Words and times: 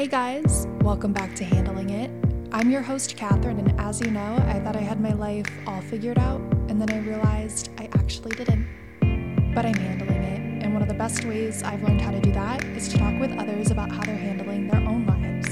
Hey 0.00 0.06
guys, 0.06 0.66
welcome 0.80 1.12
back 1.12 1.34
to 1.34 1.44
Handling 1.44 1.90
It. 1.90 2.10
I'm 2.52 2.70
your 2.70 2.80
host, 2.80 3.18
Catherine, 3.18 3.58
and 3.58 3.78
as 3.78 4.00
you 4.00 4.10
know, 4.10 4.42
I 4.46 4.58
thought 4.58 4.74
I 4.74 4.80
had 4.80 4.98
my 4.98 5.12
life 5.12 5.44
all 5.66 5.82
figured 5.82 6.18
out, 6.18 6.40
and 6.70 6.80
then 6.80 6.90
I 6.90 7.00
realized 7.00 7.68
I 7.76 7.84
actually 7.92 8.34
didn't. 8.34 8.66
But 9.54 9.66
I'm 9.66 9.74
handling 9.74 10.22
it, 10.22 10.64
and 10.64 10.72
one 10.72 10.80
of 10.80 10.88
the 10.88 10.94
best 10.94 11.26
ways 11.26 11.62
I've 11.62 11.82
learned 11.82 12.00
how 12.00 12.12
to 12.12 12.20
do 12.22 12.32
that 12.32 12.64
is 12.64 12.88
to 12.88 12.96
talk 12.96 13.20
with 13.20 13.32
others 13.32 13.70
about 13.70 13.92
how 13.92 14.02
they're 14.02 14.16
handling 14.16 14.68
their 14.68 14.80
own 14.80 15.04
lives. 15.04 15.48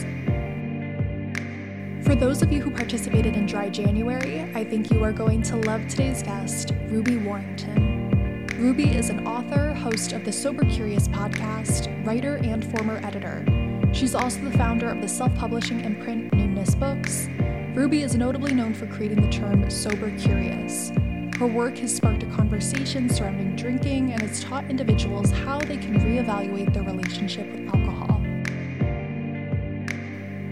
For 2.06 2.14
those 2.14 2.40
of 2.40 2.50
you 2.50 2.62
who 2.62 2.70
participated 2.70 3.36
in 3.36 3.44
Dry 3.44 3.68
January, 3.68 4.50
I 4.54 4.64
think 4.64 4.90
you 4.90 5.04
are 5.04 5.12
going 5.12 5.42
to 5.42 5.56
love 5.56 5.86
today's 5.88 6.22
guest, 6.22 6.72
Ruby 6.86 7.18
Warrington. 7.18 8.46
Ruby 8.56 8.96
is 8.96 9.10
an 9.10 9.26
author, 9.26 9.74
host 9.74 10.12
of 10.12 10.24
the 10.24 10.32
Sober 10.32 10.64
Curious 10.64 11.06
podcast, 11.06 11.94
writer, 12.06 12.36
and 12.36 12.64
former 12.64 12.96
editor. 13.04 13.44
She's 13.92 14.14
also 14.14 14.40
the 14.40 14.56
founder 14.56 14.88
of 14.88 15.00
the 15.00 15.08
self 15.08 15.34
publishing 15.34 15.80
imprint 15.80 16.30
Numinous 16.32 16.78
Books. 16.78 17.28
Ruby 17.74 18.02
is 18.02 18.14
notably 18.16 18.52
known 18.52 18.74
for 18.74 18.86
creating 18.86 19.22
the 19.22 19.30
term 19.30 19.68
sober 19.70 20.10
curious. 20.18 20.92
Her 21.38 21.46
work 21.46 21.78
has 21.78 21.94
sparked 21.94 22.22
a 22.22 22.26
conversation 22.26 23.08
surrounding 23.08 23.56
drinking 23.56 24.12
and 24.12 24.22
has 24.22 24.42
taught 24.42 24.68
individuals 24.68 25.30
how 25.30 25.58
they 25.60 25.76
can 25.76 25.98
reevaluate 26.00 26.72
their 26.74 26.82
relationship 26.82 27.50
with 27.50 27.66
alcohol. 27.66 28.20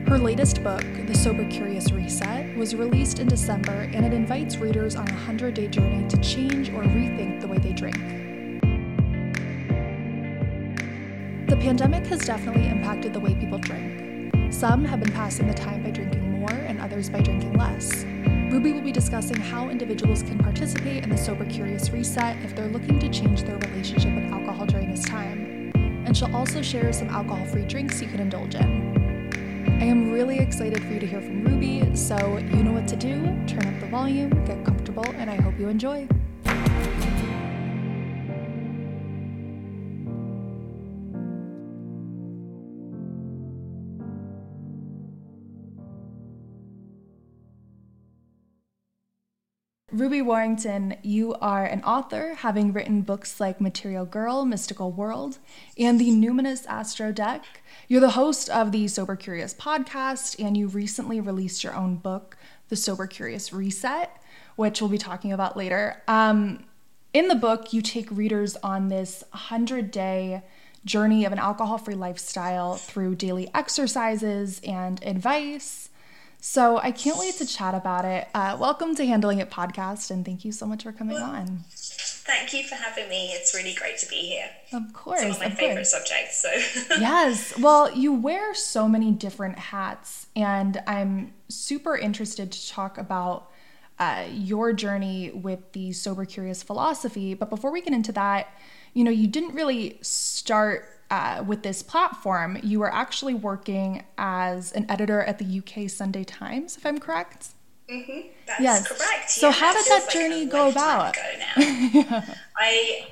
Her 0.08 0.18
latest 0.18 0.62
book, 0.62 0.84
The 1.06 1.14
Sober 1.14 1.44
Curious 1.46 1.90
Reset, 1.90 2.56
was 2.56 2.74
released 2.74 3.18
in 3.18 3.26
December 3.26 3.90
and 3.92 4.06
it 4.06 4.12
invites 4.12 4.56
readers 4.56 4.94
on 4.96 5.08
a 5.08 5.12
100 5.12 5.54
day 5.54 5.66
journey 5.66 6.08
to 6.08 6.16
change 6.18 6.70
or 6.70 6.82
rethink 6.84 7.40
the 7.40 7.48
way 7.48 7.58
they 7.58 7.72
drink. 7.72 8.25
The 11.46 11.56
pandemic 11.56 12.04
has 12.06 12.26
definitely 12.26 12.66
impacted 12.66 13.12
the 13.12 13.20
way 13.20 13.32
people 13.36 13.58
drink. 13.58 14.34
Some 14.52 14.84
have 14.84 14.98
been 14.98 15.12
passing 15.12 15.46
the 15.46 15.54
time 15.54 15.84
by 15.84 15.90
drinking 15.90 16.40
more, 16.40 16.50
and 16.50 16.80
others 16.80 17.08
by 17.08 17.20
drinking 17.20 17.52
less. 17.52 18.04
Ruby 18.50 18.72
will 18.72 18.80
be 18.80 18.90
discussing 18.90 19.36
how 19.36 19.68
individuals 19.68 20.24
can 20.24 20.38
participate 20.38 21.04
in 21.04 21.08
the 21.08 21.16
Sober 21.16 21.44
Curious 21.44 21.90
Reset 21.90 22.36
if 22.44 22.56
they're 22.56 22.66
looking 22.66 22.98
to 22.98 23.08
change 23.10 23.44
their 23.44 23.58
relationship 23.58 24.12
with 24.12 24.24
alcohol 24.32 24.66
during 24.66 24.90
this 24.90 25.04
time. 25.04 25.70
And 26.04 26.16
she'll 26.16 26.34
also 26.34 26.62
share 26.62 26.92
some 26.92 27.10
alcohol 27.10 27.46
free 27.46 27.64
drinks 27.64 28.02
you 28.02 28.08
can 28.08 28.18
indulge 28.18 28.56
in. 28.56 29.78
I 29.80 29.84
am 29.84 30.10
really 30.10 30.40
excited 30.40 30.82
for 30.82 30.94
you 30.94 30.98
to 30.98 31.06
hear 31.06 31.20
from 31.20 31.44
Ruby, 31.44 31.94
so 31.94 32.38
you 32.38 32.64
know 32.64 32.72
what 32.72 32.88
to 32.88 32.96
do. 32.96 33.22
Turn 33.46 33.72
up 33.72 33.80
the 33.80 33.86
volume, 33.88 34.30
get 34.46 34.64
comfortable, 34.64 35.06
and 35.14 35.30
I 35.30 35.36
hope 35.36 35.56
you 35.60 35.68
enjoy. 35.68 36.08
Ruby 49.96 50.20
Warrington, 50.20 50.96
you 51.00 51.32
are 51.40 51.64
an 51.64 51.82
author, 51.82 52.34
having 52.34 52.74
written 52.74 53.00
books 53.00 53.40
like 53.40 53.62
Material 53.62 54.04
Girl, 54.04 54.44
Mystical 54.44 54.92
World, 54.92 55.38
and 55.78 55.98
the 55.98 56.10
Numinous 56.10 56.66
Astro 56.66 57.12
Deck. 57.12 57.62
You're 57.88 58.02
the 58.02 58.10
host 58.10 58.50
of 58.50 58.72
the 58.72 58.88
Sober 58.88 59.16
Curious 59.16 59.54
podcast, 59.54 60.38
and 60.38 60.54
you 60.54 60.68
recently 60.68 61.18
released 61.18 61.64
your 61.64 61.74
own 61.74 61.96
book, 61.96 62.36
The 62.68 62.76
Sober 62.76 63.06
Curious 63.06 63.54
Reset, 63.54 64.14
which 64.56 64.82
we'll 64.82 64.90
be 64.90 64.98
talking 64.98 65.32
about 65.32 65.56
later. 65.56 66.02
Um, 66.06 66.64
in 67.14 67.28
the 67.28 67.34
book, 67.34 67.72
you 67.72 67.80
take 67.80 68.10
readers 68.10 68.54
on 68.56 68.88
this 68.88 69.24
100 69.30 69.90
day 69.90 70.42
journey 70.84 71.24
of 71.24 71.32
an 71.32 71.38
alcohol 71.38 71.78
free 71.78 71.94
lifestyle 71.94 72.74
through 72.74 73.14
daily 73.14 73.48
exercises 73.54 74.60
and 74.62 75.02
advice. 75.02 75.88
So 76.48 76.78
I 76.78 76.92
can't 76.92 77.18
wait 77.18 77.34
to 77.38 77.44
chat 77.44 77.74
about 77.74 78.04
it. 78.04 78.28
Uh, 78.32 78.56
welcome 78.58 78.94
to 78.94 79.04
Handling 79.04 79.40
It 79.40 79.50
podcast, 79.50 80.12
and 80.12 80.24
thank 80.24 80.44
you 80.44 80.52
so 80.52 80.64
much 80.64 80.84
for 80.84 80.92
coming 80.92 81.16
well, 81.16 81.24
on. 81.24 81.64
Thank 81.70 82.54
you 82.54 82.62
for 82.62 82.76
having 82.76 83.08
me. 83.08 83.32
It's 83.32 83.52
really 83.52 83.74
great 83.74 83.98
to 83.98 84.08
be 84.08 84.14
here. 84.14 84.48
Of 84.72 84.92
course, 84.92 85.22
some 85.22 85.32
of 85.32 85.40
my 85.40 85.46
of 85.46 85.54
favorite 85.54 85.74
course. 85.74 85.90
subjects. 85.90 86.40
So 86.40 86.94
yes, 87.00 87.58
well, 87.58 87.92
you 87.92 88.12
wear 88.12 88.54
so 88.54 88.86
many 88.86 89.10
different 89.10 89.58
hats, 89.58 90.28
and 90.36 90.80
I'm 90.86 91.32
super 91.48 91.96
interested 91.96 92.52
to 92.52 92.68
talk 92.68 92.96
about 92.96 93.50
uh, 93.98 94.26
your 94.30 94.72
journey 94.72 95.32
with 95.32 95.72
the 95.72 95.90
sober 95.92 96.24
curious 96.24 96.62
philosophy. 96.62 97.34
But 97.34 97.50
before 97.50 97.72
we 97.72 97.80
get 97.80 97.92
into 97.92 98.12
that, 98.12 98.50
you 98.94 99.02
know, 99.02 99.10
you 99.10 99.26
didn't 99.26 99.54
really 99.56 99.98
start 100.00 100.95
uh, 101.10 101.44
with 101.46 101.62
this 101.62 101.82
platform, 101.82 102.58
you 102.62 102.80
were 102.80 102.92
actually 102.92 103.34
working 103.34 104.04
as 104.18 104.72
an 104.72 104.86
editor 104.90 105.22
at 105.22 105.38
the 105.38 105.58
UK 105.58 105.88
Sunday 105.88 106.24
Times, 106.24 106.76
if 106.76 106.84
I'm 106.84 106.98
correct. 106.98 107.48
Mm-hmm. 107.88 108.28
That's 108.46 108.60
yes. 108.60 108.88
correct. 108.88 109.30
So 109.30 109.48
yeah, 109.48 109.52
how 109.52 109.72
did 109.72 109.86
that 109.86 110.10
journey 110.10 110.42
like 110.42 110.50
go 110.50 110.68
about? 110.70 111.16
yeah. 111.56 112.34
I 112.56 113.06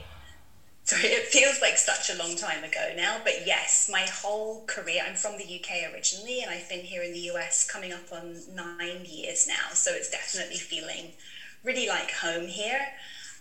sorry, 0.85 1.05
it 1.05 1.27
feels 1.27 1.61
like 1.61 1.79
such 1.79 2.11
a 2.11 2.19
long 2.19 2.37
time 2.37 2.63
ago 2.65 2.93
now, 2.97 3.19
but 3.23 3.47
yes, 3.47 3.89
my 3.91 4.03
whole 4.03 4.65
career. 4.67 5.03
I'm 5.07 5.15
from 5.15 5.39
the 5.39 5.45
UK 5.45 5.93
originally, 5.93 6.43
and 6.43 6.51
I've 6.51 6.69
been 6.69 6.85
here 6.85 7.03
in 7.03 7.13
the 7.13 7.31
US 7.31 7.69
coming 7.71 7.93
up 7.93 8.13
on 8.13 8.37
nine 8.53 9.05
years 9.05 9.47
now. 9.47 9.73
So 9.73 9.93
it's 9.93 10.11
definitely 10.11 10.57
feeling 10.57 11.13
really 11.63 11.89
like 11.89 12.11
home 12.11 12.47
here. 12.47 12.81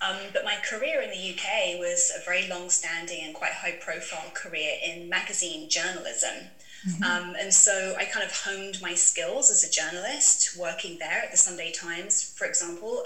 Um, 0.04 0.18
but 0.34 0.44
my 0.44 0.56
career 0.68 1.02
in 1.02 1.10
the 1.12 1.34
UK 1.34 1.80
was 1.80 2.12
a 2.16 2.24
very 2.26 2.48
long 2.50 2.70
standing 2.70 3.24
and 3.24 3.34
quite 3.34 3.54
high 3.54 3.78
profile 3.80 4.32
career 4.34 4.74
in 4.84 5.08
magazine 5.08 5.70
journalism. 5.70 6.50
Mm-hmm. 6.88 7.04
Um, 7.04 7.36
and 7.40 7.54
so 7.54 7.96
I 7.98 8.06
kind 8.06 8.26
of 8.26 8.32
honed 8.44 8.82
my 8.82 8.96
skills 8.96 9.50
as 9.50 9.64
a 9.64 9.72
journalist, 9.72 10.58
working 10.58 11.00
there 11.00 11.22
at 11.24 11.32
the 11.32 11.38
Sunday 11.38 11.72
Times, 11.72 12.34
for 12.36 12.46
example, 12.46 13.06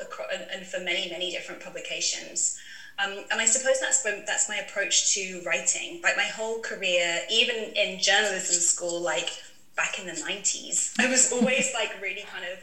and 0.51 0.65
for 0.65 0.79
many, 0.79 1.09
many 1.11 1.31
different 1.31 1.61
publications. 1.63 2.57
Um, 2.97 3.25
and 3.29 3.39
I 3.39 3.45
suppose 3.45 3.79
that's 3.79 4.01
that's 4.01 4.49
my 4.49 4.55
approach 4.55 5.13
to 5.13 5.43
writing. 5.45 5.99
Like 6.01 6.17
my 6.17 6.23
whole 6.23 6.59
career, 6.61 7.19
even 7.29 7.55
in 7.75 7.99
journalism 7.99 8.55
school, 8.55 8.99
like 9.01 9.29
back 9.75 9.99
in 9.99 10.07
the 10.07 10.13
'90s, 10.13 10.99
I 10.99 11.07
was 11.07 11.31
always 11.35 11.71
like 11.75 12.01
really 12.01 12.25
kind 12.33 12.45
of 12.51 12.57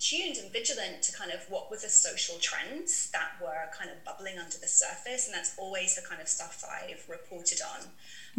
attuned 0.00 0.38
and 0.38 0.50
vigilant 0.50 1.02
to 1.02 1.12
kind 1.12 1.30
of 1.30 1.40
what 1.50 1.70
were 1.70 1.76
the 1.76 1.88
social 1.90 2.36
trends 2.40 3.10
that 3.12 3.32
were 3.40 3.68
kind 3.76 3.90
of 3.90 4.02
bubbling 4.02 4.38
under 4.38 4.56
the 4.56 4.66
surface. 4.66 5.26
And 5.26 5.34
that's 5.34 5.54
always 5.58 5.94
the 5.94 6.02
kind 6.02 6.22
of 6.22 6.28
stuff 6.28 6.62
that 6.62 6.70
I've 6.70 7.04
reported 7.06 7.60
on. 7.60 7.80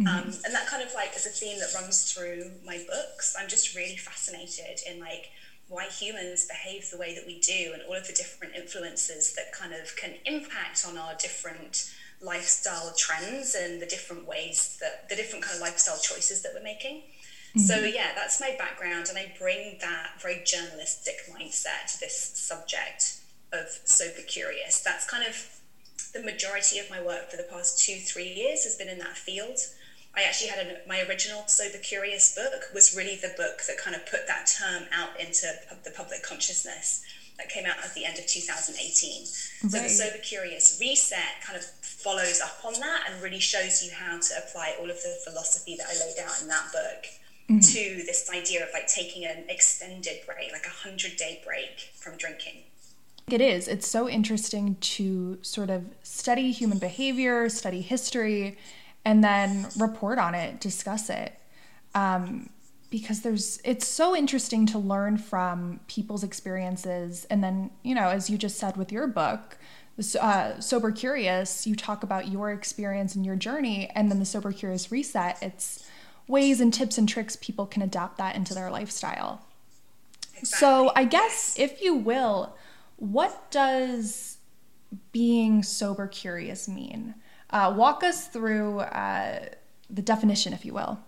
Mm-hmm. 0.00 0.06
Um, 0.08 0.24
and 0.44 0.54
that 0.54 0.66
kind 0.66 0.82
of 0.82 0.92
like 0.94 1.14
is 1.14 1.24
a 1.24 1.30
theme 1.30 1.60
that 1.60 1.72
runs 1.72 2.12
through 2.12 2.50
my 2.66 2.84
books. 2.88 3.36
I'm 3.38 3.48
just 3.48 3.76
really 3.76 3.96
fascinated 3.96 4.80
in 4.90 4.98
like 4.98 5.30
why 5.68 5.86
humans 5.86 6.48
behave 6.48 6.90
the 6.90 6.98
way 6.98 7.14
that 7.14 7.26
we 7.26 7.38
do 7.38 7.70
and 7.72 7.82
all 7.88 7.94
of 7.94 8.08
the 8.08 8.12
different 8.12 8.56
influences 8.56 9.34
that 9.34 9.52
kind 9.52 9.72
of 9.72 9.94
can 9.96 10.14
impact 10.26 10.84
on 10.86 10.98
our 10.98 11.14
different 11.14 11.94
lifestyle 12.20 12.92
trends 12.96 13.54
and 13.54 13.80
the 13.80 13.86
different 13.86 14.26
ways 14.26 14.78
that 14.80 15.08
the 15.08 15.16
different 15.16 15.44
kind 15.44 15.56
of 15.56 15.62
lifestyle 15.62 15.98
choices 15.98 16.42
that 16.42 16.52
we're 16.54 16.62
making. 16.62 17.02
Mm-hmm. 17.56 17.60
So 17.60 17.78
yeah, 17.80 18.12
that's 18.14 18.40
my 18.40 18.54
background, 18.58 19.08
and 19.08 19.18
I 19.18 19.34
bring 19.38 19.76
that 19.80 20.20
very 20.20 20.42
journalistic 20.44 21.16
mindset 21.30 21.92
to 21.92 22.00
this 22.00 22.32
subject 22.34 23.20
of 23.52 23.66
sober 23.84 24.22
curious. 24.26 24.80
That's 24.80 25.08
kind 25.08 25.26
of 25.26 25.60
the 26.14 26.22
majority 26.22 26.78
of 26.78 26.90
my 26.90 27.02
work 27.02 27.30
for 27.30 27.36
the 27.36 27.44
past 27.44 27.84
two, 27.84 27.96
three 27.96 28.32
years 28.32 28.64
has 28.64 28.76
been 28.76 28.88
in 28.88 28.98
that 28.98 29.16
field. 29.16 29.58
I 30.14 30.22
actually 30.22 30.50
had 30.50 30.66
a, 30.66 30.88
my 30.88 31.00
original 31.08 31.44
Sober 31.46 31.78
Curious 31.78 32.34
book 32.34 32.64
was 32.74 32.94
really 32.94 33.16
the 33.16 33.32
book 33.36 33.62
that 33.66 33.78
kind 33.78 33.96
of 33.96 34.04
put 34.04 34.26
that 34.26 34.46
term 34.46 34.84
out 34.92 35.18
into 35.18 35.48
the 35.84 35.90
public 35.90 36.22
consciousness 36.22 37.02
that 37.38 37.48
came 37.48 37.64
out 37.64 37.76
at 37.82 37.94
the 37.94 38.04
end 38.04 38.18
of 38.18 38.26
2018. 38.26 38.76
Right. 39.22 39.28
So 39.28 39.68
the 39.68 39.88
Sober 39.88 40.18
Curious 40.18 40.78
Reset 40.78 41.40
kind 41.42 41.56
of 41.56 41.64
follows 41.64 42.42
up 42.44 42.62
on 42.64 42.74
that 42.80 43.08
and 43.08 43.22
really 43.22 43.40
shows 43.40 43.82
you 43.82 43.90
how 43.94 44.20
to 44.20 44.34
apply 44.36 44.74
all 44.78 44.90
of 44.90 45.00
the 45.02 45.16
philosophy 45.24 45.76
that 45.76 45.86
I 45.88 45.94
laid 46.04 46.18
out 46.18 46.42
in 46.42 46.48
that 46.48 46.72
book 46.72 47.06
mm-hmm. 47.60 47.98
to 47.98 48.06
this 48.06 48.30
idea 48.32 48.62
of 48.62 48.70
like 48.72 48.86
taking 48.86 49.24
an 49.24 49.44
extended 49.48 50.20
break, 50.26 50.52
like 50.52 50.66
a 50.66 50.70
hundred 50.70 51.16
day 51.16 51.40
break 51.44 51.90
from 51.94 52.16
drinking. 52.16 52.62
It 53.28 53.40
is. 53.40 53.68
It's 53.68 53.86
so 53.86 54.08
interesting 54.08 54.76
to 54.80 55.38
sort 55.42 55.70
of 55.70 55.84
study 56.02 56.50
human 56.50 56.78
behavior, 56.78 57.48
study 57.48 57.80
history, 57.80 58.58
and 59.04 59.22
then 59.22 59.68
report 59.78 60.18
on 60.18 60.34
it, 60.34 60.60
discuss 60.60 61.08
it. 61.08 61.38
Um, 61.94 62.50
because 62.92 63.22
there's 63.22 63.58
it's 63.64 63.88
so 63.88 64.14
interesting 64.14 64.66
to 64.66 64.78
learn 64.78 65.16
from 65.16 65.80
people's 65.88 66.22
experiences 66.22 67.26
and 67.30 67.42
then 67.42 67.70
you 67.82 67.94
know 67.94 68.08
as 68.08 68.28
you 68.28 68.36
just 68.36 68.58
said 68.58 68.76
with 68.76 68.92
your 68.92 69.06
book 69.06 69.56
uh, 70.20 70.60
sober 70.60 70.92
curious 70.92 71.66
you 71.66 71.74
talk 71.74 72.02
about 72.02 72.28
your 72.28 72.52
experience 72.52 73.14
and 73.14 73.24
your 73.24 73.34
journey 73.34 73.90
and 73.94 74.10
then 74.10 74.18
the 74.18 74.26
sober 74.26 74.52
curious 74.52 74.92
reset 74.92 75.38
it's 75.40 75.88
ways 76.28 76.60
and 76.60 76.72
tips 76.72 76.98
and 76.98 77.08
tricks 77.08 77.36
people 77.36 77.66
can 77.66 77.82
adapt 77.82 78.18
that 78.18 78.36
into 78.36 78.54
their 78.54 78.70
lifestyle. 78.70 79.42
Exactly. 80.38 80.58
So, 80.58 80.92
I 80.96 81.04
guess, 81.04 81.56
if 81.58 81.82
you 81.82 81.94
will, 81.94 82.56
what 82.96 83.50
does 83.50 84.38
being 85.12 85.62
sober 85.62 86.06
curious 86.06 86.68
mean? 86.68 87.14
Uh, 87.50 87.72
walk 87.76 88.02
us 88.02 88.28
through 88.28 88.80
uh, 88.80 89.46
the 89.90 90.02
definition, 90.02 90.52
if 90.52 90.64
you 90.64 90.72
will. 90.72 90.98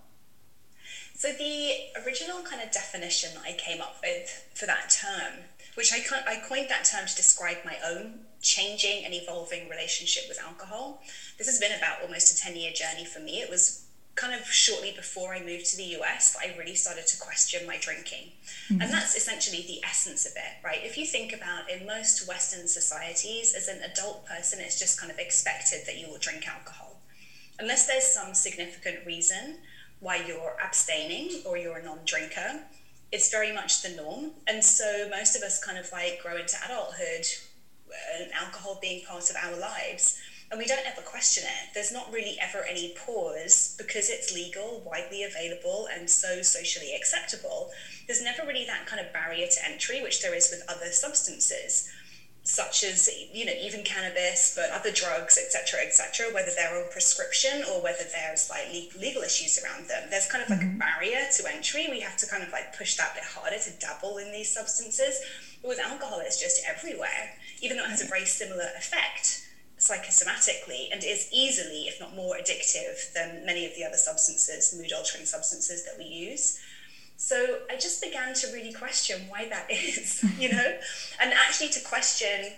So 1.15 1.33
the 1.33 1.71
original 2.05 2.43
kind 2.43 2.61
of 2.61 2.71
definition 2.73 3.31
that 3.35 3.45
I 3.45 3.53
came 3.53 3.81
up 3.81 3.97
with 4.03 4.47
for 4.55 4.67
that 4.67 4.91
term, 4.91 5.45
which 5.75 5.93
I, 5.93 6.05
I 6.29 6.43
coined 6.47 6.69
that 6.69 6.85
term 6.85 7.07
to 7.07 7.15
describe 7.15 7.59
my 7.65 7.77
own 7.87 8.21
changing 8.43 9.05
and 9.05 9.15
evolving 9.15 9.69
relationship 9.69 10.25
with 10.29 10.43
alcohol. 10.43 11.01
This 11.39 11.47
has 11.47 11.59
been 11.59 11.73
about 11.77 12.03
almost 12.03 12.37
a 12.37 12.37
10 12.37 12.57
year 12.57 12.73
journey 12.73 13.07
for 13.07 13.21
me. 13.21 13.41
It 13.41 13.49
was 13.49 13.84
kind 14.15 14.39
of 14.39 14.47
shortly 14.47 14.93
before 14.93 15.35
I 15.35 15.43
moved 15.43 15.67
to 15.67 15.77
the 15.77 15.97
US 15.99 16.35
that 16.35 16.47
I 16.47 16.57
really 16.57 16.75
started 16.75 17.07
to 17.07 17.19
question 17.19 17.67
my 17.67 17.79
drinking. 17.79 18.33
Mm-hmm. 18.69 18.81
And 18.81 18.93
that's 18.93 19.17
essentially 19.17 19.65
the 19.67 19.85
essence 19.85 20.25
of 20.27 20.33
it, 20.33 20.65
right? 20.65 20.79
If 20.83 20.97
you 20.97 21.05
think 21.05 21.33
about 21.33 21.71
in 21.71 21.87
most 21.87 22.29
Western 22.29 22.69
societies, 22.69 23.55
as 23.55 23.69
an 23.69 23.81
adult 23.83 24.27
person, 24.27 24.61
it's 24.61 24.79
just 24.79 25.01
kind 25.01 25.11
of 25.11 25.19
expected 25.19 25.81
that 25.87 25.99
you 25.99 26.09
will 26.09 26.19
drink 26.19 26.47
alcohol. 26.47 27.01
Unless 27.59 27.87
there's 27.87 28.07
some 28.07 28.35
significant 28.35 29.05
reason 29.07 29.59
why 30.01 30.17
you're 30.27 30.57
abstaining 30.63 31.43
or 31.45 31.57
you're 31.57 31.79
a 31.79 31.85
non 31.85 31.99
drinker, 32.05 32.63
it's 33.11 33.31
very 33.31 33.53
much 33.53 33.83
the 33.83 33.91
norm. 33.91 34.33
And 34.47 34.63
so 34.63 35.09
most 35.11 35.37
of 35.37 35.43
us 35.43 35.63
kind 35.63 35.79
of 35.79 35.91
like 35.93 36.21
grow 36.23 36.37
into 36.37 36.57
adulthood 36.65 37.27
and 38.21 38.33
alcohol 38.33 38.79
being 38.81 39.05
part 39.05 39.31
of 39.31 39.37
our 39.37 39.59
lives 39.59 40.21
and 40.55 40.61
we 40.61 40.69
don't 40.69 40.87
ever 40.87 41.01
question 41.01 41.43
it. 41.43 41.75
There's 41.75 41.91
not 41.91 42.13
really 42.13 42.39
ever 42.41 42.65
any 42.65 42.95
pause 42.97 43.75
because 43.77 44.09
it's 44.09 44.33
legal, 44.33 44.85
widely 44.87 45.25
available, 45.25 45.89
and 45.93 46.09
so 46.09 46.43
socially 46.43 46.95
acceptable. 46.95 47.71
There's 48.07 48.23
never 48.23 48.47
really 48.47 48.65
that 48.67 48.87
kind 48.87 49.05
of 49.05 49.13
barrier 49.13 49.49
to 49.49 49.69
entry, 49.69 50.01
which 50.01 50.23
there 50.23 50.33
is 50.33 50.53
with 50.53 50.63
other 50.69 50.93
substances, 50.93 51.91
such 52.45 52.85
as 52.85 53.11
you 53.33 53.45
know 53.45 53.53
even 53.61 53.83
cannabis, 53.83 54.55
but 54.55 54.71
other 54.71 54.93
drugs, 54.93 55.37
etc., 55.37 55.81
etc. 55.85 56.33
Whether 56.33 56.53
they're 56.55 56.81
on 56.81 56.89
prescription 56.93 57.65
or 57.73 57.83
whether 57.83 58.05
there's 58.13 58.49
like 58.49 58.95
legal 58.97 59.23
issues 59.23 59.59
around 59.59 59.89
them, 59.89 60.05
there's 60.09 60.31
kind 60.31 60.45
of 60.45 60.51
like 60.51 60.61
mm-hmm. 60.61 60.77
a 60.77 60.79
barrier 60.79 61.27
to 61.37 61.53
entry. 61.53 61.89
We 61.91 61.99
have 61.99 62.17
to 62.19 62.29
kind 62.29 62.45
of 62.45 62.53
like 62.53 62.79
push 62.79 62.97
that 62.97 63.13
bit 63.17 63.25
harder 63.25 63.59
to 63.59 63.71
dabble 63.81 64.19
in 64.19 64.31
these 64.31 64.55
substances. 64.55 65.19
But 65.63 65.71
with 65.71 65.81
alcohol, 65.81 66.23
it's 66.23 66.41
just 66.41 66.63
everywhere, 66.65 67.35
even 67.61 67.77
though 67.77 67.87
it 67.87 67.91
has 67.91 68.03
a 68.03 68.07
very 68.07 68.25
similar 68.25 68.69
effect 68.79 69.44
psychosomatically 69.85 70.89
and 70.91 71.05
is 71.05 71.29
easily, 71.31 71.83
if 71.83 72.01
not 72.01 72.15
more, 72.17 72.37
addictive 72.37 73.13
than 73.13 73.45
many 73.45 73.67
of 73.67 73.75
the 73.77 73.85
other 73.85 73.97
substances, 73.97 74.75
mood 74.77 74.93
altering 74.93 75.27
substances 75.27 75.85
that 75.85 75.99
we 75.99 76.05
use. 76.05 76.59
So 77.17 77.59
I 77.71 77.77
just 77.77 78.03
began 78.03 78.35
to 78.35 78.47
really 78.53 78.73
question 78.73 79.23
why 79.29 79.49
that 79.49 79.67
is, 79.71 80.25
you 80.39 80.51
know, 80.51 80.79
and 81.21 81.33
actually 81.33 81.69
to 81.71 81.81
question 81.81 82.53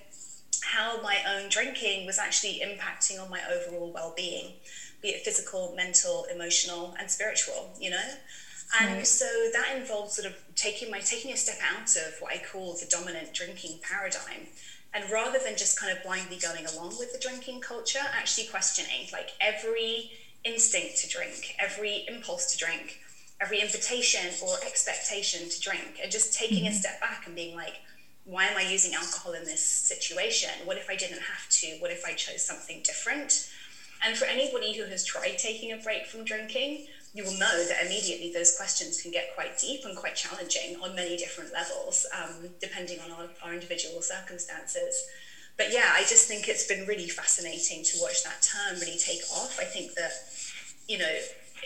how 0.63 1.01
my 1.03 1.19
own 1.29 1.49
drinking 1.49 2.07
was 2.07 2.19
actually 2.19 2.63
impacting 2.65 3.23
on 3.23 3.31
my 3.31 3.41
overall 3.53 3.93
well 3.93 4.15
being, 4.17 4.53
be 5.03 5.09
it 5.09 5.23
physical, 5.23 5.75
mental, 5.77 6.27
emotional, 6.33 6.95
and 6.99 7.11
spiritual, 7.11 7.71
you 7.81 7.91
know. 7.91 8.09
And 8.81 8.97
right. 8.97 9.07
so 9.07 9.27
that 9.53 9.77
involved 9.77 10.13
sort 10.13 10.27
of 10.27 10.37
taking 10.57 10.91
my 10.91 10.99
taking 11.01 11.33
a 11.33 11.37
step 11.37 11.59
out 11.73 11.95
of 11.97 12.15
what 12.21 12.33
I 12.33 12.43
call 12.53 12.75
the 12.75 12.87
dominant 12.91 13.33
drinking 13.33 13.79
paradigm 13.83 14.49
and 14.97 15.11
rather 15.11 15.39
than 15.39 15.59
just 15.59 15.79
kind 15.79 15.95
of 15.95 16.03
blindly 16.03 16.39
going 16.39 16.65
along 16.65 16.95
with 16.99 17.13
the 17.13 17.19
drinking 17.19 17.61
culture, 17.61 18.01
actually 18.19 18.47
questioning 18.47 19.07
like 19.13 19.31
every 19.43 20.11
instinct 20.43 20.97
to 20.99 21.09
drink, 21.09 21.55
every 21.61 22.07
impulse 22.09 22.51
to 22.53 22.59
drink, 22.59 23.01
every 23.39 23.61
invitation 23.61 24.33
or 24.43 24.57
expectation 24.67 25.51
to 25.51 25.61
drink, 25.61 26.01
and 26.03 26.11
just 26.11 26.33
taking 26.33 26.65
mm-hmm. 26.65 26.73
a 26.73 26.75
step 26.75 26.99
back 26.99 27.27
and 27.27 27.35
being 27.35 27.55
like, 27.55 27.75
why 28.25 28.47
am 28.47 28.57
I 28.57 28.63
using 28.63 28.95
alcohol 28.95 29.35
in 29.35 29.45
this 29.45 29.63
situation? 29.63 30.51
What 30.65 30.79
if 30.79 30.89
I 30.89 30.97
didn't 30.97 31.21
have 31.21 31.47
to? 31.51 31.77
What 31.81 31.91
if 31.91 32.05
I 32.07 32.15
chose 32.15 32.43
something 32.43 32.81
different? 32.83 33.51
And 34.05 34.17
for 34.17 34.25
anybody 34.25 34.75
who 34.75 34.85
has 34.85 35.05
tried 35.05 35.37
taking 35.37 35.73
a 35.73 35.77
break 35.77 36.07
from 36.07 36.25
drinking, 36.25 36.87
you 37.17 37.25
will 37.25 37.39
know 37.39 37.65
that 37.65 37.87
immediately 37.87 38.31
those 38.31 38.55
questions 38.59 39.01
can 39.01 39.11
get 39.11 39.35
quite 39.35 39.59
deep 39.59 39.87
and 39.87 39.97
quite 39.97 40.15
challenging 40.15 40.77
on 40.83 40.95
many 40.95 41.17
different 41.17 41.51
levels, 41.51 42.05
um, 42.13 42.51
depending 42.61 43.01
on 43.01 43.11
our, 43.11 43.29
our 43.43 43.55
individual 43.55 44.03
circumstances. 44.03 45.09
But 45.57 45.73
yeah, 45.73 45.93
I 45.95 46.01
just 46.01 46.29
think 46.29 46.47
it's 46.47 46.67
been 46.67 46.87
really 46.87 47.09
fascinating 47.09 47.83
to 47.85 47.99
watch 48.03 48.23
that 48.25 48.43
term 48.43 48.79
really 48.81 48.99
take 48.99 49.23
off. 49.33 49.59
I 49.59 49.65
think 49.65 49.95
that, 49.95 50.13
you 50.87 50.99
know, 50.99 51.17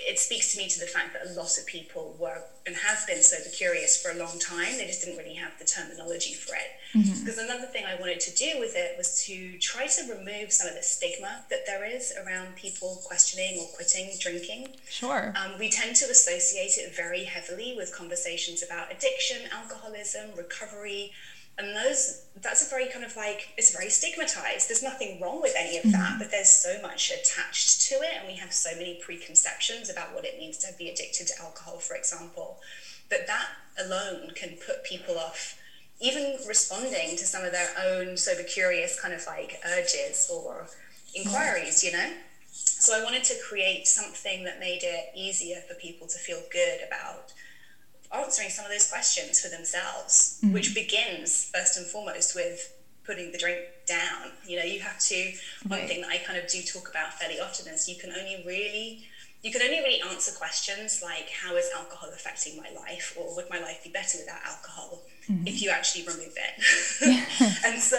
it 0.06 0.18
speaks 0.18 0.52
to 0.52 0.58
me 0.58 0.68
to 0.68 0.80
the 0.80 0.86
fact 0.86 1.12
that 1.12 1.30
a 1.30 1.32
lot 1.38 1.58
of 1.58 1.66
people 1.66 2.16
were 2.18 2.42
and 2.66 2.76
have 2.76 3.06
been 3.06 3.22
sober 3.22 3.48
curious 3.50 4.00
for 4.00 4.10
a 4.10 4.14
long 4.14 4.38
time. 4.38 4.76
They 4.76 4.86
just 4.86 5.04
didn't 5.04 5.18
really 5.18 5.34
have 5.34 5.58
the 5.58 5.64
terminology 5.64 6.34
for 6.34 6.54
it. 6.54 6.98
Mm-hmm. 6.98 7.20
Because 7.20 7.38
another 7.38 7.66
thing 7.66 7.84
I 7.84 7.98
wanted 8.00 8.20
to 8.20 8.34
do 8.34 8.58
with 8.58 8.74
it 8.76 8.96
was 8.98 9.24
to 9.26 9.58
try 9.58 9.86
to 9.86 10.12
remove 10.12 10.52
some 10.52 10.68
of 10.68 10.74
the 10.74 10.82
stigma 10.82 11.44
that 11.50 11.66
there 11.66 11.84
is 11.84 12.12
around 12.24 12.56
people 12.56 13.00
questioning 13.04 13.58
or 13.60 13.66
quitting 13.74 14.10
drinking. 14.18 14.68
Sure. 14.88 15.32
Um, 15.36 15.58
we 15.58 15.70
tend 15.70 15.96
to 15.96 16.06
associate 16.06 16.76
it 16.76 16.94
very 16.94 17.24
heavily 17.24 17.74
with 17.76 17.94
conversations 17.94 18.62
about 18.62 18.92
addiction, 18.92 19.38
alcoholism, 19.52 20.30
recovery 20.36 21.12
and 21.60 21.76
those 21.76 22.24
that's 22.40 22.66
a 22.66 22.70
very 22.70 22.88
kind 22.88 23.04
of 23.04 23.14
like 23.16 23.50
it's 23.58 23.70
very 23.70 23.90
stigmatized. 23.90 24.68
There's 24.68 24.82
nothing 24.82 25.20
wrong 25.20 25.42
with 25.42 25.54
any 25.56 25.76
of 25.76 25.84
that 25.84 25.92
mm-hmm. 25.92 26.18
but 26.18 26.30
there's 26.30 26.48
so 26.48 26.80
much 26.80 27.10
attached 27.10 27.82
to 27.88 27.96
it 27.96 28.12
and 28.18 28.26
we 28.26 28.36
have 28.36 28.52
so 28.52 28.70
many 28.76 28.98
preconceptions 29.02 29.90
about 29.90 30.14
what 30.14 30.24
it 30.24 30.38
means 30.38 30.56
to 30.58 30.72
be 30.78 30.88
addicted 30.88 31.26
to 31.28 31.42
alcohol 31.42 31.78
for 31.78 31.94
example. 31.94 32.58
That 33.10 33.26
that 33.26 33.48
alone 33.78 34.32
can 34.34 34.56
put 34.64 34.84
people 34.84 35.18
off 35.18 35.58
even 36.00 36.38
responding 36.48 37.10
to 37.16 37.26
some 37.26 37.44
of 37.44 37.52
their 37.52 37.68
own 37.84 38.16
sober 38.16 38.42
curious 38.42 38.98
kind 38.98 39.12
of 39.12 39.26
like 39.26 39.60
urges 39.66 40.30
or 40.32 40.68
inquiries 41.14 41.84
you 41.84 41.92
know? 41.92 42.10
So 42.52 42.98
i 42.98 43.04
wanted 43.04 43.24
to 43.24 43.34
create 43.46 43.86
something 43.86 44.44
that 44.44 44.58
made 44.58 44.80
it 44.82 45.10
easier 45.14 45.60
for 45.68 45.74
people 45.74 46.06
to 46.06 46.18
feel 46.18 46.40
good 46.50 46.80
about 46.86 47.32
answering 48.12 48.50
some 48.50 48.64
of 48.64 48.70
those 48.70 48.90
questions 48.90 49.40
for 49.40 49.48
themselves, 49.48 50.40
mm-hmm. 50.42 50.54
which 50.54 50.74
begins 50.74 51.50
first 51.54 51.76
and 51.76 51.86
foremost 51.86 52.34
with 52.34 52.76
putting 53.04 53.32
the 53.32 53.38
drink 53.38 53.60
down. 53.86 54.32
You 54.46 54.58
know, 54.58 54.64
you 54.64 54.80
have 54.80 54.98
to, 54.98 55.14
right. 55.68 55.80
one 55.80 55.88
thing 55.88 56.00
that 56.02 56.10
I 56.10 56.18
kind 56.18 56.38
of 56.38 56.48
do 56.48 56.62
talk 56.62 56.88
about 56.90 57.14
fairly 57.14 57.40
often 57.40 57.72
is 57.72 57.88
you 57.88 57.96
can 57.96 58.10
only 58.10 58.42
really 58.46 59.06
you 59.42 59.50
can 59.50 59.62
only 59.62 59.78
really 59.78 60.02
answer 60.02 60.32
questions 60.36 61.00
like 61.02 61.30
how 61.30 61.56
is 61.56 61.70
alcohol 61.74 62.10
affecting 62.12 62.56
my 62.56 62.68
life 62.78 63.16
or 63.18 63.34
would 63.34 63.48
my 63.48 63.58
life 63.58 63.82
be 63.82 63.90
better 63.90 64.18
without 64.18 64.40
alcohol 64.44 65.02
mm-hmm. 65.28 65.46
if 65.46 65.62
you 65.62 65.70
actually 65.70 66.04
remove 66.04 66.34
it 66.36 66.98
and 67.64 67.80
so 67.80 67.98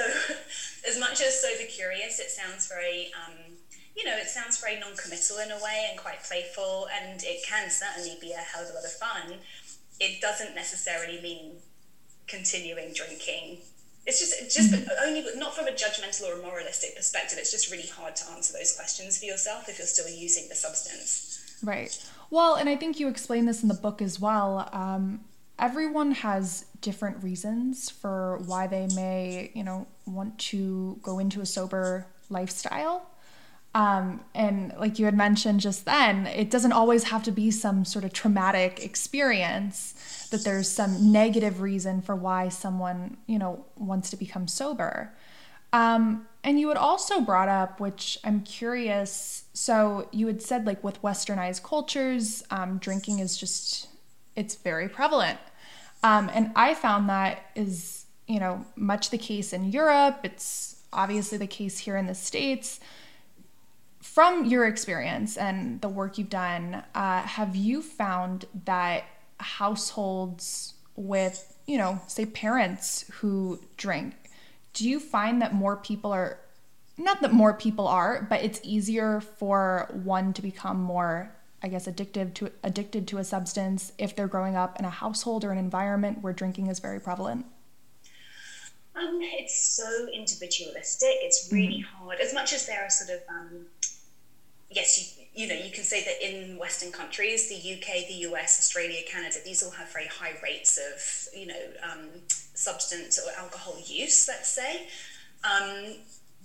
as 0.87 0.99
much 0.99 1.21
as 1.21 1.41
sober 1.41 1.67
curious 1.67 2.19
it 2.19 2.29
sounds 2.29 2.67
very 2.67 3.11
um, 3.25 3.57
you 3.95 4.05
know 4.05 4.15
it 4.15 4.27
sounds 4.27 4.59
very 4.59 4.79
non-committal 4.79 5.37
in 5.39 5.51
a 5.51 5.57
way 5.57 5.87
and 5.89 5.99
quite 5.99 6.23
playful 6.23 6.87
and 7.01 7.23
it 7.23 7.43
can 7.43 7.69
certainly 7.69 8.17
be 8.21 8.31
a 8.31 8.37
hell 8.37 8.63
of 8.63 8.69
a 8.69 8.73
lot 8.73 8.85
of 8.85 8.91
fun 8.91 9.39
it 10.01 10.19
doesn't 10.19 10.55
necessarily 10.55 11.21
mean 11.21 11.53
continuing 12.27 12.91
drinking. 12.93 13.59
It's 14.07 14.19
just 14.19 14.53
just 14.53 14.73
mm-hmm. 14.73 14.89
only 15.07 15.23
not 15.37 15.55
from 15.55 15.67
a 15.67 15.71
judgmental 15.71 16.23
or 16.23 16.39
a 16.39 16.41
moralistic 16.41 16.95
perspective. 16.95 17.37
It's 17.39 17.51
just 17.51 17.71
really 17.71 17.87
hard 17.87 18.15
to 18.17 18.31
answer 18.31 18.51
those 18.51 18.75
questions 18.75 19.19
for 19.19 19.25
yourself 19.25 19.69
if 19.69 19.77
you're 19.77 19.87
still 19.87 20.09
using 20.09 20.49
the 20.49 20.55
substance. 20.55 21.59
Right. 21.63 22.03
Well, 22.31 22.55
and 22.55 22.67
I 22.67 22.75
think 22.75 22.99
you 22.99 23.07
explain 23.07 23.45
this 23.45 23.61
in 23.61 23.67
the 23.67 23.75
book 23.75 24.01
as 24.01 24.19
well. 24.19 24.67
Um, 24.73 25.21
everyone 25.59 26.13
has 26.13 26.65
different 26.81 27.23
reasons 27.23 27.91
for 27.91 28.39
why 28.47 28.65
they 28.65 28.87
may, 28.95 29.51
you 29.53 29.63
know, 29.63 29.85
want 30.07 30.39
to 30.39 30.99
go 31.03 31.19
into 31.19 31.41
a 31.41 31.45
sober 31.45 32.07
lifestyle. 32.31 33.05
Um, 33.73 34.21
and 34.35 34.73
like 34.77 34.99
you 34.99 35.05
had 35.05 35.15
mentioned 35.15 35.61
just 35.61 35.85
then, 35.85 36.27
it 36.27 36.49
doesn't 36.49 36.73
always 36.73 37.05
have 37.05 37.23
to 37.23 37.31
be 37.31 37.51
some 37.51 37.85
sort 37.85 38.03
of 38.03 38.11
traumatic 38.11 38.83
experience 38.83 40.27
that 40.29 40.43
there's 40.43 40.69
some 40.69 41.11
negative 41.11 41.61
reason 41.61 42.01
for 42.01 42.15
why 42.15 42.49
someone, 42.49 43.17
you 43.27 43.39
know, 43.39 43.65
wants 43.77 44.09
to 44.09 44.17
become 44.17 44.47
sober. 44.47 45.13
Um, 45.71 46.27
and 46.43 46.59
you 46.59 46.67
had 46.67 46.77
also 46.77 47.21
brought 47.21 47.47
up, 47.47 47.79
which 47.79 48.17
I'm 48.25 48.41
curious. 48.41 49.45
So 49.53 50.09
you 50.11 50.27
had 50.27 50.41
said, 50.41 50.65
like, 50.65 50.83
with 50.83 51.01
westernized 51.01 51.63
cultures, 51.63 52.43
um, 52.51 52.77
drinking 52.77 53.19
is 53.19 53.37
just, 53.37 53.87
it's 54.35 54.55
very 54.55 54.89
prevalent. 54.89 55.39
Um, 56.03 56.29
and 56.33 56.51
I 56.57 56.73
found 56.73 57.07
that 57.07 57.51
is, 57.55 58.05
you 58.27 58.39
know, 58.39 58.65
much 58.75 59.11
the 59.11 59.17
case 59.17 59.53
in 59.53 59.71
Europe. 59.71 60.19
It's 60.23 60.81
obviously 60.91 61.37
the 61.37 61.47
case 61.47 61.77
here 61.77 61.95
in 61.95 62.07
the 62.07 62.15
States 62.15 62.81
from 64.13 64.45
your 64.45 64.65
experience 64.65 65.37
and 65.37 65.79
the 65.79 65.87
work 65.87 66.17
you've 66.17 66.29
done, 66.29 66.83
uh, 66.95 67.21
have 67.21 67.55
you 67.55 67.81
found 67.81 68.45
that 68.65 69.05
households 69.39 70.73
with, 70.97 71.57
you 71.65 71.77
know, 71.77 72.01
say 72.07 72.25
parents 72.25 73.05
who 73.13 73.59
drink, 73.77 74.13
do 74.73 74.87
you 74.87 74.99
find 74.99 75.41
that 75.41 75.53
more 75.53 75.77
people 75.77 76.11
are, 76.11 76.39
not 76.97 77.21
that 77.21 77.31
more 77.31 77.53
people 77.53 77.87
are, 77.87 78.27
but 78.29 78.43
it's 78.43 78.59
easier 78.63 79.21
for 79.21 79.89
one 80.03 80.33
to 80.33 80.41
become 80.41 80.81
more, 80.81 81.33
I 81.63 81.69
guess, 81.69 81.87
addictive 81.87 82.33
to 82.35 82.51
addicted 82.63 83.07
to 83.09 83.17
a 83.17 83.23
substance 83.23 83.93
if 83.97 84.15
they're 84.15 84.27
growing 84.27 84.57
up 84.57 84.77
in 84.77 84.83
a 84.83 84.89
household 84.89 85.45
or 85.45 85.51
an 85.51 85.57
environment 85.57 86.21
where 86.21 86.33
drinking 86.33 86.67
is 86.67 86.79
very 86.79 86.99
prevalent? 86.99 87.45
Um, 88.93 89.19
it's 89.21 89.77
so 89.77 90.07
individualistic. 90.13 91.15
It's 91.21 91.49
really 91.49 91.85
mm-hmm. 91.85 92.05
hard. 92.05 92.19
As 92.19 92.33
much 92.33 92.51
as 92.51 92.65
there 92.65 92.83
are 92.83 92.89
sort 92.89 93.09
of 93.09 93.21
um, 93.29 93.65
yes, 94.71 95.17
you, 95.17 95.25
you 95.33 95.47
know, 95.47 95.55
you 95.55 95.71
can 95.71 95.83
say 95.83 96.03
that 96.03 96.25
in 96.25 96.57
Western 96.57 96.91
countries, 96.91 97.49
the 97.49 97.55
UK, 97.55 98.07
the 98.07 98.29
US, 98.31 98.59
Australia, 98.59 99.01
Canada, 99.09 99.37
these 99.45 99.63
all 99.63 99.71
have 99.71 99.91
very 99.91 100.07
high 100.07 100.33
rates 100.43 100.77
of, 100.77 101.39
you 101.39 101.47
know, 101.47 101.63
um, 101.83 102.07
substance 102.53 103.19
or 103.19 103.31
alcohol 103.39 103.75
use, 103.85 104.27
let's 104.27 104.49
say. 104.49 104.87
Um, 105.43 105.95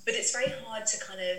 but 0.04 0.14
it's 0.14 0.32
very 0.32 0.52
hard 0.64 0.86
to 0.86 1.04
kind 1.04 1.20
of 1.20 1.38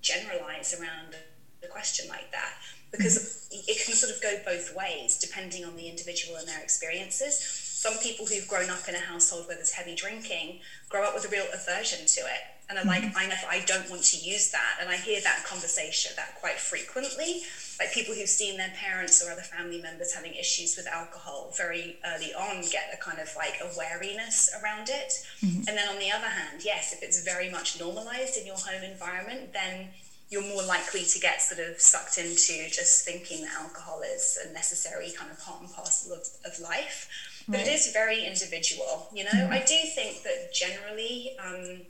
generalize 0.00 0.78
around 0.80 1.16
a 1.62 1.68
question 1.68 2.08
like 2.08 2.30
that 2.32 2.52
because 2.90 3.48
it 3.52 3.84
can 3.84 3.94
sort 3.94 4.12
of 4.12 4.20
go 4.22 4.36
both 4.44 4.74
ways 4.74 5.18
depending 5.18 5.64
on 5.64 5.76
the 5.76 5.88
individual 5.88 6.36
and 6.36 6.48
their 6.48 6.60
experiences. 6.60 7.38
Some 7.38 7.94
people 7.98 8.26
who've 8.26 8.48
grown 8.48 8.68
up 8.68 8.88
in 8.88 8.94
a 8.94 8.98
household 8.98 9.46
where 9.46 9.56
there's 9.56 9.70
heavy 9.70 9.94
drinking 9.94 10.60
grow 10.88 11.04
up 11.04 11.14
with 11.14 11.24
a 11.24 11.28
real 11.28 11.46
aversion 11.54 12.06
to 12.06 12.20
it 12.20 12.59
and 12.70 12.78
I'm 12.78 12.86
like, 12.86 13.02
mm-hmm. 13.02 13.18
I 13.18 13.26
never, 13.26 13.46
I 13.50 13.64
don't 13.66 13.90
want 13.90 14.04
to 14.04 14.16
use 14.16 14.52
that. 14.52 14.78
And 14.80 14.88
I 14.88 14.96
hear 14.96 15.20
that 15.22 15.44
conversation 15.44 16.12
that 16.16 16.36
quite 16.40 16.58
frequently. 16.58 17.42
Like 17.80 17.92
people 17.92 18.14
who've 18.14 18.28
seen 18.28 18.56
their 18.56 18.72
parents 18.76 19.26
or 19.26 19.32
other 19.32 19.42
family 19.42 19.82
members 19.82 20.14
having 20.14 20.34
issues 20.34 20.76
with 20.76 20.86
alcohol 20.86 21.52
very 21.56 21.96
early 22.06 22.32
on 22.32 22.62
get 22.70 22.94
a 22.94 23.02
kind 23.02 23.18
of 23.18 23.28
like 23.36 23.54
a 23.60 23.76
wariness 23.76 24.50
around 24.62 24.88
it. 24.88 25.12
Mm-hmm. 25.42 25.66
And 25.66 25.76
then 25.76 25.88
on 25.88 25.98
the 25.98 26.12
other 26.12 26.28
hand, 26.28 26.62
yes, 26.64 26.92
if 26.92 27.02
it's 27.02 27.24
very 27.24 27.50
much 27.50 27.80
normalized 27.80 28.36
in 28.36 28.46
your 28.46 28.56
home 28.56 28.84
environment, 28.84 29.52
then 29.52 29.88
you're 30.30 30.46
more 30.46 30.62
likely 30.62 31.02
to 31.02 31.18
get 31.18 31.42
sort 31.42 31.58
of 31.66 31.80
sucked 31.80 32.18
into 32.18 32.70
just 32.70 33.04
thinking 33.04 33.42
that 33.42 33.54
alcohol 33.60 34.02
is 34.02 34.38
a 34.48 34.52
necessary 34.52 35.10
kind 35.18 35.30
of 35.30 35.40
part 35.40 35.60
and 35.60 35.72
parcel 35.72 36.12
of, 36.12 36.22
of 36.44 36.60
life. 36.60 37.08
But 37.48 37.60
it 37.60 37.68
is 37.68 37.90
very 37.92 38.24
individual, 38.24 39.08
you 39.12 39.24
know. 39.24 39.30
Mm-hmm. 39.30 39.52
I 39.52 39.58
do 39.58 39.74
think 39.92 40.22
that 40.22 40.54
generally, 40.54 41.32
um, 41.44 41.80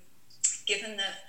given 0.70 0.96
that 0.96 1.24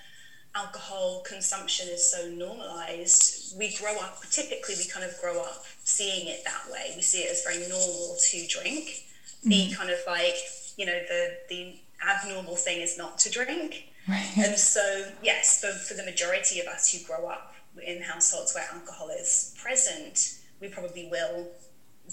alcohol 0.54 1.24
consumption 1.26 1.88
is 1.90 2.12
so 2.12 2.30
normalized, 2.30 3.58
we 3.58 3.76
grow 3.76 3.96
up, 3.98 4.22
typically, 4.30 4.76
we 4.78 4.86
kind 4.86 5.06
of 5.06 5.20
grow 5.20 5.42
up 5.42 5.66
seeing 5.84 6.28
it 6.28 6.44
that 6.46 6.72
way. 6.72 6.94
We 6.96 7.02
see 7.02 7.22
it 7.22 7.32
as 7.32 7.44
very 7.44 7.68
normal 7.68 8.18
to 8.30 8.48
drink, 8.48 8.86
mm-hmm. 8.86 9.50
be 9.50 9.74
kind 9.74 9.90
of 9.90 9.98
like, 10.06 10.36
you 10.78 10.86
know, 10.86 11.00
the, 11.10 11.38
the 11.50 11.76
abnormal 12.08 12.56
thing 12.56 12.82
is 12.82 12.98
not 12.98 13.18
to 13.20 13.32
drink. 13.32 13.86
Right. 14.08 14.30
And 14.38 14.58
so, 14.58 15.12
yes, 15.24 15.62
for, 15.62 15.72
for 15.72 15.94
the 15.94 16.04
majority 16.04 16.60
of 16.60 16.68
us 16.68 16.92
who 16.92 17.06
grow 17.06 17.28
up 17.28 17.56
in 17.86 18.02
households 18.02 18.54
where 18.54 18.66
alcohol 18.74 19.10
is 19.10 19.56
present, 19.62 20.38
we 20.60 20.68
probably 20.68 21.08
will 21.10 21.48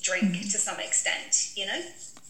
drink 0.01 0.25
mm-hmm. 0.25 0.43
to 0.43 0.59
some 0.59 0.79
extent, 0.81 1.53
you 1.57 1.67
know? 1.67 1.81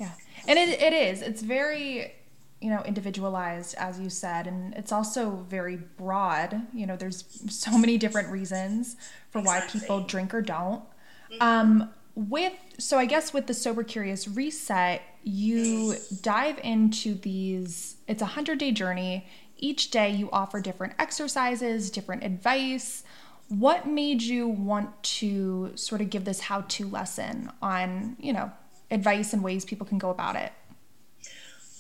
Yeah. 0.00 0.12
And 0.46 0.58
it, 0.58 0.80
it 0.80 0.92
is. 0.92 1.22
It's 1.22 1.42
very 1.42 2.14
you 2.60 2.70
know 2.70 2.82
individualized 2.84 3.74
as 3.78 4.00
you 4.00 4.10
said 4.10 4.46
and 4.46 4.74
it's 4.74 4.92
also 4.92 5.46
very 5.48 5.76
broad. 5.76 6.66
You 6.72 6.86
know 6.86 6.96
there's 6.96 7.24
so 7.48 7.76
many 7.78 7.98
different 7.98 8.30
reasons 8.30 8.96
for 9.30 9.40
exactly. 9.40 9.80
why 9.80 9.80
people 9.80 10.00
drink 10.00 10.34
or 10.34 10.42
don't. 10.42 10.82
Mm-hmm. 11.30 11.42
um 11.42 11.90
with 12.14 12.54
so 12.78 12.98
i 12.98 13.04
guess 13.04 13.32
with 13.32 13.46
the 13.46 13.54
sober 13.54 13.84
curious 13.84 14.26
reset 14.26 15.02
you 15.22 15.94
dive 16.22 16.58
into 16.64 17.14
these 17.14 17.96
it's 18.06 18.22
a 18.22 18.24
100 18.24 18.58
day 18.58 18.72
journey. 18.72 19.26
Each 19.58 19.90
day 19.90 20.10
you 20.10 20.30
offer 20.30 20.60
different 20.60 20.94
exercises 20.98 21.90
different 21.90 22.24
advice. 22.24 23.02
What 23.48 23.86
made 23.86 24.22
you 24.22 24.48
want 24.48 25.02
to 25.02 25.72
sort 25.74 26.00
of 26.00 26.10
give 26.10 26.24
this 26.24 26.40
how 26.40 26.62
to 26.62 26.88
lesson 26.88 27.50
on 27.60 28.16
you 28.18 28.32
know 28.32 28.52
advice 28.90 29.32
and 29.32 29.44
ways 29.44 29.64
people 29.64 29.86
can 29.86 29.98
go 29.98 30.08
about 30.08 30.34
it 30.36 30.52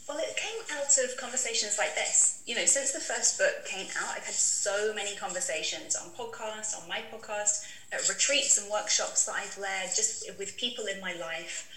well, 0.08 0.18
it 0.18 0.36
came 0.36 0.78
out 0.78 0.96
of 0.98 1.16
conversations 1.18 1.76
like 1.76 1.94
this. 1.94 2.42
You 2.46 2.54
know, 2.54 2.64
since 2.64 2.92
the 2.92 3.00
first 3.00 3.38
book 3.38 3.66
came 3.66 3.88
out, 4.00 4.16
I've 4.16 4.24
had 4.24 4.34
so 4.34 4.92
many 4.94 5.14
conversations 5.16 5.94
on 5.94 6.10
podcasts, 6.10 6.74
on 6.80 6.88
my 6.88 7.02
podcast, 7.12 7.66
at 7.92 8.08
retreats 8.08 8.56
and 8.58 8.70
workshops 8.70 9.26
that 9.26 9.34
I've 9.34 9.58
led, 9.58 9.90
just 9.94 10.30
with 10.38 10.56
people 10.56 10.86
in 10.86 11.00
my 11.00 11.12
life. 11.14 11.68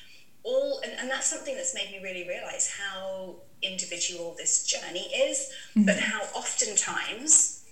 All 0.43 0.79
and, 0.83 0.93
and 0.97 1.09
that's 1.09 1.27
something 1.27 1.55
that's 1.55 1.75
made 1.75 1.91
me 1.91 1.99
really 2.01 2.27
realize 2.27 2.73
how 2.79 3.35
individual 3.61 4.33
this 4.37 4.65
journey 4.65 5.07
is, 5.13 5.51
mm-hmm. 5.75 5.85
but 5.85 5.99
how 5.99 6.21
oftentimes 6.33 7.63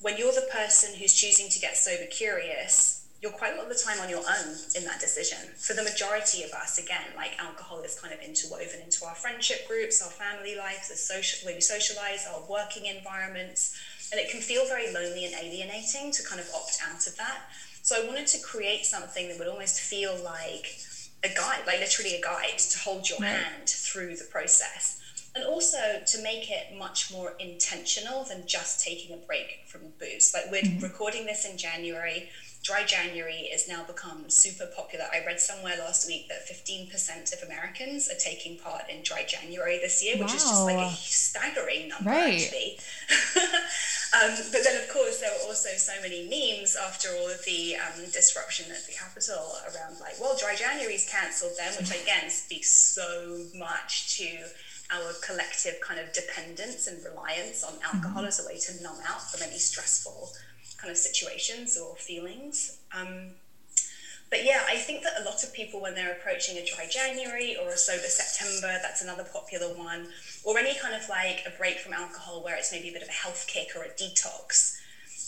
when 0.00 0.16
you're 0.16 0.32
the 0.32 0.48
person 0.52 0.94
who's 0.94 1.12
choosing 1.12 1.48
to 1.50 1.58
get 1.58 1.76
sober 1.76 2.06
curious, 2.06 2.97
you're 3.20 3.32
quite 3.32 3.54
a 3.54 3.56
lot 3.56 3.64
of 3.64 3.72
the 3.76 3.82
time 3.82 3.98
on 4.00 4.08
your 4.08 4.20
own 4.20 4.54
in 4.76 4.84
that 4.84 5.00
decision. 5.00 5.38
For 5.56 5.74
the 5.74 5.82
majority 5.82 6.44
of 6.44 6.52
us, 6.52 6.78
again, 6.78 7.16
like 7.16 7.32
alcohol 7.38 7.80
is 7.80 7.98
kind 7.98 8.14
of 8.14 8.20
interwoven 8.20 8.80
into 8.84 9.04
our 9.04 9.14
friendship 9.14 9.66
groups, 9.66 10.00
our 10.00 10.10
family 10.10 10.56
lives, 10.56 10.88
the 10.88 10.96
social 10.96 11.46
way 11.46 11.54
we 11.54 11.60
socialize, 11.60 12.26
our 12.32 12.42
working 12.48 12.86
environments, 12.86 13.76
and 14.12 14.20
it 14.20 14.30
can 14.30 14.40
feel 14.40 14.66
very 14.66 14.92
lonely 14.92 15.24
and 15.24 15.34
alienating 15.34 16.12
to 16.12 16.22
kind 16.22 16.40
of 16.40 16.48
opt 16.54 16.78
out 16.88 17.06
of 17.06 17.16
that. 17.16 17.40
So 17.82 18.00
I 18.00 18.06
wanted 18.06 18.28
to 18.28 18.40
create 18.40 18.84
something 18.84 19.28
that 19.28 19.38
would 19.38 19.48
almost 19.48 19.80
feel 19.80 20.16
like 20.22 20.78
a 21.24 21.28
guide, 21.28 21.66
like 21.66 21.80
literally 21.80 22.14
a 22.14 22.22
guide 22.22 22.58
to 22.58 22.78
hold 22.78 23.08
your 23.08 23.18
right. 23.18 23.30
hand 23.30 23.68
through 23.68 24.16
the 24.16 24.24
process. 24.30 25.00
And 25.34 25.44
also 25.44 25.78
to 26.04 26.22
make 26.22 26.50
it 26.50 26.76
much 26.76 27.12
more 27.12 27.34
intentional 27.38 28.24
than 28.24 28.46
just 28.46 28.84
taking 28.84 29.14
a 29.14 29.18
break 29.18 29.64
from 29.66 29.82
booze. 29.98 30.32
Like 30.34 30.50
we're 30.50 30.62
mm-hmm. 30.62 30.82
recording 30.82 31.26
this 31.26 31.44
in 31.44 31.58
January 31.58 32.28
dry 32.62 32.84
January 32.84 33.48
is 33.52 33.68
now 33.68 33.84
become 33.84 34.28
super 34.28 34.66
popular. 34.74 35.06
I 35.12 35.24
read 35.24 35.40
somewhere 35.40 35.76
last 35.78 36.06
week 36.06 36.28
that 36.28 36.46
15% 36.48 37.32
of 37.32 37.48
Americans 37.48 38.10
are 38.10 38.18
taking 38.18 38.58
part 38.58 38.82
in 38.90 39.02
dry 39.02 39.24
January 39.26 39.78
this 39.78 40.04
year, 40.04 40.16
which 40.16 40.28
wow. 40.28 40.34
is 40.34 40.42
just 40.42 40.64
like 40.64 40.76
a 40.76 40.90
staggering 40.90 41.88
number, 41.88 42.10
right. 42.10 42.34
actually. 42.34 42.78
um, 44.14 44.36
but 44.52 44.64
then, 44.64 44.76
of 44.82 44.88
course, 44.90 45.20
there 45.20 45.30
were 45.30 45.48
also 45.48 45.70
so 45.76 45.92
many 46.02 46.28
memes 46.28 46.76
after 46.76 47.08
all 47.16 47.28
of 47.28 47.44
the 47.44 47.76
um, 47.76 48.04
disruption 48.12 48.70
at 48.70 48.84
the 48.86 48.92
Capitol 48.92 49.54
around, 49.64 50.00
like, 50.00 50.20
well, 50.20 50.36
dry 50.38 50.54
January's 50.54 51.08
cancelled 51.10 51.52
then, 51.56 51.72
which 51.78 51.90
again 51.90 52.28
speaks 52.28 52.70
so 52.70 53.44
much 53.54 54.18
to 54.18 54.26
our 54.90 55.12
collective 55.22 55.74
kind 55.80 56.00
of 56.00 56.12
dependence 56.12 56.86
and 56.86 56.98
reliance 57.04 57.62
on 57.62 57.74
alcohol 57.84 58.22
mm-hmm. 58.22 58.28
as 58.28 58.42
a 58.42 58.46
way 58.46 58.58
to 58.58 58.82
numb 58.82 58.96
out 59.06 59.20
from 59.30 59.42
any 59.46 59.58
stressful 59.58 60.30
kind 60.78 60.90
of 60.90 60.96
situations 60.96 61.76
or 61.76 61.96
feelings. 61.96 62.78
Um, 62.96 63.32
but 64.30 64.44
yeah, 64.44 64.60
I 64.68 64.76
think 64.76 65.02
that 65.04 65.14
a 65.20 65.24
lot 65.24 65.42
of 65.42 65.52
people, 65.54 65.80
when 65.80 65.94
they're 65.94 66.12
approaching 66.12 66.58
a 66.58 66.64
dry 66.64 66.86
January 66.90 67.56
or 67.56 67.70
a 67.70 67.76
sober 67.76 68.06
September, 68.06 68.78
that's 68.82 69.02
another 69.02 69.24
popular 69.24 69.68
one, 69.68 70.08
or 70.44 70.58
any 70.58 70.74
kind 70.78 70.94
of 70.94 71.08
like 71.08 71.44
a 71.46 71.56
break 71.56 71.78
from 71.78 71.94
alcohol 71.94 72.44
where 72.44 72.56
it's 72.56 72.70
maybe 72.70 72.90
a 72.90 72.92
bit 72.92 73.02
of 73.02 73.08
a 73.08 73.12
health 73.12 73.46
kick 73.48 73.68
or 73.74 73.82
a 73.82 73.88
detox, 73.88 74.76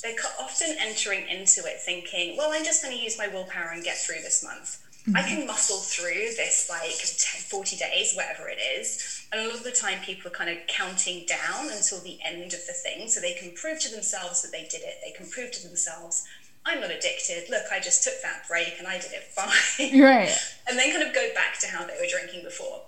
they're 0.03 0.15
often 0.39 0.77
entering 0.79 1.27
into 1.29 1.61
it 1.67 1.81
thinking, 1.81 2.37
well, 2.37 2.51
I'm 2.53 2.65
just 2.65 2.83
going 2.83 2.97
to 2.97 3.03
use 3.03 3.17
my 3.19 3.29
willpower 3.29 3.71
and 3.73 3.83
get 3.83 3.97
through 3.97 4.21
this 4.23 4.45
month. 4.45 4.79
Mm-hmm. 5.07 5.17
I 5.17 5.23
can 5.23 5.47
muscle 5.47 5.79
through 5.79 6.37
this 6.37 6.69
like 6.69 6.93
10, 6.93 7.43
40 7.49 7.77
days, 7.77 8.13
whatever 8.15 8.49
it 8.49 8.59
is. 8.59 9.27
And 9.33 9.41
a 9.41 9.49
lot 9.49 9.57
of 9.57 9.65
the 9.65 9.71
time, 9.71 9.99
people 10.01 10.31
are 10.31 10.35
kind 10.35 10.51
of 10.51 10.59
counting 10.69 11.25
down 11.27 11.71
until 11.73 12.01
the 12.01 12.19
end 12.25 12.53
of 12.53 12.67
the 12.67 12.75
thing 12.75 13.09
so 13.09 13.21
they 13.21 13.35
can 13.35 13.53
prove 13.53 13.81
to 13.81 13.91
themselves 13.91 14.43
that 14.43 14.53
they 14.53 14.69
did 14.71 14.83
it. 14.83 15.01
They 15.03 15.13
can 15.13 15.31
prove 15.31 15.53
to 15.53 15.67
themselves, 15.67 16.27
I'm 16.67 16.81
not 16.81 16.91
addicted. 16.91 17.49
Look, 17.49 17.65
I 17.73 17.81
just 17.81 18.05
took 18.05 18.21
that 18.23 18.45
break 18.47 18.75
and 18.79 18.87
I 18.87 18.99
did 18.99 19.13
it 19.13 19.25
fine. 19.35 20.01
Right. 20.01 20.37
and 20.69 20.79
then 20.79 20.93
kind 20.93 21.07
of 21.07 21.15
go 21.15 21.29
back 21.35 21.59
to 21.61 21.69
how 21.69 21.87
they 21.87 21.95
were 21.95 22.11
drinking 22.11 22.45
before. 22.45 22.83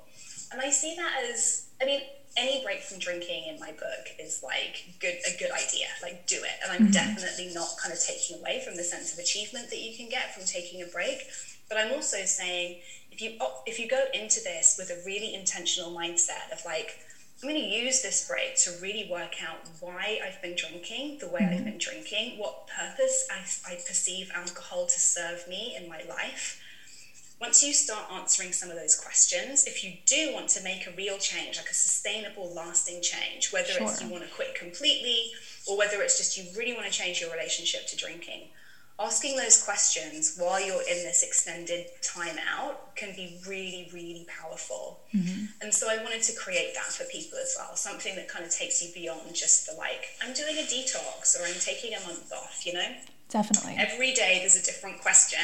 And 0.53 0.61
I 0.61 0.69
see 0.69 0.95
that 0.97 1.25
as, 1.31 1.69
I 1.81 1.87
mean, 1.87 2.03
any 2.37 2.63
break 2.65 2.81
from 2.81 2.99
drinking 2.99 3.45
in 3.49 3.61
my 3.61 3.73
book 3.73 4.09
is 4.19 4.43
like 4.43 4.85
good 5.01 5.15
a 5.29 5.39
good 5.39 5.51
idea 5.51 5.85
like 6.01 6.27
do 6.27 6.37
it 6.37 6.57
and 6.63 6.73
i'm 6.73 6.89
mm-hmm. 6.89 6.93
definitely 6.93 7.53
not 7.53 7.69
kind 7.77 7.93
of 7.93 8.01
taking 8.01 8.39
away 8.39 8.63
from 8.65 8.75
the 8.75 8.83
sense 8.83 9.13
of 9.13 9.19
achievement 9.19 9.69
that 9.69 9.79
you 9.79 9.95
can 9.95 10.09
get 10.09 10.35
from 10.35 10.43
taking 10.47 10.81
a 10.81 10.87
break 10.87 11.29
but 11.69 11.79
I'm 11.79 11.93
also 11.93 12.25
saying 12.25 12.81
if 13.11 13.21
you 13.21 13.39
if 13.67 13.79
you 13.79 13.89
go 13.89 14.05
into 14.15 14.41
this 14.41 14.77
with 14.79 14.91
a 14.91 15.05
really 15.05 15.35
intentional 15.35 15.91
mindset 15.93 16.53
of 16.53 16.65
like 16.65 16.99
I'm 17.43 17.49
going 17.49 17.61
to 17.61 17.69
use 17.69 18.03
this 18.03 18.29
break 18.29 18.57
to 18.59 18.71
really 18.81 19.09
work 19.11 19.43
out 19.43 19.59
why 19.81 20.21
I've 20.25 20.41
been 20.41 20.55
drinking 20.55 21.19
the 21.19 21.27
way 21.27 21.41
mm-hmm. 21.41 21.55
I've 21.55 21.65
been 21.65 21.79
drinking, 21.79 22.39
what 22.39 22.69
purpose 22.69 23.27
I, 23.33 23.73
I 23.73 23.75
perceive 23.75 24.31
alcohol 24.33 24.87
to 24.87 25.01
serve 25.01 25.49
me 25.49 25.77
in 25.77 25.89
my 25.89 26.03
life. 26.09 26.63
Once 27.41 27.61
you 27.65 27.73
start 27.73 28.05
answering 28.13 28.53
some 28.53 28.71
of 28.71 28.77
those 28.77 28.95
questions, 28.95 29.67
if 29.67 29.83
you 29.83 29.95
do 30.07 30.33
want 30.33 30.49
to 30.51 30.63
make 30.63 30.87
a 30.87 30.93
real 30.97 31.19
change, 31.19 31.57
like 31.57 31.69
a 31.69 31.75
sustainable, 31.75 32.55
lasting 32.55 33.03
change, 33.03 33.53
whether 33.53 33.73
sure. 33.73 33.91
it's 33.91 34.01
you 34.01 34.09
want 34.09 34.23
to 34.23 34.31
quit 34.31 34.55
completely 34.55 35.33
or 35.67 35.77
whether 35.77 36.01
it's 36.01 36.19
just 36.19 36.39
you 36.39 36.45
really 36.57 36.75
want 36.75 36.87
to 36.87 36.93
change 36.93 37.21
your 37.21 37.33
relationship 37.33 37.89
to 37.89 37.97
drinking, 37.97 38.43
asking 39.01 39.37
those 39.37 39.63
questions 39.65 40.37
while 40.39 40.65
you're 40.65 40.83
in 40.83 41.03
this 41.05 41.23
extended 41.23 41.87
time 42.03 42.37
out 42.55 42.95
can 42.95 43.15
be 43.17 43.39
really, 43.49 43.89
really 43.93 44.27
powerful. 44.29 45.01
Mm-hmm. 45.15 45.47
And 45.61 45.75
so 45.75 45.89
I 45.91 46.03
wanted 46.03 46.23
to 46.23 46.37
create 46.37 46.75
that 46.75 46.93
for 46.93 47.05
people 47.05 47.39
as 47.39 47.55
well 47.59 47.75
something 47.77 48.15
that 48.17 48.29
kind 48.29 48.45
of 48.45 48.51
takes 48.51 48.83
you 48.83 48.93
beyond 48.95 49.35
just 49.35 49.67
the 49.67 49.77
like, 49.77 50.05
I'm 50.23 50.35
doing 50.35 50.57
a 50.57 50.63
detox 50.63 51.39
or 51.39 51.45
I'm 51.47 51.59
taking 51.61 51.95
a 51.95 52.01
month 52.01 52.33
off, 52.33 52.63
you 52.65 52.75
know? 52.75 52.87
Definitely. 53.29 53.77
Every 53.79 54.13
day 54.13 54.39
there's 54.41 54.57
a 54.57 54.65
different 54.65 55.01
question. 55.01 55.41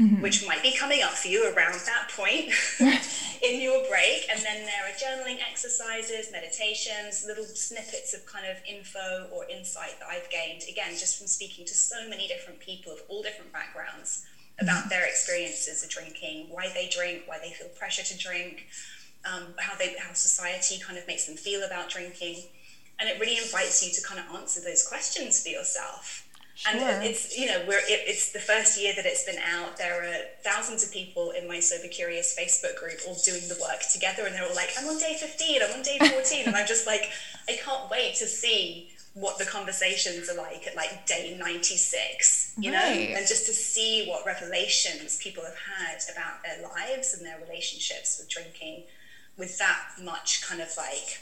Mm-hmm. 0.00 0.22
Which 0.22 0.46
might 0.46 0.62
be 0.62 0.72
coming 0.76 1.02
up 1.02 1.10
for 1.10 1.26
you 1.26 1.52
around 1.52 1.74
that 1.74 2.08
point 2.16 2.52
in 3.42 3.60
your 3.60 3.86
break. 3.88 4.26
And 4.30 4.40
then 4.40 4.64
there 4.64 4.84
are 4.86 4.94
journaling 4.96 5.38
exercises, 5.40 6.30
meditations, 6.32 7.24
little 7.26 7.44
snippets 7.44 8.14
of 8.14 8.26
kind 8.26 8.46
of 8.46 8.56
info 8.68 9.28
or 9.32 9.44
insight 9.48 9.98
that 10.00 10.08
I've 10.08 10.30
gained, 10.30 10.62
again, 10.68 10.92
just 10.92 11.18
from 11.18 11.26
speaking 11.26 11.64
to 11.66 11.74
so 11.74 12.08
many 12.08 12.28
different 12.28 12.60
people 12.60 12.92
of 12.92 13.00
all 13.08 13.22
different 13.22 13.52
backgrounds 13.52 14.24
about 14.60 14.88
their 14.90 15.06
experiences 15.06 15.82
of 15.84 15.90
drinking, 15.90 16.46
why 16.50 16.68
they 16.74 16.88
drink, 16.88 17.22
why 17.26 17.38
they 17.38 17.50
feel 17.50 17.68
pressure 17.68 18.02
to 18.02 18.18
drink, 18.18 18.66
um, 19.24 19.54
how 19.58 19.76
they 19.76 19.94
how 19.98 20.12
society 20.12 20.80
kind 20.80 20.98
of 20.98 21.06
makes 21.06 21.26
them 21.26 21.36
feel 21.36 21.62
about 21.64 21.90
drinking, 21.90 22.42
and 22.98 23.08
it 23.08 23.20
really 23.20 23.38
invites 23.38 23.84
you 23.86 23.92
to 23.92 24.02
kind 24.06 24.20
of 24.20 24.34
answer 24.34 24.60
those 24.60 24.86
questions 24.86 25.42
for 25.42 25.48
yourself. 25.50 26.27
Sure. 26.58 26.80
And 26.80 27.04
it's 27.04 27.38
you 27.38 27.46
know 27.46 27.62
we're 27.68 27.78
it, 27.78 28.02
it's 28.06 28.32
the 28.32 28.40
first 28.40 28.80
year 28.80 28.92
that 28.96 29.06
it's 29.06 29.24
been 29.24 29.38
out. 29.38 29.76
There 29.76 30.02
are 30.02 30.22
thousands 30.42 30.84
of 30.84 30.92
people 30.92 31.30
in 31.30 31.46
my 31.46 31.60
Sober 31.60 31.88
Curious 31.88 32.36
Facebook 32.38 32.76
group 32.76 32.98
all 33.06 33.16
doing 33.24 33.46
the 33.48 33.56
work 33.60 33.80
together, 33.92 34.26
and 34.26 34.34
they're 34.34 34.44
all 34.44 34.54
like, 34.54 34.70
"I'm 34.78 34.88
on 34.88 34.98
day 34.98 35.16
15, 35.18 35.62
I'm 35.62 35.72
on 35.76 35.82
day 35.82 35.98
14," 35.98 36.46
and 36.46 36.56
I'm 36.56 36.66
just 36.66 36.86
like, 36.86 37.10
I 37.48 37.56
can't 37.62 37.88
wait 37.90 38.16
to 38.16 38.26
see 38.26 38.90
what 39.14 39.38
the 39.38 39.44
conversations 39.44 40.28
are 40.28 40.36
like 40.36 40.66
at 40.66 40.76
like 40.76 41.04
day 41.06 41.36
96 41.36 42.54
you 42.58 42.72
right. 42.72 43.10
know 43.10 43.16
and 43.16 43.26
just 43.26 43.46
to 43.46 43.52
see 43.52 44.06
what 44.06 44.24
revelations 44.24 45.16
people 45.16 45.42
have 45.42 45.56
had 45.56 45.98
about 46.12 46.40
their 46.44 46.62
lives 46.68 47.14
and 47.14 47.26
their 47.26 47.40
relationships 47.40 48.18
with 48.20 48.28
drinking 48.28 48.84
with 49.38 49.56
that 49.58 49.78
much 50.02 50.42
kind 50.42 50.60
of 50.60 50.68
like 50.76 51.20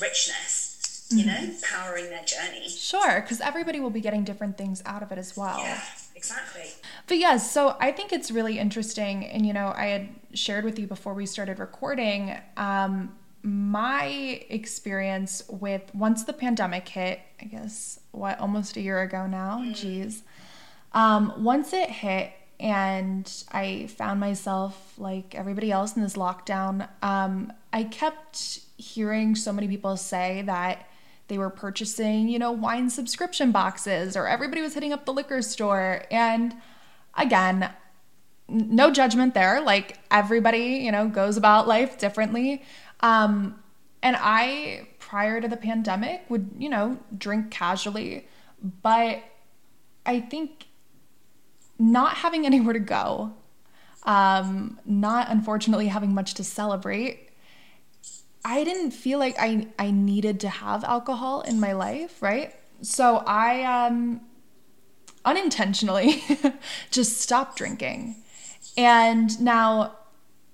richness, 0.00 0.71
you 1.12 1.24
mm-hmm. 1.24 1.46
know, 1.46 1.54
powering 1.62 2.10
their 2.10 2.24
journey. 2.24 2.68
Sure, 2.68 3.20
because 3.20 3.40
everybody 3.40 3.80
will 3.80 3.90
be 3.90 4.00
getting 4.00 4.24
different 4.24 4.58
things 4.58 4.82
out 4.86 5.02
of 5.02 5.12
it 5.12 5.18
as 5.18 5.36
well. 5.36 5.58
Yeah, 5.58 5.80
exactly. 6.14 6.70
But 7.06 7.18
yes, 7.18 7.50
so 7.50 7.76
I 7.80 7.92
think 7.92 8.12
it's 8.12 8.30
really 8.30 8.58
interesting. 8.58 9.26
And, 9.26 9.46
you 9.46 9.52
know, 9.52 9.72
I 9.76 9.86
had 9.86 10.08
shared 10.34 10.64
with 10.64 10.78
you 10.78 10.86
before 10.86 11.14
we 11.14 11.26
started 11.26 11.58
recording 11.58 12.38
um, 12.56 13.14
my 13.42 14.06
experience 14.48 15.42
with 15.48 15.82
once 15.94 16.24
the 16.24 16.32
pandemic 16.32 16.88
hit, 16.88 17.20
I 17.40 17.46
guess, 17.46 18.00
what, 18.12 18.38
almost 18.38 18.76
a 18.76 18.80
year 18.80 19.00
ago 19.02 19.26
now? 19.26 19.60
Mm. 19.62 19.72
Jeez. 19.72 20.22
Um, 20.92 21.32
once 21.38 21.72
it 21.72 21.90
hit, 21.90 22.32
and 22.60 23.44
I 23.50 23.88
found 23.88 24.20
myself 24.20 24.94
like 24.96 25.34
everybody 25.34 25.72
else 25.72 25.96
in 25.96 26.02
this 26.02 26.14
lockdown. 26.14 26.88
Um, 27.02 27.52
I 27.72 27.82
kept 27.82 28.60
hearing 28.76 29.34
so 29.34 29.52
many 29.52 29.66
people 29.66 29.96
say 29.96 30.42
that 30.46 30.86
they 31.32 31.38
were 31.38 31.48
purchasing, 31.48 32.28
you 32.28 32.38
know, 32.38 32.52
wine 32.52 32.90
subscription 32.90 33.52
boxes 33.52 34.18
or 34.18 34.28
everybody 34.28 34.60
was 34.60 34.74
hitting 34.74 34.92
up 34.92 35.06
the 35.06 35.14
liquor 35.14 35.40
store. 35.40 36.04
And 36.10 36.54
again, 37.16 37.70
no 38.48 38.90
judgment 38.90 39.32
there. 39.32 39.62
Like 39.62 39.98
everybody, 40.10 40.82
you 40.84 40.92
know, 40.92 41.08
goes 41.08 41.38
about 41.38 41.66
life 41.66 41.96
differently. 41.96 42.62
Um, 43.00 43.58
and 44.02 44.14
I, 44.20 44.88
prior 44.98 45.40
to 45.40 45.48
the 45.48 45.56
pandemic, 45.56 46.20
would, 46.28 46.50
you 46.58 46.68
know, 46.68 46.98
drink 47.16 47.50
casually. 47.50 48.28
But 48.82 49.22
I 50.04 50.20
think 50.20 50.66
not 51.78 52.16
having 52.16 52.44
anywhere 52.50 52.74
to 52.74 52.78
go, 52.78 53.32
um, 54.02 54.78
not 54.84 55.30
unfortunately 55.30 55.88
having 55.88 56.12
much 56.12 56.34
to 56.34 56.44
celebrate, 56.44 57.30
I 58.44 58.64
didn't 58.64 58.90
feel 58.90 59.18
like 59.18 59.36
I, 59.38 59.68
I 59.78 59.90
needed 59.90 60.40
to 60.40 60.48
have 60.48 60.84
alcohol 60.84 61.42
in 61.42 61.60
my 61.60 61.72
life, 61.72 62.20
right? 62.22 62.54
So 62.80 63.18
I 63.18 63.62
um, 63.62 64.20
unintentionally 65.24 66.22
just 66.90 67.20
stopped 67.20 67.56
drinking. 67.56 68.16
And 68.76 69.40
now 69.40 69.96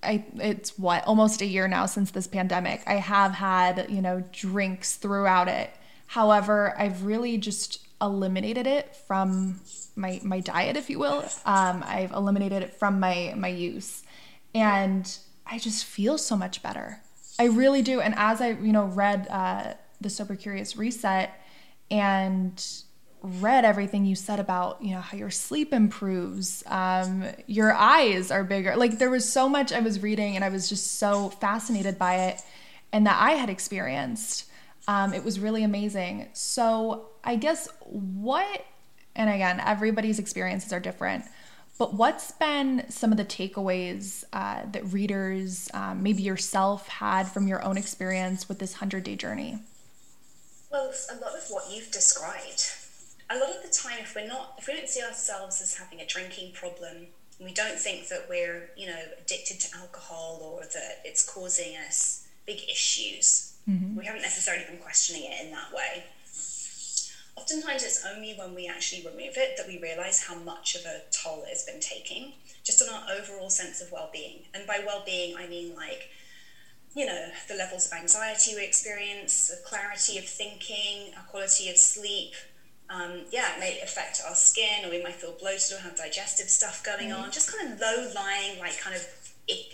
I 0.02 0.24
it's 0.36 0.78
what 0.78 1.04
almost 1.06 1.40
a 1.40 1.46
year 1.46 1.66
now 1.68 1.86
since 1.86 2.10
this 2.10 2.26
pandemic. 2.26 2.82
I 2.86 2.94
have 2.94 3.32
had, 3.32 3.86
you 3.88 4.02
know, 4.02 4.22
drinks 4.32 4.96
throughout 4.96 5.48
it. 5.48 5.70
However, 6.06 6.74
I've 6.78 7.04
really 7.04 7.38
just 7.38 7.86
eliminated 8.00 8.66
it 8.66 8.94
from 8.94 9.60
my 9.96 10.20
my 10.22 10.40
diet, 10.40 10.76
if 10.76 10.88
you 10.88 10.98
will. 10.98 11.24
Um, 11.44 11.84
I've 11.86 12.12
eliminated 12.12 12.62
it 12.62 12.74
from 12.74 13.00
my 13.00 13.34
my 13.36 13.48
use, 13.48 14.02
and 14.54 15.18
I 15.46 15.58
just 15.58 15.84
feel 15.84 16.18
so 16.18 16.36
much 16.36 16.62
better. 16.62 17.02
I 17.38 17.44
really 17.44 17.82
do. 17.82 18.00
And 18.00 18.14
as 18.16 18.40
I 18.40 18.50
you 18.50 18.72
know 18.72 18.86
read 18.86 19.26
uh, 19.30 19.74
the 20.00 20.10
Sober 20.10 20.36
Curious 20.36 20.76
Reset 20.76 21.30
and 21.90 22.64
read 23.20 23.64
everything 23.64 24.04
you 24.04 24.14
said 24.14 24.38
about 24.38 24.80
you 24.80 24.92
know 24.92 25.00
how 25.00 25.16
your 25.16 25.30
sleep 25.30 25.72
improves 25.72 26.62
um, 26.66 27.24
your 27.46 27.72
eyes 27.72 28.30
are 28.30 28.44
bigger 28.44 28.76
like 28.76 28.98
there 28.98 29.10
was 29.10 29.28
so 29.28 29.48
much 29.48 29.72
i 29.72 29.80
was 29.80 30.00
reading 30.00 30.36
and 30.36 30.44
i 30.44 30.48
was 30.48 30.68
just 30.68 30.98
so 30.98 31.28
fascinated 31.28 31.98
by 31.98 32.14
it 32.14 32.40
and 32.92 33.08
that 33.08 33.20
i 33.20 33.32
had 33.32 33.50
experienced 33.50 34.44
um, 34.86 35.12
it 35.12 35.24
was 35.24 35.40
really 35.40 35.64
amazing 35.64 36.28
so 36.32 37.08
i 37.24 37.34
guess 37.34 37.68
what 37.86 38.64
and 39.18 39.28
again, 39.28 39.60
everybody's 39.60 40.20
experiences 40.20 40.72
are 40.72 40.80
different. 40.80 41.24
But 41.78 41.94
what's 41.94 42.32
been 42.32 42.84
some 42.90 43.12
of 43.12 43.18
the 43.18 43.24
takeaways 43.24 44.24
uh, 44.32 44.62
that 44.72 44.92
readers, 44.92 45.70
um, 45.72 46.02
maybe 46.02 46.22
yourself, 46.22 46.88
had 46.88 47.28
from 47.28 47.46
your 47.46 47.62
own 47.64 47.78
experience 47.78 48.48
with 48.48 48.58
this 48.58 48.74
100 48.74 49.04
day 49.04 49.14
journey? 49.14 49.60
Well, 50.72 50.92
a 51.10 51.14
lot 51.14 51.36
of 51.36 51.44
what 51.48 51.70
you've 51.70 51.92
described. 51.92 52.72
A 53.30 53.38
lot 53.38 53.50
of 53.50 53.62
the 53.62 53.68
time, 53.68 53.98
if 54.00 54.14
we're 54.16 54.26
not, 54.26 54.54
if 54.58 54.66
we 54.66 54.74
don't 54.74 54.88
see 54.88 55.02
ourselves 55.02 55.62
as 55.62 55.76
having 55.76 56.00
a 56.00 56.06
drinking 56.06 56.52
problem, 56.52 57.06
we 57.40 57.54
don't 57.54 57.78
think 57.78 58.08
that 58.08 58.26
we're, 58.28 58.70
you 58.76 58.88
know, 58.88 59.00
addicted 59.22 59.60
to 59.60 59.78
alcohol 59.78 60.40
or 60.42 60.62
that 60.62 61.02
it's 61.04 61.24
causing 61.24 61.76
us 61.76 62.26
big 62.44 62.58
issues. 62.68 63.54
Mm-hmm. 63.70 63.96
We 63.96 64.04
haven't 64.04 64.22
necessarily 64.22 64.64
been 64.64 64.78
questioning 64.78 65.30
it 65.30 65.44
in 65.44 65.52
that 65.52 65.72
way 65.72 66.04
oftentimes 67.38 67.84
it's 67.84 68.04
only 68.04 68.34
when 68.34 68.52
we 68.52 68.66
actually 68.66 69.06
remove 69.06 69.36
it 69.36 69.56
that 69.56 69.68
we 69.68 69.80
realize 69.80 70.24
how 70.24 70.34
much 70.34 70.74
of 70.74 70.84
a 70.84 71.02
toll 71.12 71.44
it's 71.46 71.64
been 71.64 71.80
taking 71.80 72.32
just 72.64 72.82
on 72.82 72.88
our 72.88 73.16
overall 73.16 73.48
sense 73.48 73.80
of 73.80 73.92
well-being. 73.92 74.40
And 74.52 74.66
by 74.66 74.80
well-being 74.84 75.36
i 75.36 75.46
mean 75.46 75.76
like 75.76 76.10
you 76.96 77.06
know 77.06 77.28
the 77.48 77.54
levels 77.54 77.86
of 77.86 77.92
anxiety 77.92 78.56
we 78.56 78.64
experience 78.64 79.48
the 79.48 79.60
clarity 79.64 80.18
of 80.18 80.24
thinking 80.24 81.14
our 81.16 81.22
quality 81.24 81.70
of 81.70 81.76
sleep. 81.76 82.32
Um, 82.90 83.26
yeah 83.30 83.54
it 83.54 83.60
may 83.60 83.80
affect 83.80 84.20
our 84.26 84.34
skin 84.34 84.84
or 84.84 84.90
we 84.90 85.02
might 85.02 85.14
feel 85.14 85.36
bloated 85.38 85.76
or 85.76 85.80
have 85.80 85.96
digestive 85.96 86.48
stuff 86.48 86.82
going 86.82 87.10
mm. 87.10 87.18
on. 87.20 87.30
Just 87.30 87.54
kind 87.54 87.72
of 87.72 87.78
low 87.78 88.10
lying 88.16 88.58
like 88.58 88.80
kind 88.80 88.96
of 88.96 89.06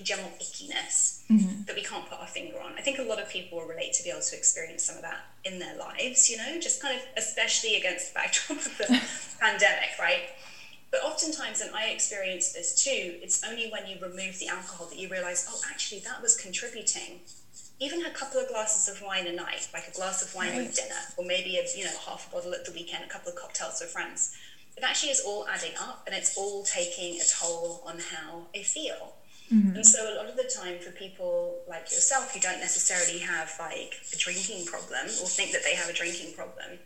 general 0.03 0.31
ickiness 0.41 1.23
mm-hmm. 1.31 1.65
that 1.67 1.75
we 1.75 1.83
can't 1.83 2.09
put 2.09 2.19
our 2.21 2.27
finger 2.27 2.61
on. 2.61 2.73
I 2.79 2.81
think 2.81 2.99
a 2.99 3.03
lot 3.03 3.21
of 3.21 3.29
people 3.29 3.59
will 3.59 3.67
relate 3.67 3.93
to 3.95 4.05
be 4.05 4.11
able 4.11 4.21
to 4.23 4.37
experience 4.37 4.85
some 4.85 4.97
of 4.97 5.03
that 5.03 5.25
in 5.45 5.59
their 5.59 5.77
lives, 5.77 6.31
you 6.31 6.37
know, 6.37 6.61
just 6.61 6.81
kind 6.81 6.99
of, 6.99 7.05
especially 7.17 7.77
against 7.77 8.13
the 8.13 8.19
backdrop 8.19 8.59
of 8.59 8.79
the 8.79 9.03
pandemic, 9.41 9.91
right? 9.99 10.31
But 10.95 11.03
oftentimes, 11.03 11.61
and 11.61 11.75
I 11.75 11.87
experienced 11.87 12.55
this 12.55 12.85
too, 12.85 13.19
it's 13.21 13.43
only 13.43 13.69
when 13.69 13.87
you 13.89 13.97
remove 14.01 14.39
the 14.39 14.47
alcohol 14.47 14.87
that 14.87 14.99
you 14.99 15.09
realize, 15.09 15.45
oh, 15.51 15.61
actually, 15.69 16.01
that 16.01 16.23
was 16.23 16.37
contributing. 16.37 17.19
Even 17.81 18.07
a 18.07 18.11
couple 18.11 18.41
of 18.41 18.49
glasses 18.49 18.89
of 18.95 19.03
wine 19.03 19.27
a 19.27 19.33
night, 19.33 19.67
like 19.75 19.89
a 19.89 19.91
glass 19.91 20.23
of 20.23 20.33
wine 20.37 20.51
right. 20.51 20.59
with 20.59 20.77
dinner, 20.77 21.01
or 21.17 21.25
maybe 21.25 21.57
a, 21.57 21.67
you 21.77 21.85
know 21.85 21.91
half 22.07 22.29
a 22.29 22.33
bottle 22.33 22.55
at 22.55 22.65
the 22.65 22.71
weekend, 22.71 23.03
a 23.03 23.09
couple 23.09 23.33
of 23.33 23.37
cocktails 23.37 23.81
with 23.81 23.91
friends. 23.91 24.37
It 24.77 24.85
actually 24.85 25.11
is 25.11 25.21
all 25.27 25.49
adding 25.49 25.73
up, 25.81 26.05
and 26.07 26.15
it's 26.15 26.39
all 26.39 26.63
taking 26.63 27.21
a 27.21 27.25
toll 27.25 27.83
on 27.85 27.99
how 27.99 28.47
I 28.55 28.63
feel. 28.63 29.15
Mm-hmm. 29.55 29.77
And 29.77 29.87
so 29.87 30.15
a 30.15 30.17
lot 30.17 30.27
of 30.27 30.37
the 30.37 30.51
time 30.53 30.79
for 30.81 30.91
people 30.91 31.59
like 31.69 31.91
yourself 31.93 32.35
who 32.35 32.41
don't 32.41 32.59
necessarily 32.59 33.21
have 33.21 33.53
like 33.61 33.95
a 34.13 34.17
drinking 34.17 34.67
problem 34.67 35.07
or 35.07 35.29
think 35.29 35.53
that 35.53 35.63
they 35.63 35.75
have 35.77 35.89
a 35.89 35.93
drinking 35.93 36.35
problem, 36.35 36.79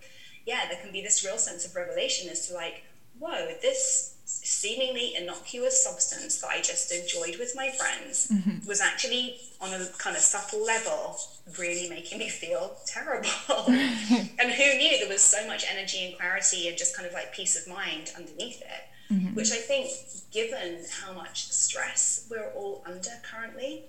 yeah, 0.47 0.67
there 0.69 0.79
can 0.81 0.93
be 0.93 1.03
this 1.03 1.25
real 1.25 1.39
sense 1.39 1.65
of 1.67 1.75
revelation 1.75 2.29
as 2.29 2.47
to 2.49 2.55
like, 2.55 2.85
whoa, 3.19 3.55
this 3.63 4.15
seemingly 4.25 5.15
innocuous 5.17 5.83
substance 5.83 6.39
that 6.43 6.49
I 6.49 6.61
just 6.61 6.93
enjoyed 6.93 7.39
with 7.39 7.55
my 7.57 7.71
friends 7.71 8.29
mm-hmm. 8.31 8.67
was 8.69 8.83
actually 8.83 9.37
on 9.59 9.73
a 9.73 9.87
kind 9.97 10.15
of 10.17 10.23
subtle 10.23 10.65
level 10.65 11.17
really 11.59 11.89
making 11.89 12.19
me 12.19 12.29
feel 12.29 12.77
terrible. 12.85 13.31
and 13.69 14.53
who 14.53 14.77
knew 14.77 14.99
there 14.99 15.09
was 15.09 15.23
so 15.23 15.47
much 15.47 15.65
energy 15.71 16.05
and 16.05 16.19
clarity 16.19 16.69
and 16.69 16.77
just 16.77 16.95
kind 16.95 17.09
of 17.09 17.15
like 17.15 17.33
peace 17.33 17.59
of 17.59 17.73
mind 17.73 18.13
underneath 18.15 18.61
it 18.61 18.85
mm-hmm. 19.11 19.35
which 19.35 19.53
I 19.53 19.57
think, 19.57 19.91
given 20.31 20.85
how 21.03 21.13
much 21.13 21.51
stress 21.51 22.27
we're 22.31 22.51
all 22.53 22.83
under 22.87 23.11
currently 23.23 23.85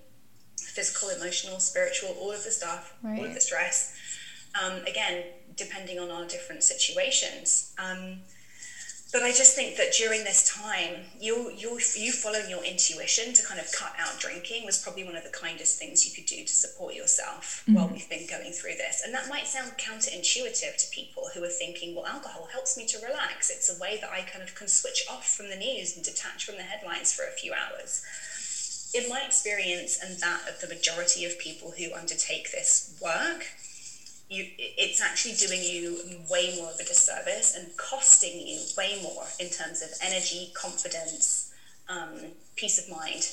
physical, 0.57 1.09
emotional, 1.09 1.59
spiritual, 1.59 2.15
all 2.19 2.31
of 2.31 2.43
the 2.43 2.51
stuff, 2.51 2.95
right. 3.03 3.19
all 3.19 3.25
of 3.25 3.33
the 3.33 3.41
stress, 3.41 3.95
um, 4.61 4.81
again, 4.85 5.23
depending 5.55 5.99
on 5.99 6.09
our 6.09 6.25
different 6.25 6.63
situations. 6.63 7.73
Um, 7.77 8.19
but 9.11 9.23
I 9.23 9.31
just 9.31 9.55
think 9.55 9.75
that 9.77 9.93
during 9.93 10.23
this 10.23 10.47
time, 10.47 11.05
you 11.19 11.51
you 11.57 11.79
you 11.97 12.11
following 12.11 12.47
your 12.49 12.63
intuition 12.63 13.33
to 13.33 13.43
kind 13.43 13.59
of 13.59 13.71
cut 13.71 13.93
out 13.97 14.19
drinking 14.19 14.65
was 14.65 14.77
probably 14.77 15.03
one 15.03 15.15
of 15.15 15.23
the 15.23 15.31
kindest 15.31 15.79
things 15.79 16.05
you 16.05 16.13
could 16.13 16.27
do 16.27 16.43
to 16.45 16.53
support 16.53 16.93
yourself 16.93 17.63
mm-hmm. 17.63 17.73
while 17.73 17.87
we've 17.87 18.09
been 18.09 18.27
going 18.27 18.51
through 18.51 18.75
this. 18.77 19.01
And 19.03 19.13
that 19.15 19.27
might 19.27 19.47
sound 19.47 19.71
counterintuitive 19.77 20.77
to 20.77 20.91
people 20.91 21.29
who 21.33 21.43
are 21.43 21.47
thinking, 21.47 21.95
well, 21.95 22.05
alcohol 22.05 22.49
helps 22.51 22.77
me 22.77 22.85
to 22.85 22.99
relax. 23.03 23.49
It's 23.49 23.75
a 23.75 23.81
way 23.81 23.97
that 23.99 24.11
I 24.11 24.21
kind 24.21 24.43
of 24.43 24.53
can 24.53 24.67
switch 24.67 25.03
off 25.09 25.27
from 25.27 25.49
the 25.49 25.55
news 25.55 25.95
and 25.95 26.05
detach 26.05 26.45
from 26.45 26.57
the 26.57 26.63
headlines 26.63 27.11
for 27.11 27.23
a 27.23 27.31
few 27.31 27.51
hours. 27.53 28.03
in 28.93 29.07
my 29.07 29.21
experience 29.25 29.99
and 30.01 30.17
that 30.19 30.41
of 30.49 30.61
the 30.61 30.67
majority 30.67 31.23
of 31.25 31.37
people 31.37 31.73
who 31.77 31.93
undertake 31.93 32.51
this 32.51 32.97
work, 33.01 33.45
you, 34.29 34.45
it's 34.57 35.01
actually 35.01 35.33
doing 35.33 35.61
you 35.63 36.21
way 36.29 36.55
more 36.55 36.69
of 36.69 36.79
a 36.79 36.85
disservice 36.85 37.55
and 37.57 37.75
costing 37.77 38.47
you 38.47 38.61
way 38.77 38.99
more 39.01 39.25
in 39.39 39.49
terms 39.49 39.81
of 39.81 39.89
energy, 40.01 40.51
confidence, 40.53 41.51
um, 41.89 42.13
peace 42.55 42.77
of 42.77 42.95
mind 42.95 43.25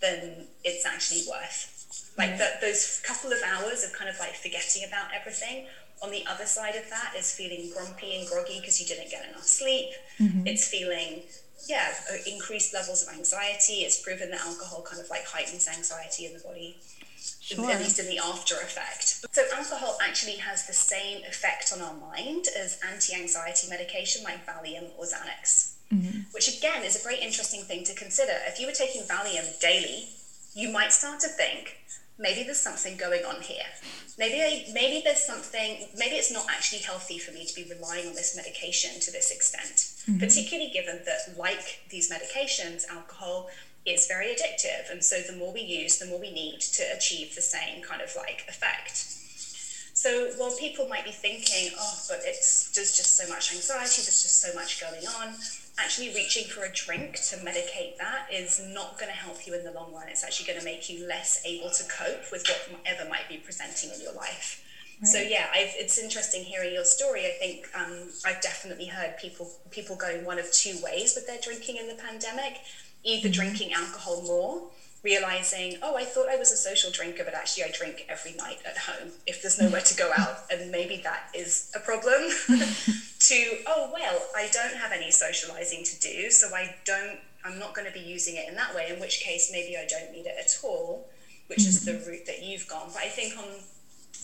than 0.00 0.46
it's 0.62 0.86
actually 0.86 1.22
worth. 1.28 2.12
Like 2.16 2.38
that, 2.38 2.60
those 2.60 3.02
couple 3.04 3.32
of 3.32 3.38
hours 3.44 3.82
of 3.84 3.92
kind 3.92 4.08
of 4.08 4.18
like 4.20 4.34
forgetting 4.34 4.84
about 4.86 5.08
everything. 5.12 5.66
On 6.02 6.10
the 6.10 6.24
other 6.26 6.46
side 6.46 6.76
of 6.76 6.88
that 6.90 7.14
is 7.18 7.32
feeling 7.32 7.70
grumpy 7.74 8.16
and 8.16 8.28
groggy 8.28 8.60
because 8.60 8.80
you 8.80 8.86
didn't 8.86 9.10
get 9.10 9.28
enough 9.28 9.44
sleep. 9.44 9.90
Mm-hmm. 10.20 10.46
It's 10.46 10.68
feeling 10.68 11.22
yeah, 11.66 11.94
increased 12.26 12.74
levels 12.74 13.02
of 13.02 13.14
anxiety. 13.16 13.82
It's 13.82 14.00
proven 14.00 14.30
that 14.30 14.40
alcohol 14.40 14.82
kind 14.82 15.02
of 15.02 15.10
like 15.10 15.24
heightens 15.26 15.66
anxiety 15.66 16.26
in 16.26 16.34
the 16.34 16.40
body 16.40 16.76
sure. 17.44 17.70
at 17.70 17.80
least 17.80 17.98
in 17.98 18.06
the 18.06 18.18
after 18.18 18.54
effect. 18.56 19.24
So, 19.32 19.42
alcohol 19.54 19.98
actually 20.02 20.36
has 20.36 20.66
the 20.66 20.72
same 20.72 21.24
effect 21.24 21.72
on 21.74 21.80
our 21.80 21.94
mind 21.94 22.46
as 22.58 22.78
anti 22.90 23.14
anxiety 23.14 23.68
medication 23.68 24.22
like 24.24 24.46
Valium 24.46 24.90
or 24.96 25.04
Xanax, 25.04 25.74
mm-hmm. 25.92 26.20
which 26.32 26.56
again 26.56 26.82
is 26.82 26.96
a 26.96 27.02
very 27.02 27.20
interesting 27.20 27.62
thing 27.62 27.84
to 27.84 27.94
consider. 27.94 28.32
If 28.46 28.60
you 28.60 28.66
were 28.66 28.72
taking 28.72 29.02
Valium 29.02 29.58
daily, 29.60 30.08
you 30.54 30.70
might 30.70 30.92
start 30.92 31.20
to 31.20 31.28
think, 31.28 31.78
maybe 32.18 32.44
there's 32.44 32.60
something 32.60 32.96
going 32.96 33.24
on 33.24 33.42
here. 33.42 33.66
Maybe 34.16 34.40
I, 34.40 34.72
maybe 34.72 35.02
there's 35.04 35.22
something. 35.22 35.88
Maybe 35.96 36.14
it's 36.14 36.32
not 36.32 36.46
actually 36.48 36.82
healthy 36.82 37.18
for 37.18 37.32
me 37.32 37.44
to 37.44 37.54
be 37.54 37.68
relying 37.68 38.06
on 38.06 38.14
this 38.14 38.36
medication 38.36 39.00
to 39.00 39.10
this 39.10 39.30
extent. 39.32 39.92
Mm-hmm. 40.08 40.18
Particularly 40.18 40.70
given 40.70 41.00
that, 41.04 41.36
like 41.36 41.80
these 41.90 42.10
medications, 42.10 42.88
alcohol 42.88 43.50
is 43.86 44.06
very 44.06 44.26
addictive. 44.26 44.90
And 44.90 45.04
so 45.04 45.20
the 45.20 45.36
more 45.36 45.52
we 45.52 45.60
use, 45.60 45.98
the 45.98 46.06
more 46.06 46.18
we 46.18 46.32
need 46.32 46.60
to 46.60 46.84
achieve 46.96 47.34
the 47.34 47.42
same 47.42 47.82
kind 47.82 48.00
of 48.02 48.14
like 48.16 48.44
effect. 48.48 49.06
So 49.96 50.32
while 50.36 50.54
people 50.56 50.88
might 50.88 51.04
be 51.04 51.12
thinking, 51.12 51.70
oh, 51.78 51.98
but 52.08 52.20
it's 52.24 52.70
there's 52.72 52.96
just 52.96 53.16
so 53.16 53.28
much 53.28 53.54
anxiety, 53.54 54.02
there's 54.02 54.22
just 54.22 54.40
so 54.42 54.52
much 54.54 54.80
going 54.80 55.06
on, 55.06 55.34
actually 55.78 56.08
reaching 56.14 56.44
for 56.44 56.64
a 56.64 56.72
drink 56.72 57.14
to 57.30 57.36
medicate 57.36 57.96
that 57.98 58.26
is 58.30 58.60
not 58.68 58.98
going 58.98 59.10
to 59.10 59.16
help 59.16 59.46
you 59.46 59.54
in 59.54 59.64
the 59.64 59.70
long 59.72 59.94
run. 59.94 60.08
It's 60.08 60.24
actually 60.24 60.46
going 60.46 60.58
to 60.58 60.64
make 60.64 60.90
you 60.90 61.06
less 61.06 61.42
able 61.46 61.70
to 61.70 61.84
cope 61.84 62.30
with 62.32 62.44
whatever 62.70 63.08
might 63.08 63.28
be 63.28 63.36
presenting 63.36 63.90
in 63.94 64.00
your 64.00 64.12
life. 64.12 64.62
Right. 65.00 65.08
So 65.08 65.18
yeah, 65.18 65.46
I've, 65.54 65.72
it's 65.76 65.98
interesting 65.98 66.42
hearing 66.42 66.74
your 66.74 66.84
story. 66.84 67.26
I 67.26 67.36
think 67.38 67.68
um, 67.74 68.10
I've 68.26 68.40
definitely 68.40 68.86
heard 68.86 69.16
people 69.18 69.50
people 69.70 69.96
going 69.96 70.24
one 70.24 70.38
of 70.38 70.50
two 70.52 70.76
ways 70.82 71.14
with 71.14 71.26
their 71.26 71.38
drinking 71.40 71.76
in 71.76 71.88
the 71.88 71.94
pandemic 71.94 72.60
either 73.04 73.28
drinking 73.28 73.72
alcohol 73.72 74.22
more, 74.22 74.62
realizing, 75.02 75.76
oh, 75.82 75.96
I 75.96 76.04
thought 76.04 76.28
I 76.28 76.36
was 76.36 76.50
a 76.50 76.56
social 76.56 76.90
drinker, 76.90 77.22
but 77.24 77.34
actually 77.34 77.64
I 77.64 77.70
drink 77.70 78.06
every 78.08 78.32
night 78.34 78.58
at 78.66 78.78
home 78.78 79.12
if 79.26 79.42
there's 79.42 79.60
nowhere 79.60 79.82
to 79.82 79.96
go 79.96 80.10
out, 80.16 80.38
and 80.50 80.70
maybe 80.70 81.00
that 81.04 81.28
is 81.34 81.70
a 81.76 81.80
problem. 81.80 82.30
to, 83.20 83.58
oh, 83.66 83.90
well, 83.92 84.22
I 84.34 84.48
don't 84.52 84.76
have 84.76 84.92
any 84.92 85.10
socializing 85.10 85.84
to 85.84 86.00
do, 86.00 86.30
so 86.30 86.54
I 86.54 86.74
don't, 86.84 87.18
I'm 87.44 87.58
not 87.58 87.74
going 87.74 87.86
to 87.86 87.92
be 87.92 88.04
using 88.04 88.36
it 88.36 88.48
in 88.48 88.54
that 88.56 88.74
way, 88.74 88.90
in 88.92 88.98
which 88.98 89.20
case 89.20 89.50
maybe 89.52 89.76
I 89.76 89.86
don't 89.86 90.10
need 90.10 90.26
it 90.26 90.36
at 90.38 90.58
all, 90.64 91.06
which 91.48 91.60
mm-hmm. 91.60 91.68
is 91.68 91.84
the 91.84 91.92
mm-hmm. 91.92 92.10
route 92.10 92.26
that 92.26 92.42
you've 92.42 92.66
gone. 92.66 92.88
But 92.92 93.02
I 93.02 93.08
think 93.08 93.38
on 93.38 93.44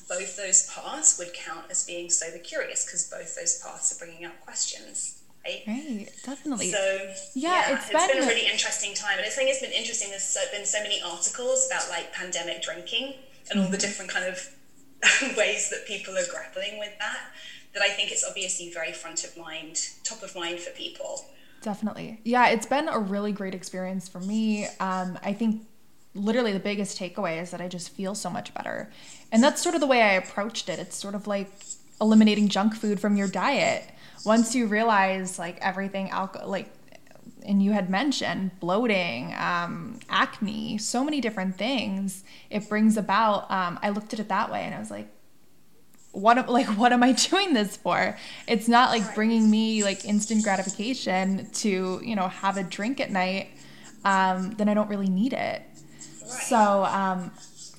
both 0.08 0.36
those 0.36 0.68
paths 0.74 1.18
would 1.18 1.34
count 1.34 1.66
as 1.70 1.84
being 1.84 2.08
sober 2.08 2.38
curious 2.38 2.84
because 2.84 3.08
both 3.08 3.36
those 3.36 3.58
paths 3.58 3.94
are 3.94 4.04
bringing 4.04 4.24
up 4.24 4.40
questions 4.40 5.19
right? 5.44 5.62
Right, 5.66 6.08
definitely. 6.24 6.70
So 6.70 7.12
yeah, 7.34 7.68
yeah 7.68 7.74
it's, 7.74 7.90
it's 7.90 7.92
been, 7.92 8.16
been, 8.16 8.24
a 8.24 8.26
really 8.26 8.46
interesting 8.50 8.94
time, 8.94 9.18
and 9.18 9.26
I 9.26 9.30
think 9.30 9.50
it's 9.50 9.60
been 9.60 9.72
interesting. 9.72 10.10
There's 10.10 10.22
so, 10.22 10.40
been 10.52 10.66
so 10.66 10.82
many 10.82 11.00
articles 11.02 11.66
about 11.70 11.88
like 11.88 12.12
pandemic 12.12 12.62
drinking 12.62 13.14
and 13.50 13.60
all 13.60 13.66
the 13.66 13.76
mm-hmm. 13.76 13.80
different 13.80 14.10
kind 14.10 14.26
of 14.26 15.36
ways 15.36 15.70
that 15.70 15.86
people 15.86 16.16
are 16.16 16.26
grappling 16.30 16.78
with 16.78 16.96
that. 16.98 17.18
That 17.74 17.82
I 17.82 17.88
think 17.90 18.10
it's 18.10 18.24
obviously 18.28 18.72
very 18.72 18.92
front 18.92 19.24
of 19.24 19.36
mind, 19.36 19.78
top 20.02 20.22
of 20.22 20.34
mind 20.34 20.58
for 20.58 20.70
people. 20.72 21.24
Definitely, 21.62 22.20
yeah. 22.24 22.48
It's 22.48 22.66
been 22.66 22.88
a 22.88 22.98
really 22.98 23.32
great 23.32 23.54
experience 23.54 24.08
for 24.08 24.20
me. 24.20 24.66
Um, 24.80 25.18
I 25.22 25.32
think 25.32 25.62
literally 26.14 26.52
the 26.52 26.58
biggest 26.58 26.98
takeaway 26.98 27.40
is 27.40 27.52
that 27.52 27.60
I 27.60 27.68
just 27.68 27.90
feel 27.90 28.14
so 28.14 28.28
much 28.30 28.52
better, 28.54 28.90
and 29.30 29.42
that's 29.42 29.62
sort 29.62 29.74
of 29.74 29.80
the 29.80 29.86
way 29.86 30.02
I 30.02 30.12
approached 30.12 30.68
it. 30.68 30.78
It's 30.78 30.96
sort 30.96 31.14
of 31.14 31.26
like 31.26 31.50
eliminating 32.00 32.48
junk 32.48 32.74
food 32.74 32.98
from 32.98 33.16
your 33.16 33.28
diet 33.28 33.84
once 34.24 34.54
you 34.54 34.66
realize 34.66 35.38
like 35.38 35.58
everything 35.60 36.10
alcohol 36.10 36.48
like 36.48 36.70
and 37.46 37.62
you 37.62 37.72
had 37.72 37.88
mentioned 37.88 38.50
bloating 38.60 39.34
um, 39.38 39.98
acne 40.08 40.76
so 40.78 41.02
many 41.02 41.20
different 41.20 41.56
things 41.56 42.22
it 42.50 42.68
brings 42.68 42.96
about 42.96 43.50
um, 43.50 43.78
i 43.82 43.88
looked 43.88 44.12
at 44.12 44.20
it 44.20 44.28
that 44.28 44.50
way 44.50 44.62
and 44.62 44.74
i 44.74 44.78
was 44.78 44.90
like 44.90 45.08
what 46.12 46.48
like 46.58 46.66
what 46.76 46.92
am 46.92 47.02
i 47.02 47.12
doing 47.12 47.54
this 47.54 47.76
for? 47.76 48.16
It's 48.46 48.68
not 48.68 48.90
like 48.90 49.14
bringing 49.14 49.50
me 49.50 49.84
like 49.84 50.04
instant 50.04 50.42
gratification 50.42 51.48
to 51.54 52.00
you 52.04 52.16
know 52.16 52.28
have 52.28 52.56
a 52.56 52.62
drink 52.62 53.00
at 53.00 53.10
night 53.10 53.50
um, 54.04 54.52
then 54.52 54.68
i 54.68 54.74
don't 54.74 54.88
really 54.88 55.08
need 55.08 55.32
it. 55.32 55.62
So 56.26 56.84
um, 56.84 57.30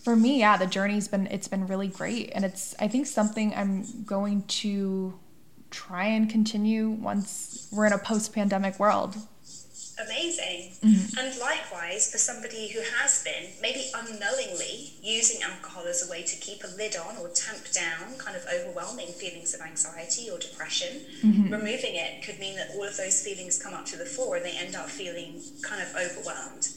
for 0.04 0.16
me 0.16 0.40
yeah 0.40 0.58
the 0.58 0.68
journey's 0.68 1.08
been 1.08 1.28
it's 1.28 1.48
been 1.48 1.68
really 1.68 1.88
great 1.88 2.32
and 2.34 2.44
it's 2.44 2.74
i 2.80 2.88
think 2.88 3.06
something 3.06 3.54
i'm 3.54 4.04
going 4.04 4.42
to 4.44 5.14
try 5.72 6.06
and 6.06 6.30
continue 6.30 6.90
once 6.90 7.68
we're 7.72 7.88
in 7.88 7.94
a 7.94 7.98
post 7.98 8.34
pandemic 8.34 8.80
world. 8.80 9.16
Amazing. 10.06 10.72
Mm-hmm. 10.84 11.20
And 11.20 11.40
likewise, 11.40 12.12
for 12.12 12.18
somebody 12.18 12.70
who 12.70 12.80
has 12.98 13.24
been, 13.24 13.52
maybe 13.62 13.92
unknowingly, 13.96 14.94
using 15.04 15.42
alcohol 15.44 15.84
as 15.86 16.08
a 16.08 16.12
way 16.12 16.24
to 16.24 16.36
keep 16.38 16.64
a 16.64 16.68
lid 16.76 16.96
on 16.96 17.18
or 17.18 17.30
tamp 17.30 17.72
down 17.72 18.18
kind 18.18 18.36
of 18.36 18.46
overwhelming 18.54 19.08
feelings 19.08 19.54
of 19.54 19.62
anxiety 19.62 20.30
or 20.30 20.40
depression, 20.40 21.02
mm-hmm. 21.24 21.52
removing 21.52 21.96
it 21.96 22.24
could 22.24 22.40
mean 22.40 22.56
that 22.56 22.72
all 22.76 22.84
of 22.84 22.98
those 22.98 23.22
feelings 23.24 23.62
come 23.62 23.74
up 23.74 23.86
to 23.86 23.98
the 23.98 24.06
fore 24.06 24.38
and 24.38 24.46
they 24.46 24.58
end 24.58 24.76
up 24.76 24.90
feeling 24.90 25.42
kind 25.62 25.82
of 25.82 25.90
overwhelmed. 25.96 26.70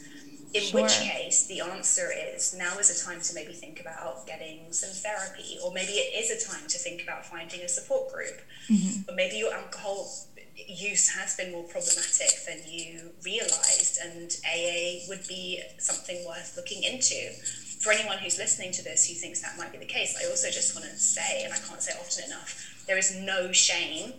In 0.55 0.63
sure. 0.63 0.83
which 0.83 1.01
case, 1.01 1.47
the 1.47 1.61
answer 1.61 2.11
is 2.13 2.55
now 2.57 2.79
is 2.79 2.89
a 2.89 3.05
time 3.05 3.21
to 3.21 3.35
maybe 3.35 3.53
think 3.53 3.81
about 3.81 4.25
getting 4.25 4.73
some 4.73 4.91
therapy, 4.91 5.59
or 5.65 5.73
maybe 5.73 5.93
it 5.93 6.15
is 6.15 6.31
a 6.31 6.49
time 6.49 6.69
to 6.69 6.79
think 6.79 7.03
about 7.03 7.27
finding 7.27 7.61
a 7.61 7.69
support 7.69 8.13
group. 8.13 8.41
Mm-hmm. 8.71 9.11
Or 9.11 9.17
maybe 9.17 9.37
your 9.39 9.53
alcohol 9.53 10.09
use 10.55 11.09
has 11.09 11.35
been 11.37 11.51
more 11.51 11.65
problematic 11.65 12.47
than 12.47 12.59
you 12.69 13.11
realized, 13.25 13.99
and 14.01 14.31
AA 14.47 15.09
would 15.09 15.27
be 15.27 15.61
something 15.79 16.25
worth 16.25 16.55
looking 16.57 16.85
into. 16.85 17.33
For 17.81 17.93
anyone 17.93 18.19
who's 18.19 18.39
listening 18.39 18.71
to 18.73 18.85
this 18.85 19.09
who 19.09 19.15
thinks 19.15 19.43
that 19.43 19.59
might 19.59 19.73
be 19.73 19.79
the 19.79 19.85
case, 19.85 20.17
I 20.23 20.31
also 20.31 20.51
just 20.51 20.75
want 20.75 20.89
to 20.89 20.97
say, 20.97 21.43
and 21.45 21.53
I 21.53 21.59
can't 21.59 21.83
say 21.83 21.93
often 21.99 22.25
enough, 22.27 22.85
there 22.87 22.97
is 22.97 23.15
no 23.17 23.51
shame 23.51 24.13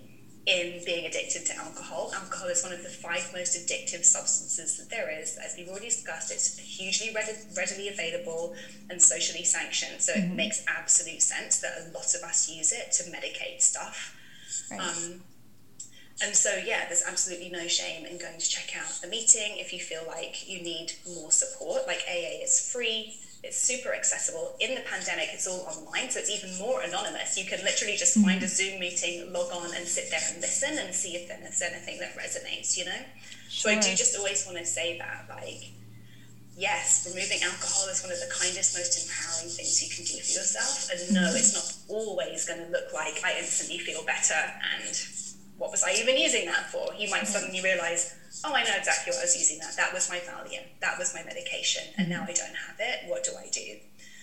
in 0.45 0.79
being 0.85 1.05
addicted 1.05 1.45
to 1.47 1.57
alcohol. 1.57 2.11
Alcohol 2.13 2.47
is 2.49 2.61
one 2.63 2.71
of 2.71 2.83
the 2.83 2.89
five 2.89 3.31
most 3.33 3.57
addictive 3.57 4.05
substances 4.05 4.77
that 4.77 4.89
there 4.89 5.09
is. 5.09 5.37
As 5.43 5.55
we've 5.57 5.67
already 5.67 5.87
discussed, 5.87 6.31
it's 6.31 6.57
hugely 6.57 7.15
readily 7.55 7.89
available 7.89 8.55
and 8.89 9.01
socially 9.01 9.43
sanctioned. 9.43 10.01
So 10.01 10.13
mm-hmm. 10.13 10.31
it 10.31 10.35
makes 10.35 10.63
absolute 10.67 11.21
sense 11.21 11.61
that 11.61 11.73
a 11.79 11.91
lot 11.93 12.13
of 12.13 12.21
us 12.21 12.49
use 12.49 12.71
it 12.71 12.91
to 12.93 13.03
medicate 13.09 13.61
stuff. 13.61 14.15
Right. 14.69 14.79
Um, 14.79 15.21
and 16.23 16.33
so, 16.35 16.55
yeah, 16.65 16.85
there's 16.87 17.03
absolutely 17.05 17.49
no 17.49 17.67
shame 17.67 18.05
in 18.05 18.17
going 18.17 18.39
to 18.39 18.49
check 18.49 18.71
out 18.77 19.03
a 19.03 19.07
meeting 19.07 19.57
if 19.57 19.73
you 19.73 19.79
feel 19.79 20.03
like 20.07 20.47
you 20.47 20.61
need 20.61 20.93
more 21.13 21.31
support. 21.31 21.87
Like 21.87 22.03
AA 22.07 22.43
is 22.43 22.71
free, 22.71 23.17
it's 23.45 23.61
super 23.61 23.93
accessible. 23.93 24.55
In 24.59 24.73
the 24.73 24.81
pandemic, 24.81 25.29
it's 25.31 25.47
all 25.47 25.61
online, 25.69 26.09
so 26.09 26.19
it's 26.19 26.31
even 26.31 26.57
more 26.57 26.81
anonymous. 26.81 27.37
You 27.37 27.45
can 27.45 27.63
literally 27.63 27.95
just 27.95 28.15
hmm. 28.15 28.23
find 28.23 28.41
a 28.41 28.47
Zoom 28.47 28.79
meeting, 28.79 29.31
log 29.31 29.51
on, 29.53 29.73
and 29.75 29.85
sit 29.85 30.09
there 30.09 30.19
and 30.33 30.41
listen 30.41 30.77
and 30.77 30.93
see 30.93 31.15
if 31.15 31.27
there's 31.27 31.61
anything 31.61 31.99
that 31.99 32.17
resonates, 32.17 32.75
you 32.75 32.85
know? 32.85 33.01
Sure. 33.47 33.71
So 33.71 33.77
I 33.77 33.79
do 33.79 33.95
just 33.95 34.17
always 34.17 34.45
want 34.45 34.57
to 34.57 34.65
say 34.65 34.97
that, 34.97 35.29
like, 35.29 35.71
yes, 36.57 37.05
removing 37.05 37.39
alcohol 37.43 37.87
is 37.87 38.01
one 38.01 38.11
of 38.11 38.19
the 38.19 38.31
kindest, 38.33 38.75
most 38.75 38.97
empowering 39.05 39.53
things 39.53 39.77
you 39.77 39.93
can 39.93 40.05
do 40.05 40.17
for 40.25 40.33
yourself. 40.41 40.89
And 40.89 41.13
no, 41.13 41.29
it's 41.35 41.53
not 41.53 41.69
always 41.87 42.45
going 42.45 42.65
to 42.65 42.69
look 42.71 42.93
like 42.93 43.21
I 43.23 43.37
instantly 43.37 43.77
feel 43.77 44.03
better 44.05 44.41
and 44.73 44.95
what 45.57 45.71
was 45.71 45.83
I 45.83 45.93
even 45.93 46.17
using 46.17 46.45
that 46.45 46.69
for? 46.69 46.93
You 46.97 47.09
might 47.09 47.27
suddenly 47.27 47.61
realize, 47.61 48.15
oh, 48.43 48.53
I 48.53 48.63
know 48.63 48.75
exactly 48.77 49.11
what 49.11 49.19
I 49.19 49.23
was 49.23 49.37
using 49.37 49.59
that. 49.59 49.75
That 49.77 49.93
was 49.93 50.09
my 50.09 50.17
Valium. 50.17 50.63
That 50.81 50.99
was 50.99 51.13
my 51.13 51.23
medication. 51.23 51.83
And 51.97 52.09
now 52.09 52.23
I 52.23 52.25
mm-hmm. 52.25 52.33
don't 52.33 52.55
have 52.55 52.75
it. 52.79 53.09
What 53.09 53.23
do 53.23 53.31
I 53.37 53.47
do? 53.51 53.77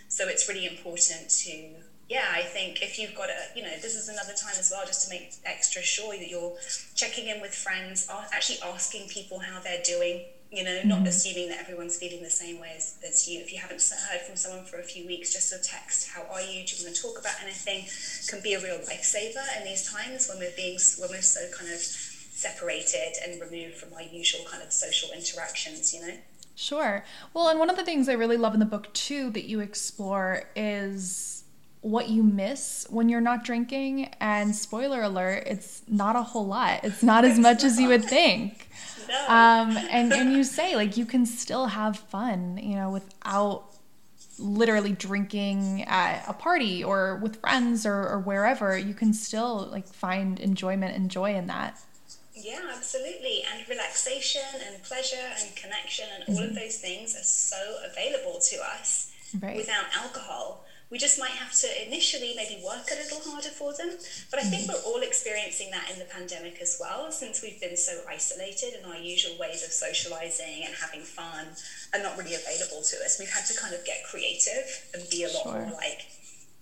So 0.09 0.29
it's 0.29 0.47
really 0.49 0.67
important 0.67 1.31
to, 1.31 1.71
yeah, 2.09 2.27
I 2.35 2.43
think 2.43 2.83
if 2.83 2.99
you've 2.99 3.15
got 3.15 3.31
a, 3.31 3.57
you 3.57 3.63
know, 3.63 3.75
this 3.81 3.97
is 3.97 4.09
another 4.09 4.35
time 4.35 4.55
as 4.59 4.71
well 4.71 4.85
just 4.85 5.09
to 5.09 5.11
make 5.11 5.33
extra 5.47 5.81
sure 5.83 6.15
that 6.17 6.29
you're 6.29 6.55
checking 6.95 7.29
in 7.29 7.41
with 7.41 7.55
friends, 7.55 8.07
actually 8.11 8.59
asking 8.63 9.09
people 9.09 9.39
how 9.39 9.61
they're 9.61 9.83
doing 9.83 10.25
you 10.53 10.63
know, 10.65 10.81
not 10.85 10.99
mm-hmm. 10.99 11.07
assuming 11.07 11.49
that 11.49 11.61
everyone's 11.61 11.97
feeling 11.97 12.23
the 12.23 12.31
same 12.31 12.61
way 12.61 12.75
as, 12.77 12.99
as 13.07 13.27
you. 13.27 13.41
If 13.41 13.53
you 13.53 13.59
haven't 13.59 13.83
heard 14.11 14.21
from 14.21 14.37
someone 14.37 14.65
for 14.65 14.79
a 14.79 14.83
few 14.83 15.07
weeks, 15.07 15.33
just 15.33 15.53
a 15.53 15.59
text, 15.59 16.11
how 16.11 16.23
are 16.31 16.43
you? 16.43 16.67
Do 16.67 16.77
you 16.77 16.85
want 16.85 16.95
to 16.95 17.03
talk 17.03 17.19
about 17.19 17.35
anything? 17.43 17.87
Can 18.29 18.43
be 18.43 18.53
a 18.53 18.61
real 18.61 18.79
lifesaver 18.79 19.43
in 19.59 19.65
these 19.65 19.91
times 19.91 20.29
when 20.29 20.39
we're 20.39 20.55
being, 20.55 20.79
when 20.99 21.09
we're 21.09 21.23
so 21.23 21.41
kind 21.57 21.73
of 21.73 21.79
separated 21.79 23.15
and 23.25 23.41
removed 23.41 23.77
from 23.77 23.95
our 23.95 24.03
usual 24.03 24.45
kind 24.45 24.63
of 24.63 24.73
social 24.73 25.09
interactions, 25.15 25.95
you 25.95 26.07
know? 26.07 26.15
Sure. 26.55 27.03
Well, 27.33 27.49
and 27.49 27.59
one 27.59 27.71
of 27.71 27.77
the 27.77 27.85
things 27.85 28.11
I 28.11 28.13
really 28.13 28.37
love 28.37 28.53
in 28.53 28.61
the 28.61 28.67
book 28.67 28.93
too 28.93 29.31
that 29.31 29.45
you 29.45 29.61
explore 29.61 30.45
is 30.55 31.32
what 31.83 32.09
you 32.09 32.23
miss 32.23 32.87
when 32.89 33.09
you're 33.09 33.21
not 33.21 33.45
drinking. 33.45 34.15
And 34.21 34.55
spoiler 34.57 35.03
alert, 35.03 35.45
it's 35.47 35.83
not 35.87 36.17
a 36.17 36.23
whole 36.23 36.47
lot. 36.47 36.81
It's 36.85 37.03
not 37.03 37.25
as 37.25 37.39
much 37.39 37.63
as 37.65 37.79
you 37.79 37.89
would 37.89 38.05
think. 38.05 38.69
No. 39.09 39.29
Um, 39.29 39.77
and, 39.91 40.13
and 40.13 40.33
you 40.33 40.45
say, 40.45 40.77
like, 40.77 40.97
you 40.97 41.05
can 41.05 41.27
still 41.27 41.67
have 41.67 41.99
fun, 41.99 42.57
you 42.57 42.77
know, 42.77 42.89
without 42.89 43.65
literally 44.39 44.93
drinking 44.93 45.83
at 45.83 46.25
a 46.29 46.33
party 46.33 46.85
or 46.85 47.17
with 47.17 47.41
friends 47.41 47.85
or, 47.85 48.09
or 48.09 48.21
wherever. 48.21 48.79
You 48.79 48.95
can 48.95 49.13
still, 49.13 49.69
like, 49.71 49.87
find 49.89 50.39
enjoyment 50.39 50.97
and 50.97 51.11
joy 51.11 51.35
in 51.35 51.49
that. 51.49 51.79
Yeah, 52.33 52.61
absolutely. 52.75 53.43
And 53.53 53.69
relaxation 53.69 54.43
and 54.67 54.83
pleasure 54.83 55.17
and 55.41 55.55
connection 55.57 56.07
and 56.15 56.25
all 56.29 56.43
mm-hmm. 56.43 56.51
of 56.51 56.55
those 56.55 56.79
things 56.79 57.15
are 57.15 57.25
so 57.25 57.79
available 57.85 58.41
to 58.41 58.57
us 58.63 59.13
right. 59.41 59.57
without 59.57 59.85
alcohol. 59.95 60.65
We 60.93 60.99
just 60.99 61.19
might 61.19 61.33
have 61.41 61.57
to 61.65 61.87
initially 61.89 62.35
maybe 62.37 62.61
work 62.63 62.85
a 62.93 63.01
little 63.01 63.33
harder 63.33 63.49
for 63.49 63.73
them. 63.73 63.97
But 64.31 64.41
I 64.41 64.43
think 64.45 64.69
mm-hmm. 64.69 64.77
we're 64.77 64.93
all 64.93 65.01
experiencing 65.01 65.71
that 65.71 65.89
in 65.91 65.99
the 65.99 66.05
pandemic 66.05 66.61
as 66.61 66.77
well, 66.79 67.11
since 67.11 67.43
we've 67.43 67.59
been 67.59 67.79
so 67.79 68.05
isolated 68.07 68.75
and 68.77 68.85
our 68.85 69.01
usual 69.01 69.39
ways 69.41 69.65
of 69.65 69.73
socializing 69.73 70.69
and 70.69 70.75
having 70.77 71.01
fun 71.01 71.57
are 71.95 72.03
not 72.03 72.19
really 72.19 72.37
available 72.37 72.85
to 72.85 72.97
us. 73.01 73.17
We've 73.19 73.33
had 73.33 73.47
to 73.47 73.59
kind 73.59 73.75
of 73.75 73.87
get 73.87 74.05
creative 74.05 74.69
and 74.93 75.03
be 75.09 75.25
a 75.25 75.33
lot 75.33 75.49
sure. 75.49 75.65
more 75.65 75.73
like 75.73 76.05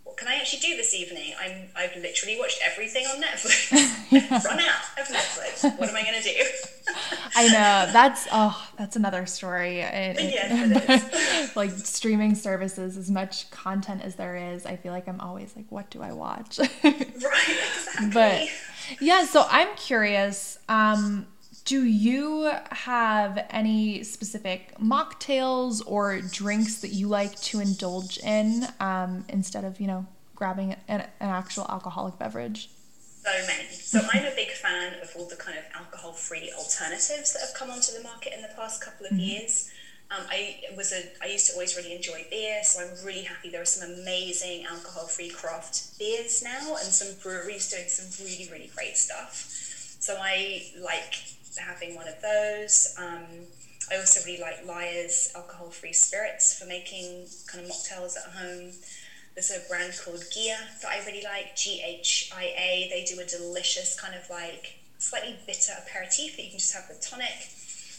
what 0.04 0.16
can 0.16 0.28
I 0.28 0.36
actually 0.36 0.60
do 0.60 0.76
this 0.76 0.94
evening? 0.94 1.34
I'm 1.38 1.68
I've 1.76 1.94
literally 1.94 2.38
watched 2.38 2.58
everything 2.64 3.06
on 3.06 3.22
Netflix. 3.22 3.70
Run 4.44 4.58
out 4.58 4.82
of 4.98 5.06
Netflix. 5.06 5.78
What 5.78 5.88
am 5.88 5.94
I 5.94 6.02
gonna 6.02 6.22
do? 6.22 6.34
I 7.34 7.46
know 7.48 7.92
that's 7.92 8.26
oh 8.32 8.68
that's 8.76 8.96
another 8.96 9.26
story. 9.26 9.80
It, 9.80 10.16
yes, 10.18 11.52
like 11.56 11.70
streaming 11.70 12.34
services, 12.34 12.96
as 12.96 13.10
much 13.10 13.50
content 13.50 14.02
as 14.02 14.16
there 14.16 14.36
is, 14.36 14.66
I 14.66 14.76
feel 14.76 14.92
like 14.92 15.08
I'm 15.08 15.20
always 15.20 15.54
like, 15.56 15.66
what 15.70 15.90
do 15.90 16.02
I 16.02 16.12
watch? 16.12 16.58
right, 16.84 17.00
exactly. 17.00 18.10
But 18.12 18.48
yeah, 19.00 19.24
so 19.24 19.46
I'm 19.48 19.74
curious. 19.76 20.58
Um, 20.68 21.26
do 21.64 21.84
you 21.84 22.50
have 22.70 23.46
any 23.50 24.02
specific 24.02 24.76
mocktails 24.78 25.82
or 25.86 26.20
drinks 26.20 26.80
that 26.80 26.88
you 26.88 27.06
like 27.06 27.38
to 27.42 27.60
indulge 27.60 28.18
in 28.18 28.66
um, 28.80 29.24
instead 29.28 29.64
of, 29.64 29.80
you 29.80 29.86
know, 29.86 30.06
grabbing 30.34 30.72
an, 30.88 31.02
an 31.20 31.28
actual 31.28 31.66
alcoholic 31.68 32.18
beverage? 32.18 32.70
So 33.22 33.30
many. 33.46 33.68
So 33.68 34.00
I'm 34.12 34.24
a 34.24 34.34
big 34.34 34.50
fan 34.50 34.94
of 35.02 35.14
all 35.14 35.28
the 35.28 35.36
kind 35.36 35.58
of 35.58 35.64
alcohol-free 35.74 36.52
alternatives 36.56 37.34
that 37.34 37.40
have 37.40 37.54
come 37.54 37.70
onto 37.70 37.92
the 37.92 38.02
market 38.02 38.32
in 38.34 38.40
the 38.40 38.48
past 38.56 38.82
couple 38.82 39.06
of 39.06 39.12
mm-hmm. 39.12 39.20
years. 39.20 39.70
Um, 40.10 40.24
I 40.28 40.62
was 40.76 40.92
a 40.92 41.02
I 41.22 41.28
used 41.28 41.46
to 41.48 41.52
always 41.52 41.76
really 41.76 41.94
enjoy 41.94 42.26
beer, 42.30 42.64
so 42.64 42.80
I'm 42.80 43.04
really 43.04 43.22
happy 43.22 43.50
there 43.50 43.62
are 43.62 43.64
some 43.66 43.88
amazing 43.88 44.64
alcohol-free 44.64 45.30
craft 45.30 45.98
beers 45.98 46.42
now, 46.42 46.76
and 46.82 46.92
some 46.92 47.14
breweries 47.22 47.70
doing 47.70 47.88
some 47.88 48.08
really 48.26 48.48
really 48.50 48.70
great 48.74 48.96
stuff. 48.96 49.46
So 50.00 50.16
I 50.18 50.72
like 50.80 51.14
having 51.58 51.94
one 51.94 52.08
of 52.08 52.20
those. 52.22 52.94
Um, 52.98 53.46
I 53.92 53.96
also 53.98 54.20
really 54.26 54.40
like 54.40 54.66
Lyre's 54.66 55.32
alcohol 55.36 55.70
free 55.70 55.92
spirits 55.92 56.58
for 56.58 56.66
making 56.66 57.26
kind 57.46 57.64
of 57.64 57.70
mocktails 57.70 58.16
at 58.16 58.32
home. 58.32 58.72
There's 59.34 59.50
a 59.50 59.60
brand 59.68 59.94
called 60.04 60.20
Ghia 60.20 60.58
that 60.82 60.90
I 60.90 61.04
really 61.06 61.22
like, 61.22 61.56
G 61.56 61.82
H 61.86 62.30
I 62.36 62.44
A. 62.44 62.88
They 62.90 63.04
do 63.04 63.20
a 63.20 63.24
delicious 63.24 63.98
kind 63.98 64.14
of 64.14 64.28
like 64.28 64.78
slightly 64.98 65.36
bitter 65.46 65.72
aperitif 65.80 66.36
that 66.36 66.42
you 66.44 66.50
can 66.50 66.58
just 66.58 66.74
have 66.74 66.84
with 66.88 67.00
tonic. 67.00 67.48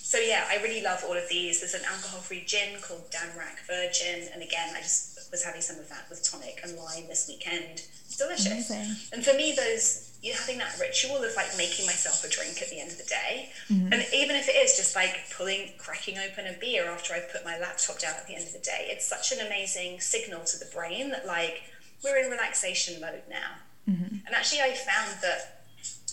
So 0.04 0.18
yeah, 0.20 0.46
I 0.50 0.62
really 0.62 0.84
love 0.84 1.04
all 1.08 1.16
of 1.16 1.28
these. 1.30 1.62
There's 1.62 1.74
an 1.74 1.86
alcohol-free 1.90 2.44
gin 2.46 2.80
called 2.82 3.10
Damrak 3.12 3.66
Virgin, 3.66 4.28
and 4.34 4.44
again, 4.44 4.74
I 4.76 4.82
just 4.82 5.32
was 5.32 5.44
having 5.44 5.62
some 5.62 5.80
of 5.80 5.88
that 5.88 6.10
with 6.10 6.22
tonic 6.22 6.60
and 6.64 6.76
lime 6.78 7.08
this 7.08 7.28
weekend. 7.30 7.84
It's 8.06 8.18
delicious. 8.18 8.70
Amazing. 8.70 8.96
And 9.14 9.24
for 9.24 9.34
me, 9.34 9.54
those 9.56 10.11
having 10.30 10.60
that 10.60 10.78
ritual 10.80 11.18
of 11.18 11.36
like 11.36 11.58
making 11.58 11.86
myself 11.86 12.24
a 12.24 12.30
drink 12.30 12.62
at 12.62 12.70
the 12.70 12.80
end 12.80 12.92
of 12.92 12.98
the 12.98 13.06
day. 13.06 13.50
Mm-hmm. 13.70 13.92
And 13.92 14.06
even 14.14 14.36
if 14.36 14.48
it 14.48 14.56
is 14.56 14.78
just 14.78 14.96
like 14.96 15.18
pulling, 15.36 15.74
cracking 15.78 16.18
open 16.20 16.46
a 16.46 16.54
beer 16.60 16.90
after 16.90 17.14
I've 17.14 17.32
put 17.32 17.44
my 17.44 17.58
laptop 17.58 18.00
down 18.00 18.14
at 18.16 18.28
the 18.28 18.36
end 18.36 18.46
of 18.46 18.54
the 18.54 18.60
day, 18.60 18.88
it's 18.90 19.08
such 19.08 19.32
an 19.32 19.46
amazing 19.46 20.00
signal 20.00 20.44
to 20.46 20.60
the 20.60 20.70
brain 20.74 21.10
that 21.10 21.26
like 21.26 21.64
we're 22.04 22.18
in 22.18 22.30
relaxation 22.30 23.02
mode 23.02 23.24
now. 23.30 23.58
Mm-hmm. 23.90 24.18
And 24.28 24.36
actually, 24.36 24.62
I 24.62 24.74
found 24.74 25.22
that 25.24 25.64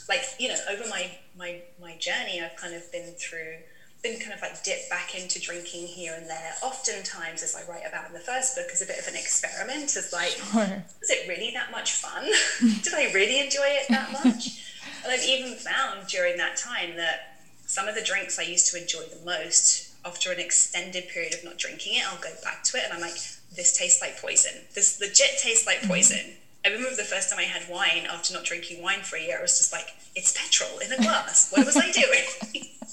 like, 0.09 0.23
you 0.39 0.49
know, 0.49 0.57
over 0.71 0.89
my, 0.89 1.11
my, 1.37 1.61
my 1.81 1.95
journey, 1.99 2.41
I've 2.41 2.57
kind 2.57 2.75
of 2.75 2.91
been 2.91 3.13
through 3.13 3.59
been 4.03 4.21
kind 4.21 4.33
of 4.33 4.41
like 4.41 4.63
dip 4.63 4.89
back 4.89 5.15
into 5.15 5.41
drinking 5.41 5.87
here 5.87 6.15
and 6.17 6.29
there. 6.29 6.55
Oftentimes, 6.63 7.43
as 7.43 7.57
I 7.57 7.71
write 7.71 7.83
about 7.87 8.07
in 8.07 8.13
the 8.13 8.21
first 8.21 8.57
book, 8.57 8.69
as 8.73 8.81
a 8.83 8.87
bit 8.87 8.99
of 8.99 9.09
an 9.09 9.15
experiment, 9.15 9.97
as 9.97 10.13
like, 10.13 10.31
sure. 10.31 10.85
was 11.01 11.11
it 11.11 11.29
really 11.29 11.51
that 11.55 11.71
much 11.71 11.95
fun? 11.95 12.25
Did 12.83 12.95
I 12.95 13.11
really 13.13 13.41
enjoy 13.41 13.67
it 13.67 13.87
that 13.89 14.13
much? 14.13 14.63
and 15.05 15.13
I've 15.13 15.25
even 15.25 15.55
found 15.55 16.07
during 16.07 16.37
that 16.37 16.57
time 16.57 16.97
that 16.97 17.39
some 17.67 17.89
of 17.89 17.95
the 17.95 18.03
drinks 18.03 18.39
I 18.39 18.43
used 18.43 18.71
to 18.73 18.81
enjoy 18.81 19.03
the 19.03 19.25
most, 19.25 19.95
after 20.05 20.33
an 20.33 20.39
extended 20.39 21.09
period 21.09 21.35
of 21.35 21.45
not 21.45 21.59
drinking 21.59 21.97
it, 21.97 22.05
I'll 22.09 22.21
go 22.21 22.33
back 22.43 22.63
to 22.65 22.79
it 22.79 22.85
and 22.85 22.93
I'm 22.93 23.01
like, 23.01 23.19
this 23.55 23.77
tastes 23.77 24.01
like 24.01 24.21
poison. 24.21 24.63
This 24.75 25.01
legit 25.01 25.39
tastes 25.43 25.67
like 25.67 25.79
mm-hmm. 25.79 25.89
poison. 25.89 26.19
Mm-hmm. 26.19 26.35
I 26.65 26.69
remember 26.71 26.97
the 26.97 27.05
first 27.05 27.31
time 27.31 27.39
I 27.39 27.45
had 27.45 27.69
wine 27.69 28.07
after 28.11 28.35
not 28.35 28.45
drinking 28.45 28.83
wine 28.83 29.01
for 29.01 29.17
a 29.17 29.23
year, 29.23 29.39
I 29.39 29.43
was 29.43 29.59
just 29.59 29.73
like, 29.73 29.89
it's 30.15 30.33
petrol 30.33 30.79
in 30.79 30.93
a 30.93 30.97
glass. 30.97 31.53
What 31.53 31.65
was 31.67 31.77
I 31.77 31.91
doing? 31.91 32.69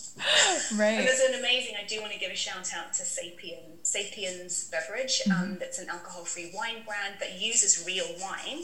right. 0.76 0.98
And 0.98 1.08
there's 1.08 1.20
an 1.20 1.40
amazing, 1.40 1.76
I 1.82 1.86
do 1.86 2.00
want 2.02 2.14
to 2.14 2.20
give 2.20 2.32
a 2.32 2.36
shout 2.36 2.72
out 2.74 2.94
to 2.94 3.04
Sapien, 3.04 3.84
Sapiens 3.84 4.70
Beverage. 4.70 5.22
Um, 5.26 5.32
mm-hmm. 5.32 5.44
Um, 5.44 5.58
that's 5.60 5.80
an 5.80 5.90
alcohol 5.90 6.24
free 6.24 6.52
wine 6.56 6.84
brand 6.86 7.16
that 7.20 7.40
uses 7.42 7.84
real 7.86 8.08
wine, 8.22 8.64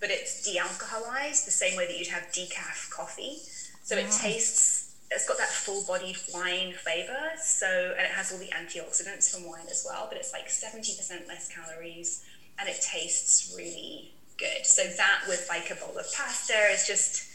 but 0.00 0.10
it's 0.10 0.42
de 0.42 0.58
alcoholized 0.58 1.44
the 1.44 1.50
same 1.50 1.76
way 1.76 1.86
that 1.86 1.98
you'd 1.98 2.08
have 2.08 2.24
decaf 2.32 2.90
coffee. 2.90 3.38
So 3.82 3.96
it 3.96 4.10
tastes, 4.10 4.96
it's 5.10 5.28
got 5.28 5.38
that 5.38 5.50
full 5.50 5.84
bodied 5.86 6.16
wine 6.34 6.72
flavor. 6.72 7.30
So, 7.40 7.94
and 7.96 8.04
it 8.04 8.12
has 8.12 8.32
all 8.32 8.38
the 8.38 8.48
antioxidants 8.48 9.32
from 9.32 9.48
wine 9.48 9.66
as 9.70 9.86
well, 9.88 10.06
but 10.08 10.18
it's 10.18 10.32
like 10.32 10.48
70% 10.48 11.28
less 11.28 11.48
calories 11.48 12.24
and 12.58 12.68
it 12.68 12.80
tastes 12.80 13.54
really 13.56 14.12
good. 14.38 14.64
So 14.64 14.82
that 14.82 15.20
with 15.28 15.46
like 15.48 15.70
a 15.70 15.74
bowl 15.74 15.96
of 15.96 16.12
pasta 16.12 16.54
is 16.72 16.86
just 16.86 17.28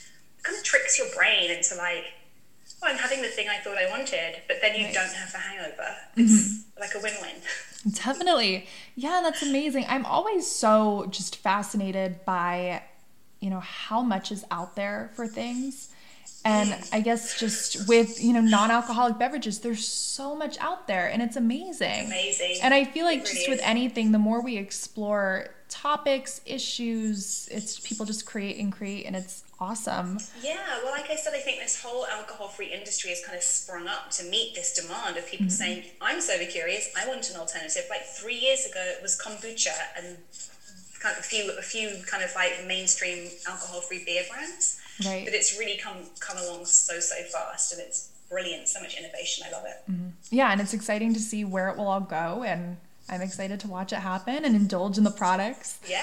kind 0.43 0.57
of 0.57 0.63
tricks 0.63 0.97
your 0.97 1.07
brain 1.15 1.51
into 1.51 1.75
like, 1.75 2.05
oh, 2.83 2.87
I'm 2.87 2.97
having 2.97 3.21
the 3.21 3.27
thing 3.27 3.47
I 3.49 3.57
thought 3.57 3.77
I 3.77 3.89
wanted, 3.89 4.41
but 4.47 4.57
then 4.61 4.75
you 4.75 4.85
right. 4.85 4.93
don't 4.93 5.13
have 5.13 5.33
a 5.33 5.37
hangover. 5.37 5.95
It's 6.17 6.31
mm-hmm. 6.31 6.79
like 6.79 6.95
a 6.95 6.99
win-win. 6.99 7.41
Definitely. 7.93 8.67
Yeah, 8.95 9.21
that's 9.23 9.41
amazing. 9.41 9.85
I'm 9.87 10.05
always 10.05 10.47
so 10.47 11.07
just 11.09 11.37
fascinated 11.37 12.23
by, 12.25 12.83
you 13.39 13.49
know, 13.49 13.59
how 13.59 14.01
much 14.01 14.31
is 14.31 14.45
out 14.51 14.75
there 14.75 15.11
for 15.15 15.27
things. 15.27 15.89
And 16.43 16.71
mm. 16.71 16.89
I 16.91 17.01
guess 17.01 17.39
just 17.39 17.87
with, 17.87 18.23
you 18.23 18.33
know, 18.33 18.41
non-alcoholic 18.41 19.19
beverages, 19.19 19.59
there's 19.59 19.87
so 19.87 20.35
much 20.35 20.57
out 20.59 20.87
there 20.87 21.07
and 21.07 21.21
it's 21.21 21.35
amazing. 21.35 22.07
Amazing. 22.07 22.57
And 22.63 22.73
I 22.73 22.85
feel 22.85 23.05
like 23.05 23.19
really 23.19 23.31
just 23.31 23.43
is. 23.43 23.47
with 23.47 23.61
anything, 23.63 24.11
the 24.11 24.19
more 24.19 24.41
we 24.41 24.57
explore 24.57 25.49
topics, 25.71 26.41
issues, 26.45 27.47
it's 27.49 27.79
people 27.79 28.05
just 28.05 28.25
create 28.25 28.57
and 28.57 28.71
create 28.71 29.05
and 29.05 29.15
it's 29.15 29.43
awesome. 29.59 30.19
Yeah, 30.43 30.57
well, 30.83 30.91
like 30.91 31.09
I 31.09 31.15
said, 31.15 31.33
I 31.33 31.39
think 31.39 31.59
this 31.59 31.81
whole 31.81 32.05
alcohol 32.05 32.49
free 32.49 32.71
industry 32.71 33.11
has 33.11 33.23
kind 33.23 33.37
of 33.37 33.43
sprung 33.43 33.87
up 33.87 34.11
to 34.11 34.25
meet 34.25 34.53
this 34.53 34.73
demand 34.73 35.17
of 35.17 35.25
people 35.27 35.45
mm-hmm. 35.45 35.51
saying, 35.51 35.83
I'm 36.01 36.19
sober 36.19 36.45
curious, 36.45 36.93
I 36.99 37.07
want 37.07 37.29
an 37.29 37.37
alternative. 37.37 37.83
Like 37.89 38.03
three 38.03 38.37
years 38.37 38.65
ago, 38.65 38.83
it 38.83 39.01
was 39.01 39.19
kombucha 39.19 39.73
and 39.97 40.17
kind 40.99 41.17
of 41.17 41.19
a 41.19 41.23
few, 41.23 41.51
a 41.57 41.61
few 41.61 42.03
kind 42.05 42.23
of 42.23 42.31
like 42.35 42.65
mainstream 42.67 43.29
alcohol 43.47 43.81
free 43.81 44.03
beer 44.05 44.23
brands. 44.29 44.79
Right. 45.05 45.25
But 45.25 45.33
it's 45.33 45.57
really 45.57 45.77
come, 45.77 45.97
come 46.19 46.37
along 46.37 46.65
so, 46.65 46.99
so 46.99 47.15
fast 47.31 47.71
and 47.71 47.81
it's 47.81 48.09
brilliant. 48.29 48.67
So 48.67 48.81
much 48.81 48.97
innovation. 48.97 49.45
I 49.47 49.51
love 49.51 49.65
it. 49.65 49.91
Mm-hmm. 49.91 50.09
Yeah, 50.31 50.51
and 50.51 50.59
it's 50.59 50.73
exciting 50.73 51.13
to 51.13 51.19
see 51.19 51.45
where 51.45 51.69
it 51.69 51.77
will 51.77 51.87
all 51.87 52.01
go 52.01 52.43
and 52.43 52.77
I'm 53.09 53.21
excited 53.21 53.59
to 53.61 53.67
watch 53.67 53.91
it 53.91 53.97
happen 53.97 54.45
and 54.45 54.55
indulge 54.55 54.97
in 54.97 55.03
the 55.03 55.11
products. 55.11 55.79
Yeah. 55.87 56.01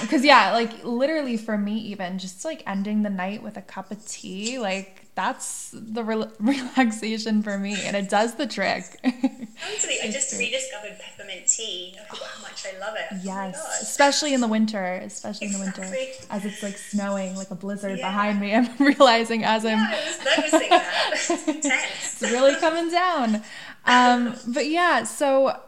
Because, 0.00 0.20
um, 0.20 0.26
yeah, 0.26 0.52
like 0.52 0.84
literally 0.84 1.36
for 1.36 1.58
me, 1.58 1.78
even 1.78 2.18
just 2.18 2.44
like 2.44 2.62
ending 2.66 3.02
the 3.02 3.10
night 3.10 3.42
with 3.42 3.56
a 3.56 3.62
cup 3.62 3.90
of 3.90 4.06
tea, 4.06 4.58
like 4.58 5.04
that's 5.16 5.70
the 5.72 6.02
re- 6.02 6.26
relaxation 6.40 7.42
for 7.42 7.56
me 7.58 7.76
and 7.84 7.96
it 7.96 8.08
does 8.08 8.34
the 8.34 8.46
trick. 8.46 8.84
Honestly, 9.04 9.96
I 10.02 10.06
just 10.12 10.36
rediscovered 10.38 10.98
peppermint 10.98 11.46
tea. 11.46 11.96
I 12.00 12.04
forgot 12.14 12.28
how 12.28 12.42
much 12.42 12.66
I 12.66 12.78
love 12.78 12.94
it. 12.96 13.06
Oh 13.10 13.20
yes. 13.22 13.60
Oh 13.60 13.78
especially 13.82 14.34
in 14.34 14.40
the 14.40 14.48
winter, 14.48 15.00
especially 15.04 15.48
exactly. 15.48 15.84
in 15.84 15.90
the 15.90 15.96
winter. 15.96 16.26
As 16.30 16.44
it's 16.44 16.62
like 16.62 16.76
snowing, 16.76 17.36
like 17.36 17.50
a 17.50 17.54
blizzard 17.54 17.98
yeah. 17.98 18.08
behind 18.08 18.40
me. 18.40 18.54
I'm 18.54 18.76
realizing 18.78 19.44
as 19.44 19.64
I'm. 19.64 19.78
Yeah, 19.78 19.90
I 19.92 20.06
was 20.06 20.36
noticing 20.36 20.70
that. 20.70 21.10
It's 21.12 21.30
intense. 21.30 22.22
it's 22.22 22.22
really 22.22 22.56
coming 22.56 22.90
down. 22.90 23.42
Um, 23.86 24.36
but 24.48 24.66
yeah, 24.66 25.04
so 25.04 25.60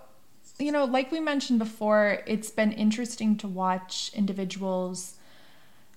you 0.59 0.73
know, 0.73 0.85
like 0.85 1.12
we 1.12 1.21
mentioned 1.21 1.59
before, 1.59 2.23
it's 2.27 2.51
been 2.51 2.73
interesting 2.73 3.37
to 3.38 3.49
watch 3.49 4.11
individuals, 4.14 5.14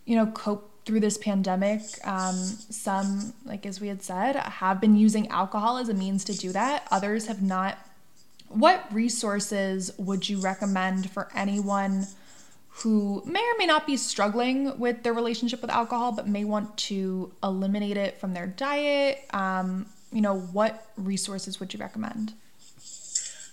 you 0.05 0.15
know, 0.15 0.27
cope 0.27 0.69
through 0.85 0.99
this 0.99 1.17
pandemic. 1.17 1.81
Um, 2.03 2.35
some, 2.35 3.33
like 3.45 3.65
as 3.65 3.79
we 3.79 3.87
had 3.87 4.01
said, 4.01 4.35
have 4.35 4.81
been 4.81 4.97
using 4.97 5.27
alcohol 5.29 5.77
as 5.77 5.87
a 5.87 5.93
means 5.93 6.23
to 6.25 6.33
do 6.33 6.51
that. 6.51 6.87
Others 6.91 7.27
have 7.27 7.41
not 7.41 7.77
what 8.49 8.91
resources 8.91 9.91
would 9.97 10.27
you 10.27 10.39
recommend 10.39 11.09
for 11.11 11.29
anyone 11.35 12.07
who 12.69 13.21
may 13.25 13.39
or 13.39 13.57
may 13.57 13.65
not 13.65 13.85
be 13.85 13.95
struggling 13.97 14.77
with 14.79 15.03
their 15.03 15.13
relationship 15.13 15.61
with 15.61 15.69
alcohol, 15.69 16.11
but 16.11 16.27
may 16.27 16.43
want 16.43 16.75
to 16.77 17.31
eliminate 17.43 17.97
it 17.97 18.17
from 18.17 18.33
their 18.33 18.47
diet? 18.47 19.23
Um, 19.31 19.85
you 20.11 20.21
know, 20.21 20.39
what 20.39 20.91
resources 20.97 21.59
would 21.59 21.73
you 21.73 21.79
recommend? 21.79 22.33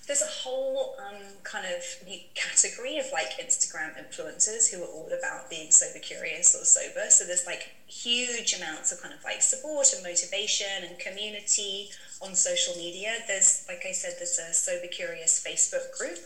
There's 0.07 0.23
a 0.23 0.27
whole 0.27 0.95
um, 0.99 1.21
kind 1.43 1.67
of 1.67 1.83
new 2.07 2.19
category 2.35 2.99
of 2.99 3.07
like 3.13 3.39
Instagram 3.43 3.93
influencers 3.99 4.73
who 4.73 4.83
are 4.83 4.87
all 4.87 5.09
about 5.09 5.51
being 5.51 5.71
sober 5.71 5.99
curious 5.99 6.55
or 6.55 6.65
sober. 6.65 7.11
So 7.11 7.25
there's 7.25 7.47
like 7.47 7.75
huge 7.87 8.55
amounts 8.55 8.93
of 8.93 9.03
kind 9.03 9.15
of 9.15 9.25
like 9.25 9.43
support 9.43 9.93
and 9.95 10.05
motivation 10.05 10.85
and 10.89 10.99
community 10.99 11.91
on 12.23 12.35
social 12.35 12.75
media. 12.77 13.15
There's, 13.27 13.65
like 13.69 13.85
I 13.89 13.93
said, 13.93 14.15
there's 14.19 14.39
a 14.39 14.55
sober 14.55 14.87
curious 14.87 15.45
Facebook 15.45 15.97
group 15.99 16.19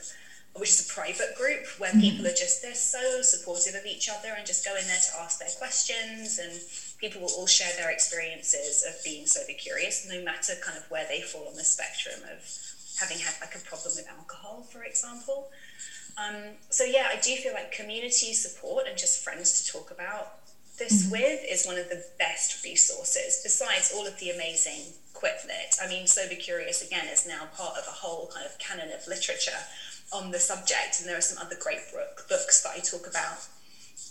which 0.54 0.70
is 0.70 0.90
a 0.90 0.92
private 0.92 1.34
group 1.36 1.64
where 1.78 1.90
mm-hmm. 1.90 2.00
people 2.00 2.26
are 2.26 2.34
just 2.34 2.62
they're 2.62 2.74
so 2.74 3.22
supportive 3.22 3.74
of 3.74 3.86
each 3.86 4.10
other 4.10 4.34
and 4.36 4.46
just 4.46 4.64
go 4.64 4.74
in 4.76 4.84
there 4.86 4.98
to 4.98 5.20
ask 5.20 5.38
their 5.38 5.48
questions 5.58 6.38
and 6.38 6.52
people 6.98 7.20
will 7.20 7.30
all 7.38 7.46
share 7.46 7.70
their 7.76 7.90
experiences 7.90 8.84
of 8.86 8.94
being 9.04 9.26
sober 9.26 9.52
curious 9.56 10.08
no 10.10 10.20
matter 10.22 10.54
kind 10.60 10.76
of 10.76 10.84
where 10.90 11.06
they 11.08 11.20
fall 11.20 11.46
on 11.48 11.54
the 11.54 11.64
spectrum 11.64 12.20
of 12.32 12.42
having 13.00 13.18
had 13.18 13.34
like 13.40 13.54
a 13.54 13.58
problem 13.60 13.92
with 13.96 14.06
alcohol 14.08 14.62
for 14.70 14.84
example 14.84 15.50
um, 16.18 16.36
so 16.68 16.84
yeah 16.84 17.08
i 17.12 17.16
do 17.20 17.34
feel 17.36 17.52
like 17.52 17.72
community 17.72 18.32
support 18.32 18.84
and 18.88 18.96
just 18.96 19.24
friends 19.24 19.62
to 19.62 19.72
talk 19.72 19.90
about 19.90 20.38
this 20.78 21.02
mm-hmm. 21.02 21.12
with 21.12 21.40
is 21.48 21.66
one 21.66 21.78
of 21.78 21.88
the 21.88 22.04
best 22.18 22.64
resources 22.64 23.40
besides 23.42 23.92
all 23.94 24.06
of 24.06 24.18
the 24.20 24.30
amazing 24.30 24.92
quit 25.14 25.36
lit 25.46 25.76
i 25.82 25.88
mean 25.88 26.06
sober 26.06 26.34
curious 26.34 26.86
again 26.86 27.06
is 27.12 27.26
now 27.26 27.48
part 27.56 27.76
of 27.76 27.84
a 27.88 27.96
whole 28.04 28.30
kind 28.34 28.46
of 28.46 28.56
canon 28.58 28.92
of 28.92 29.06
literature 29.06 29.60
on 30.12 30.30
the 30.30 30.38
subject, 30.38 31.00
and 31.00 31.08
there 31.08 31.16
are 31.16 31.22
some 31.22 31.44
other 31.44 31.56
great 31.60 31.80
book, 31.92 32.26
books 32.28 32.62
that 32.62 32.72
I 32.76 32.80
talk 32.80 33.06
about 33.06 33.46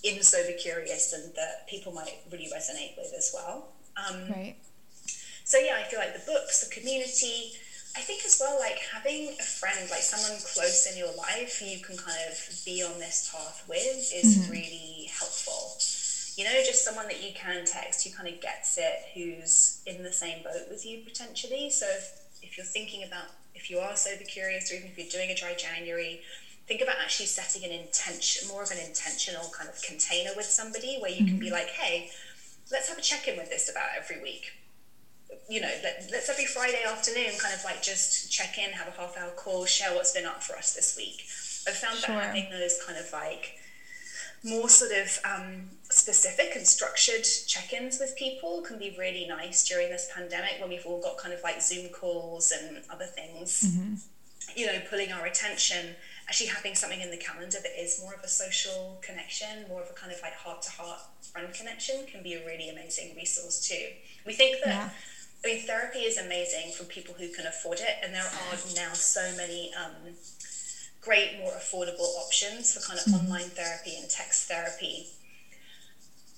in 0.03 0.23
Sober 0.23 0.53
Curious 0.57 1.13
and 1.13 1.33
that 1.35 1.67
people 1.67 1.91
might 1.91 2.19
really 2.31 2.47
resonate 2.55 2.95
with 2.97 3.13
as 3.17 3.31
well. 3.33 3.69
Um, 3.97 4.29
right. 4.29 4.55
So 5.43 5.57
yeah, 5.57 5.77
I 5.77 5.83
feel 5.83 5.99
like 5.99 6.13
the 6.13 6.31
books, 6.31 6.65
the 6.67 6.73
community. 6.73 7.53
I 7.95 8.01
think 8.01 8.23
as 8.25 8.37
well, 8.39 8.59
like 8.59 8.77
having 8.93 9.35
a 9.39 9.43
friend, 9.43 9.89
like 9.89 10.01
someone 10.01 10.39
close 10.53 10.87
in 10.91 10.97
your 10.97 11.13
life 11.15 11.59
who 11.59 11.65
you 11.65 11.79
can 11.79 11.97
kind 11.97 12.19
of 12.29 12.37
be 12.65 12.83
on 12.83 12.99
this 12.99 13.29
path 13.33 13.63
with, 13.67 14.11
is 14.13 14.37
mm-hmm. 14.37 14.51
really 14.51 15.09
helpful. 15.11 15.75
You 16.37 16.45
know, 16.45 16.63
just 16.63 16.85
someone 16.85 17.07
that 17.07 17.21
you 17.21 17.33
can 17.33 17.65
text 17.65 18.07
who 18.07 18.15
kind 18.15 18.29
of 18.29 18.39
gets 18.39 18.77
it, 18.77 19.09
who's 19.13 19.81
in 19.85 20.03
the 20.03 20.13
same 20.13 20.43
boat 20.43 20.69
with 20.69 20.85
you 20.85 21.03
potentially. 21.03 21.69
So 21.69 21.85
if, 21.87 22.27
if 22.41 22.57
you're 22.57 22.65
thinking 22.65 23.03
about 23.03 23.25
if 23.55 23.69
you 23.69 23.79
are 23.79 23.95
sober 23.95 24.23
curious 24.23 24.71
or 24.71 24.75
even 24.75 24.87
if 24.87 24.97
you're 24.97 25.07
doing 25.09 25.31
a 25.31 25.35
dry 25.35 25.53
January, 25.57 26.21
think 26.67 26.81
about 26.81 26.95
actually 27.01 27.25
setting 27.25 27.65
an 27.65 27.77
intention, 27.77 28.47
more 28.47 28.63
of 28.63 28.71
an 28.71 28.77
intentional 28.77 29.51
kind 29.51 29.69
of 29.69 29.81
container 29.81 30.29
with 30.37 30.45
somebody 30.45 30.97
where 31.01 31.11
you 31.11 31.17
mm-hmm. 31.17 31.27
can 31.27 31.39
be 31.39 31.51
like, 31.51 31.67
hey, 31.69 32.11
let's 32.71 32.87
have 32.87 32.97
a 32.97 33.01
check 33.01 33.27
in 33.27 33.35
with 33.35 33.49
this 33.49 33.69
about 33.69 33.89
every 33.97 34.21
week. 34.21 34.51
You 35.49 35.61
know, 35.61 35.71
let, 35.83 36.11
us 36.13 36.29
every 36.29 36.45
Friday 36.45 36.81
afternoon 36.87 37.31
kind 37.39 37.53
of 37.53 37.63
like 37.63 37.81
just 37.81 38.31
check 38.31 38.57
in, 38.57 38.71
have 38.71 38.87
a 38.87 38.91
half 38.91 39.17
hour 39.17 39.31
call, 39.31 39.65
share 39.65 39.93
what's 39.95 40.13
been 40.13 40.25
up 40.25 40.43
for 40.43 40.55
us 40.55 40.73
this 40.73 40.95
week. 40.95 41.23
I've 41.67 41.77
found 41.77 41.97
sure. 41.97 42.15
that 42.15 42.35
having 42.35 42.49
those 42.51 42.79
kind 42.85 42.97
of 42.97 43.11
like 43.11 43.59
more 44.43 44.69
sort 44.69 44.91
of 44.91 45.19
um, 45.25 45.69
specific 45.89 46.55
and 46.55 46.65
structured 46.65 47.25
check-ins 47.47 47.99
with 47.99 48.15
people 48.15 48.61
can 48.61 48.79
be 48.79 48.95
really 48.97 49.27
nice 49.27 49.67
during 49.67 49.89
this 49.89 50.09
pandemic 50.15 50.55
when 50.59 50.69
we've 50.69 50.85
all 50.85 51.01
got 51.01 51.17
kind 51.17 51.33
of 51.33 51.41
like 51.43 51.61
zoom 51.61 51.89
calls 51.89 52.51
and 52.51 52.77
other 52.89 53.05
things 53.05 53.63
mm-hmm. 53.63 53.95
you 54.55 54.65
know 54.65 54.79
pulling 54.89 55.11
our 55.11 55.25
attention 55.25 55.95
actually 56.27 56.47
having 56.47 56.73
something 56.73 57.01
in 57.01 57.11
the 57.11 57.17
calendar 57.17 57.57
that 57.61 57.81
is 57.81 57.99
more 58.01 58.13
of 58.13 58.23
a 58.23 58.27
social 58.27 58.97
connection 59.01 59.67
more 59.67 59.81
of 59.81 59.89
a 59.89 59.93
kind 59.93 60.11
of 60.11 60.21
like 60.21 60.33
heart-to-heart 60.33 60.99
friend 61.33 61.53
connection 61.53 62.05
can 62.05 62.23
be 62.23 62.33
a 62.33 62.45
really 62.45 62.69
amazing 62.69 63.13
resource 63.17 63.67
too 63.67 63.87
we 64.25 64.33
think 64.33 64.57
that 64.63 64.69
yeah. 64.69 64.89
I 65.43 65.47
mean, 65.47 65.61
therapy 65.65 65.99
is 65.99 66.17
amazing 66.17 66.73
for 66.73 66.83
people 66.83 67.13
who 67.13 67.29
can 67.29 67.45
afford 67.45 67.79
it, 67.79 67.95
and 68.03 68.13
there 68.13 68.23
are 68.23 68.57
now 68.75 68.93
so 68.93 69.21
many 69.37 69.71
um, 69.73 70.15
great, 71.01 71.39
more 71.39 71.53
affordable 71.53 72.15
options 72.17 72.73
for 72.73 72.81
kind 72.81 72.99
of 72.99 73.05
mm-hmm. 73.05 73.25
online 73.25 73.49
therapy 73.49 73.95
and 73.99 74.09
text 74.09 74.49
therapy. 74.49 75.07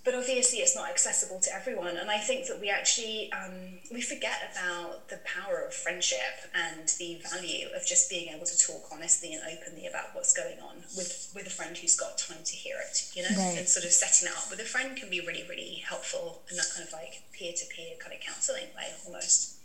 But 0.04 0.16
obviously, 0.16 0.60
it's 0.60 0.76
not 0.76 0.90
accessible 0.90 1.40
to 1.42 1.54
everyone, 1.54 1.96
and 1.96 2.10
I 2.10 2.18
think 2.18 2.48
that 2.48 2.60
we 2.60 2.72
actually 2.72 3.32
um, 3.32 3.78
we 3.92 4.02
forget 4.02 4.52
about 4.52 5.10
the 5.10 5.20
power 5.24 5.62
of 5.62 5.76
friendship 5.76 6.50
and 6.56 6.90
the 6.98 7.22
value 7.30 7.68
of 7.76 7.86
just 7.86 8.10
being 8.10 8.34
able 8.34 8.48
to 8.48 8.58
talk 8.58 8.90
honestly 8.92 9.34
and 9.34 9.44
openly 9.46 9.86
about 9.86 10.16
what's 10.16 10.34
going 10.34 10.58
on 10.60 10.78
with 10.98 11.32
with 11.36 11.46
a 11.46 11.52
friend 11.52 11.78
who's 11.78 11.96
got 11.96 12.18
time 12.18 12.44
to 12.44 12.56
hear 12.56 12.78
it. 12.82 13.12
You 13.14 13.24
know, 13.24 13.36
right. 13.38 13.60
and 13.60 13.68
sort 13.68 13.86
of 13.86 13.92
setting 13.92 14.28
that 14.28 14.38
up 14.38 14.50
with 14.50 14.60
a 14.60 14.66
friend 14.66 14.98
can 14.98 15.10
be 15.12 15.20
really, 15.20 15.46
really 15.48 15.84
helpful 15.88 16.42
in 16.50 16.58
that 16.58 16.72
kind 16.74 16.88
of 16.88 16.94
like 16.94 17.22
peer 17.32 17.54
to 17.54 17.66
peer 17.68 17.94
kind 18.00 18.16
of 18.16 18.22
counselling 18.22 18.74
way 18.76 18.90
almost. 19.06 19.58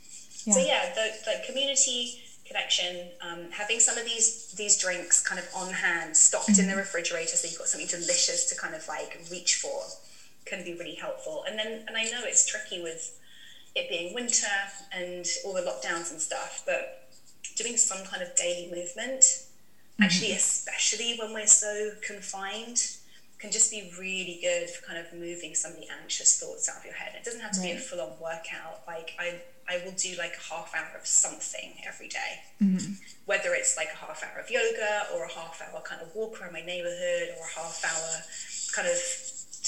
Yeah. 0.46 0.52
So 0.52 0.60
yeah, 0.60 0.94
the, 0.94 1.12
the 1.24 1.46
community 1.46 2.20
connection, 2.46 3.08
um, 3.20 3.50
having 3.50 3.80
some 3.80 3.98
of 3.98 4.04
these 4.04 4.52
these 4.52 4.78
drinks 4.78 5.26
kind 5.26 5.38
of 5.38 5.48
on 5.54 5.72
hand, 5.72 6.16
stocked 6.16 6.50
mm-hmm. 6.50 6.60
in 6.60 6.66
the 6.66 6.72
mm-hmm. 6.72 6.80
refrigerator, 6.80 7.36
so 7.36 7.48
you've 7.48 7.58
got 7.58 7.68
something 7.68 7.88
delicious 7.88 8.48
to 8.50 8.56
kind 8.56 8.74
of 8.74 8.86
like 8.88 9.18
reach 9.30 9.56
for, 9.56 9.82
can 10.46 10.64
be 10.64 10.74
really 10.74 10.94
helpful. 10.94 11.44
And 11.46 11.58
then, 11.58 11.84
and 11.86 11.96
I 11.96 12.04
know 12.04 12.20
it's 12.22 12.46
tricky 12.46 12.82
with 12.82 13.18
it 13.74 13.90
being 13.90 14.14
winter 14.14 14.46
and 14.92 15.26
all 15.44 15.52
the 15.52 15.60
lockdowns 15.60 16.10
and 16.10 16.20
stuff, 16.20 16.62
but 16.64 17.08
doing 17.56 17.76
some 17.76 18.04
kind 18.06 18.22
of 18.22 18.34
daily 18.36 18.70
movement, 18.70 19.20
mm-hmm. 19.20 20.02
actually, 20.02 20.32
especially 20.32 21.16
when 21.18 21.34
we're 21.34 21.46
so 21.46 21.90
confined, 22.06 22.96
can 23.38 23.52
just 23.52 23.70
be 23.70 23.92
really 23.98 24.38
good 24.40 24.70
for 24.70 24.86
kind 24.86 24.98
of 24.98 25.12
moving 25.12 25.54
some 25.54 25.72
of 25.72 25.78
the 25.78 25.86
anxious 26.02 26.40
thoughts 26.40 26.70
out 26.70 26.78
of 26.78 26.84
your 26.84 26.94
head. 26.94 27.12
It 27.14 27.24
doesn't 27.24 27.40
have 27.40 27.52
to 27.52 27.60
right. 27.60 27.72
be 27.72 27.76
a 27.76 27.80
full 27.80 28.00
on 28.00 28.12
workout. 28.20 28.80
Like 28.86 29.14
I 29.18 29.40
I 29.68 29.82
will 29.84 29.92
do 29.92 30.14
like 30.16 30.32
a 30.32 30.54
half 30.54 30.72
hour 30.74 30.98
of 30.98 31.06
something 31.06 31.74
every 31.86 32.08
day. 32.08 32.40
Mm-hmm. 32.62 32.94
Whether 33.26 33.52
it's 33.54 33.76
like 33.76 33.88
a 33.92 33.96
half 33.96 34.24
hour 34.24 34.40
of 34.40 34.50
yoga 34.50 35.06
or 35.14 35.24
a 35.24 35.32
half 35.32 35.60
hour 35.60 35.82
kind 35.82 36.00
of 36.00 36.14
walk 36.14 36.40
around 36.40 36.52
my 36.52 36.62
neighborhood 36.62 37.34
or 37.36 37.44
a 37.44 37.60
half 37.60 37.84
hour 37.84 38.22
kind 38.72 38.88
of 38.88 38.98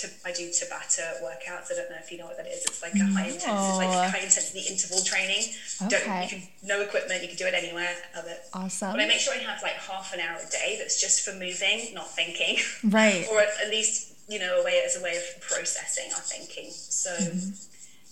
to, 0.00 0.08
I 0.24 0.32
do 0.32 0.48
Tabata 0.50 1.22
workouts. 1.22 1.72
I 1.72 1.76
don't 1.76 1.90
know 1.90 1.96
if 1.98 2.10
you 2.12 2.18
know 2.18 2.26
what 2.26 2.36
that 2.36 2.46
is. 2.46 2.64
It's 2.64 2.82
like 2.82 2.94
a 2.94 3.04
high 3.04 3.26
intensity, 3.26 3.86
like 3.86 4.10
high 4.10 4.24
intensity 4.24 4.64
interval 4.68 5.00
training. 5.02 5.54
Okay. 5.82 5.88
Don't, 5.88 6.22
you 6.22 6.28
can 6.28 6.42
no 6.62 6.80
equipment. 6.80 7.22
You 7.22 7.28
can 7.28 7.36
do 7.36 7.46
it 7.46 7.54
anywhere. 7.54 7.94
Love 8.14 8.26
it. 8.26 8.40
Awesome. 8.52 8.92
But 8.92 9.00
I 9.00 9.06
make 9.06 9.18
sure 9.20 9.34
I 9.34 9.38
have 9.38 9.62
like 9.62 9.74
half 9.74 10.12
an 10.14 10.20
hour 10.20 10.38
a 10.38 10.50
day 10.50 10.76
that's 10.78 11.00
just 11.00 11.24
for 11.24 11.32
moving, 11.32 11.94
not 11.94 12.10
thinking. 12.10 12.58
Right. 12.84 13.26
or 13.32 13.40
at, 13.40 13.70
least 13.70 14.14
you 14.28 14.38
know 14.38 14.60
a 14.60 14.64
way 14.64 14.82
as 14.84 14.96
a 14.96 15.02
way 15.02 15.16
of 15.16 15.40
processing 15.40 16.12
our 16.14 16.20
thinking. 16.20 16.70
So 16.70 17.10
mm-hmm. 17.10 17.50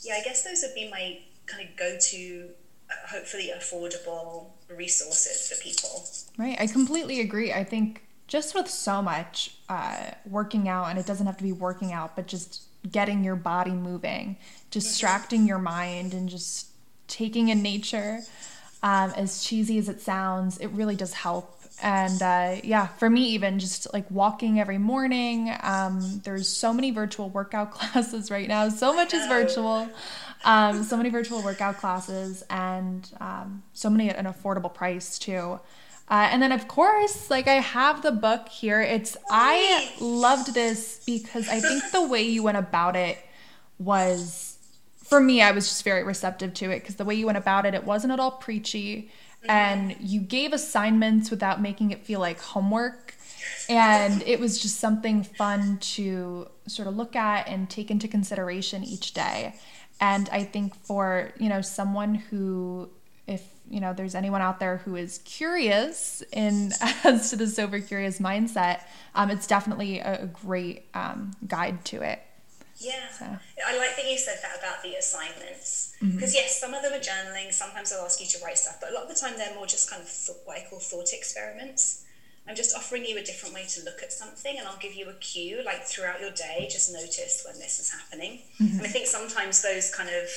yeah, 0.02 0.14
I 0.14 0.22
guess 0.22 0.42
those 0.42 0.62
would 0.62 0.74
be 0.74 0.90
my 0.90 1.18
kind 1.46 1.68
of 1.68 1.76
go 1.76 1.96
to 1.98 2.48
uh, 2.90 3.08
hopefully 3.08 3.52
affordable 3.56 4.50
resources 4.74 5.48
for 5.48 5.62
people. 5.62 6.04
Right. 6.38 6.56
I 6.60 6.66
completely 6.66 7.20
agree. 7.20 7.52
I 7.52 7.64
think 7.64 8.05
just 8.26 8.54
with 8.54 8.68
so 8.68 9.02
much 9.02 9.56
uh, 9.68 10.10
working 10.28 10.68
out, 10.68 10.88
and 10.90 10.98
it 10.98 11.06
doesn't 11.06 11.26
have 11.26 11.36
to 11.38 11.44
be 11.44 11.52
working 11.52 11.92
out, 11.92 12.16
but 12.16 12.26
just 12.26 12.62
getting 12.90 13.24
your 13.24 13.36
body 13.36 13.72
moving, 13.72 14.36
distracting 14.70 15.46
your 15.46 15.58
mind, 15.58 16.14
and 16.14 16.28
just 16.28 16.68
taking 17.08 17.48
in 17.48 17.62
nature. 17.62 18.20
Um, 18.82 19.12
as 19.16 19.42
cheesy 19.42 19.78
as 19.78 19.88
it 19.88 20.00
sounds, 20.00 20.58
it 20.58 20.68
really 20.68 20.96
does 20.96 21.12
help. 21.12 21.52
And 21.82 22.22
uh, 22.22 22.56
yeah, 22.62 22.86
for 22.86 23.10
me, 23.10 23.30
even 23.30 23.58
just 23.58 23.92
like 23.92 24.10
walking 24.10 24.60
every 24.60 24.78
morning, 24.78 25.54
um, 25.62 26.20
there's 26.24 26.48
so 26.48 26.72
many 26.72 26.90
virtual 26.90 27.28
workout 27.28 27.70
classes 27.72 28.30
right 28.30 28.48
now. 28.48 28.68
So 28.68 28.94
much 28.94 29.12
is 29.12 29.26
virtual 29.26 29.88
um, 30.46 30.84
so 30.84 30.96
many 30.96 31.10
virtual 31.10 31.42
workout 31.42 31.78
classes 31.78 32.44
and 32.48 33.10
um, 33.20 33.64
so 33.72 33.90
many 33.90 34.08
at 34.08 34.16
an 34.16 34.26
affordable 34.26 34.72
price 34.72 35.18
too. 35.18 35.58
Uh, 36.08 36.28
and 36.30 36.40
then 36.40 36.52
of 36.52 36.68
course, 36.68 37.30
like 37.30 37.48
I 37.48 37.54
have 37.54 38.02
the 38.02 38.12
book 38.12 38.48
here. 38.48 38.80
It's 38.80 39.16
I 39.30 39.90
loved 40.00 40.54
this 40.54 41.02
because 41.04 41.48
I 41.48 41.60
think 41.60 41.82
the 41.92 42.06
way 42.06 42.22
you 42.22 42.42
went 42.42 42.58
about 42.58 42.94
it 42.94 43.18
was 43.78 44.58
for 45.02 45.20
me. 45.20 45.42
I 45.42 45.50
was 45.50 45.68
just 45.68 45.82
very 45.82 46.04
receptive 46.04 46.54
to 46.54 46.70
it 46.70 46.80
because 46.80 46.96
the 46.96 47.04
way 47.04 47.14
you 47.14 47.26
went 47.26 47.38
about 47.38 47.66
it, 47.66 47.74
it 47.74 47.84
wasn't 47.84 48.12
at 48.12 48.20
all 48.20 48.32
preachy, 48.32 49.10
and 49.48 49.96
you 50.00 50.20
gave 50.20 50.52
assignments 50.52 51.30
without 51.30 51.60
making 51.60 51.90
it 51.90 52.04
feel 52.04 52.20
like 52.20 52.40
homework. 52.40 53.14
And 53.68 54.22
it 54.22 54.38
was 54.38 54.60
just 54.60 54.78
something 54.78 55.22
fun 55.22 55.78
to 55.78 56.48
sort 56.66 56.88
of 56.88 56.96
look 56.96 57.16
at 57.16 57.48
and 57.48 57.68
take 57.68 57.90
into 57.90 58.08
consideration 58.08 58.84
each 58.84 59.12
day. 59.12 59.54
And 60.00 60.28
I 60.30 60.44
think 60.44 60.74
for, 60.74 61.32
you 61.38 61.48
know, 61.48 61.62
someone 61.62 62.16
who 62.16 62.90
you 63.68 63.80
know 63.80 63.92
there's 63.92 64.14
anyone 64.14 64.40
out 64.40 64.60
there 64.60 64.78
who 64.78 64.96
is 64.96 65.18
curious 65.24 66.22
in 66.32 66.72
as 67.04 67.30
to 67.30 67.36
the 67.36 67.46
sober 67.46 67.80
curious 67.80 68.18
mindset 68.18 68.80
um, 69.14 69.30
it's 69.30 69.46
definitely 69.46 69.98
a, 69.98 70.22
a 70.22 70.26
great 70.26 70.86
um, 70.94 71.32
guide 71.46 71.84
to 71.84 72.02
it 72.02 72.20
Yeah. 72.78 73.08
So. 73.08 73.24
I 73.66 73.78
like 73.78 73.96
that 73.96 74.10
you 74.10 74.18
said 74.18 74.38
that 74.42 74.58
about 74.58 74.82
the 74.82 74.94
assignments. 74.94 75.94
Because, 76.00 76.30
mm-hmm. 76.30 76.34
yes, 76.34 76.60
some 76.60 76.74
of 76.74 76.82
them 76.82 76.92
are 76.92 77.00
journaling, 77.00 77.52
sometimes 77.52 77.90
they'll 77.90 78.04
ask 78.04 78.20
you 78.20 78.26
to 78.26 78.44
write 78.44 78.58
stuff, 78.58 78.78
but 78.80 78.90
a 78.90 78.94
lot 78.94 79.04
of 79.04 79.08
the 79.08 79.14
time 79.14 79.32
they're 79.38 79.54
more 79.54 79.66
just 79.66 79.90
kind 79.90 80.02
of 80.02 80.08
th- 80.08 80.38
what 80.44 80.58
I 80.58 80.66
call 80.68 80.78
thought 80.78 81.12
experiments. 81.12 82.04
I'm 82.48 82.54
just 82.54 82.76
offering 82.76 83.04
you 83.04 83.18
a 83.18 83.22
different 83.22 83.54
way 83.54 83.64
to 83.66 83.82
look 83.82 84.02
at 84.02 84.12
something, 84.12 84.56
and 84.56 84.68
I'll 84.68 84.76
give 84.76 84.94
you 84.94 85.08
a 85.08 85.14
cue, 85.14 85.62
like 85.64 85.82
throughout 85.84 86.20
your 86.20 86.30
day, 86.30 86.68
just 86.70 86.92
notice 86.92 87.44
when 87.44 87.58
this 87.58 87.80
is 87.80 87.90
happening. 87.90 88.40
Mm-hmm. 88.60 88.78
And 88.78 88.86
I 88.86 88.90
think 88.90 89.06
sometimes 89.06 89.62
those 89.62 89.92
kind 89.92 90.10
of 90.10 90.28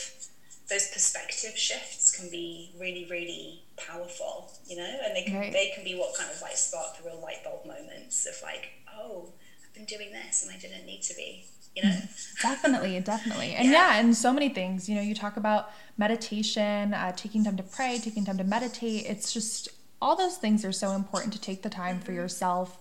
those 0.69 0.87
perspective 0.89 1.57
shifts 1.57 2.15
can 2.15 2.29
be 2.29 2.71
really, 2.79 3.07
really 3.09 3.63
powerful, 3.77 4.51
you 4.67 4.77
know, 4.77 4.97
and 5.03 5.15
they 5.15 5.23
can 5.23 5.35
right. 5.35 5.51
they 5.51 5.71
can 5.73 5.83
be 5.83 5.95
what 5.95 6.15
kind 6.15 6.29
of 6.31 6.41
like 6.41 6.55
spark 6.55 6.97
the 6.97 7.03
real 7.09 7.19
light 7.21 7.43
bulb 7.43 7.65
moments 7.65 8.25
of 8.27 8.35
like, 8.43 8.69
oh, 8.95 9.29
I've 9.65 9.73
been 9.73 9.85
doing 9.85 10.11
this 10.11 10.43
and 10.43 10.55
I 10.55 10.59
didn't 10.59 10.85
need 10.85 11.01
to 11.03 11.15
be, 11.15 11.45
you 11.75 11.83
know. 11.83 11.97
Definitely, 12.41 12.99
definitely, 12.99 13.53
and 13.53 13.65
yeah. 13.65 13.93
yeah, 13.93 13.99
and 13.99 14.15
so 14.15 14.31
many 14.31 14.49
things. 14.49 14.87
You 14.87 14.95
know, 14.95 15.01
you 15.01 15.15
talk 15.15 15.37
about 15.37 15.71
meditation, 15.97 16.93
uh, 16.93 17.13
taking 17.13 17.43
time 17.43 17.57
to 17.57 17.63
pray, 17.63 17.99
taking 18.01 18.25
time 18.25 18.37
to 18.37 18.43
meditate. 18.43 19.05
It's 19.07 19.33
just 19.33 19.69
all 20.01 20.15
those 20.15 20.37
things 20.37 20.63
are 20.63 20.71
so 20.71 20.91
important 20.91 21.33
to 21.33 21.41
take 21.41 21.63
the 21.63 21.69
time 21.69 21.95
mm-hmm. 21.95 22.05
for 22.05 22.11
yourself 22.11 22.79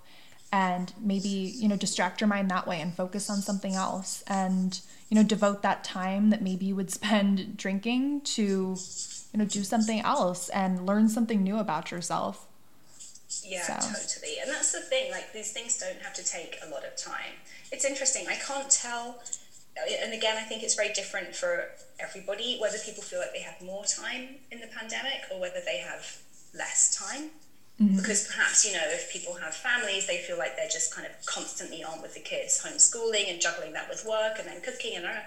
and 0.53 0.93
maybe 1.01 1.29
you 1.29 1.69
know 1.69 1.77
distract 1.77 2.21
your 2.21 2.29
mind 2.29 2.51
that 2.51 2.67
way 2.67 2.81
and 2.81 2.95
focus 2.95 3.29
on 3.29 3.43
something 3.43 3.75
else 3.75 4.25
and 4.27 4.81
you 5.09 5.15
know 5.15 5.23
devote 5.23 5.63
that 5.63 5.85
time 5.85 6.31
that 6.31 6.43
maybe 6.43 6.67
you 6.67 6.77
would 6.77 6.91
spend 6.99 7.57
drinking 7.57 8.21
to 8.23 8.77
you 9.33 9.39
know 9.39 9.45
do 9.45 9.63
something 9.63 10.01
else 10.01 10.49
and 10.51 10.87
learn 10.87 11.09
something 11.09 11.43
new 11.43 11.59
about 11.59 11.91
yourself. 11.91 12.47
Yeah 13.45 13.63
so. 13.63 13.75
totally. 13.75 14.37
And 14.41 14.51
that's 14.51 14.73
the 14.73 14.81
thing 14.81 15.11
like 15.11 15.33
these 15.33 15.53
things 15.53 15.79
don't 15.79 16.01
have 16.03 16.15
to 16.15 16.25
take 16.25 16.57
a 16.67 16.71
lot 16.71 16.85
of 16.85 16.97
time. 16.97 17.37
It's 17.71 17.85
interesting 17.85 18.27
i 18.29 18.37
can't 18.37 18.71
tell 18.71 19.21
uh, 19.77 20.03
and 20.03 20.15
again 20.15 20.37
i 20.37 20.43
think 20.43 20.63
it's 20.63 20.75
very 20.75 20.93
different 20.93 21.35
for 21.37 21.67
everybody 22.01 22.57
whether 22.59 22.79
people 22.79 23.03
feel 23.03 23.19
like 23.19 23.33
they 23.33 23.43
have 23.43 23.61
more 23.61 23.85
time 23.85 24.37
in 24.51 24.61
the 24.61 24.67
pandemic 24.69 25.21
or 25.31 25.39
whether 25.39 25.61
they 25.65 25.79
have 25.79 26.19
less 26.55 26.97
time 26.97 27.31
Mm-hmm. 27.81 27.97
Because 27.97 28.27
perhaps, 28.27 28.65
you 28.65 28.73
know, 28.73 28.83
if 28.87 29.13
people 29.13 29.35
have 29.35 29.55
families, 29.55 30.07
they 30.07 30.19
feel 30.19 30.37
like 30.37 30.57
they're 30.57 30.69
just 30.69 30.93
kind 30.93 31.07
of 31.07 31.13
constantly 31.27 31.85
on 31.85 32.03
with 32.03 32.15
the 32.15 32.21
kids, 32.21 32.61
homeschooling 32.65 33.31
and 33.31 33.41
juggling 33.41 33.73
that 33.73 33.89
with 33.89 34.05
work 34.05 34.39
and 34.39 34.49
then 34.49 34.61
cooking. 34.63 34.97
And, 34.97 35.07
uh, 35.07 35.21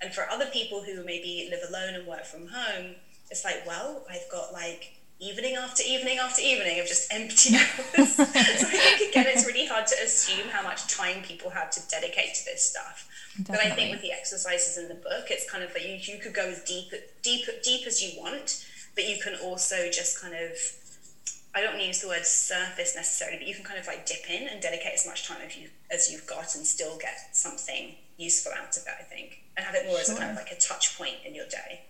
and 0.00 0.14
for 0.14 0.28
other 0.30 0.46
people 0.46 0.82
who 0.82 1.04
maybe 1.04 1.48
live 1.50 1.68
alone 1.68 1.94
and 1.94 2.06
work 2.06 2.24
from 2.24 2.48
home, 2.48 2.94
it's 3.30 3.44
like, 3.44 3.66
well, 3.66 4.06
I've 4.08 4.28
got 4.30 4.52
like 4.52 4.98
evening 5.20 5.56
after 5.56 5.82
evening 5.82 6.18
after 6.18 6.40
evening 6.40 6.78
of 6.78 6.86
just 6.86 7.12
empty 7.12 7.56
hours. 7.56 8.14
so 8.14 8.22
I 8.22 8.26
think, 8.26 9.10
again, 9.10 9.26
it's 9.26 9.46
really 9.46 9.66
hard 9.66 9.88
to 9.88 9.96
assume 10.02 10.48
how 10.50 10.62
much 10.62 10.86
time 10.86 11.22
people 11.22 11.50
have 11.50 11.70
to 11.72 11.80
dedicate 11.88 12.34
to 12.34 12.44
this 12.44 12.64
stuff. 12.64 13.08
Definitely. 13.36 13.54
But 13.54 13.72
I 13.72 13.74
think 13.74 13.90
with 13.90 14.02
the 14.02 14.12
exercises 14.12 14.78
in 14.78 14.88
the 14.88 14.94
book, 14.94 15.26
it's 15.30 15.50
kind 15.50 15.64
of 15.64 15.74
like 15.74 15.84
you, 15.84 15.98
you 16.14 16.20
could 16.20 16.34
go 16.34 16.48
as 16.48 16.62
deep, 16.62 16.92
deep, 17.22 17.44
deep 17.64 17.86
as 17.88 18.00
you 18.00 18.20
want, 18.20 18.64
but 18.94 19.08
you 19.08 19.20
can 19.20 19.34
also 19.42 19.90
just 19.90 20.20
kind 20.20 20.34
of 20.34 20.52
I 21.54 21.60
don't 21.60 21.70
want 21.70 21.80
to 21.80 21.86
use 21.86 22.00
the 22.00 22.08
word 22.08 22.26
surface 22.26 22.94
necessarily, 22.94 23.38
but 23.38 23.46
you 23.46 23.54
can 23.54 23.64
kind 23.64 23.78
of 23.78 23.86
like 23.86 24.06
dip 24.06 24.28
in 24.30 24.48
and 24.48 24.60
dedicate 24.60 24.92
as 24.94 25.06
much 25.06 25.26
time 25.26 25.38
as 25.44 25.56
you 25.56 25.68
as 25.90 26.10
you've 26.10 26.26
got 26.26 26.54
and 26.54 26.66
still 26.66 26.98
get 26.98 27.34
something 27.34 27.94
useful 28.16 28.52
out 28.52 28.76
of 28.76 28.82
it. 28.82 28.94
I 28.98 29.02
think, 29.02 29.42
and 29.56 29.64
have 29.66 29.74
it 29.74 29.86
more 29.86 29.94
sure. 29.94 30.00
as 30.00 30.10
a 30.10 30.16
kind 30.16 30.30
of 30.30 30.36
like 30.36 30.52
a 30.52 30.58
touch 30.58 30.96
point 30.98 31.16
in 31.24 31.34
your 31.34 31.46
day. 31.46 31.82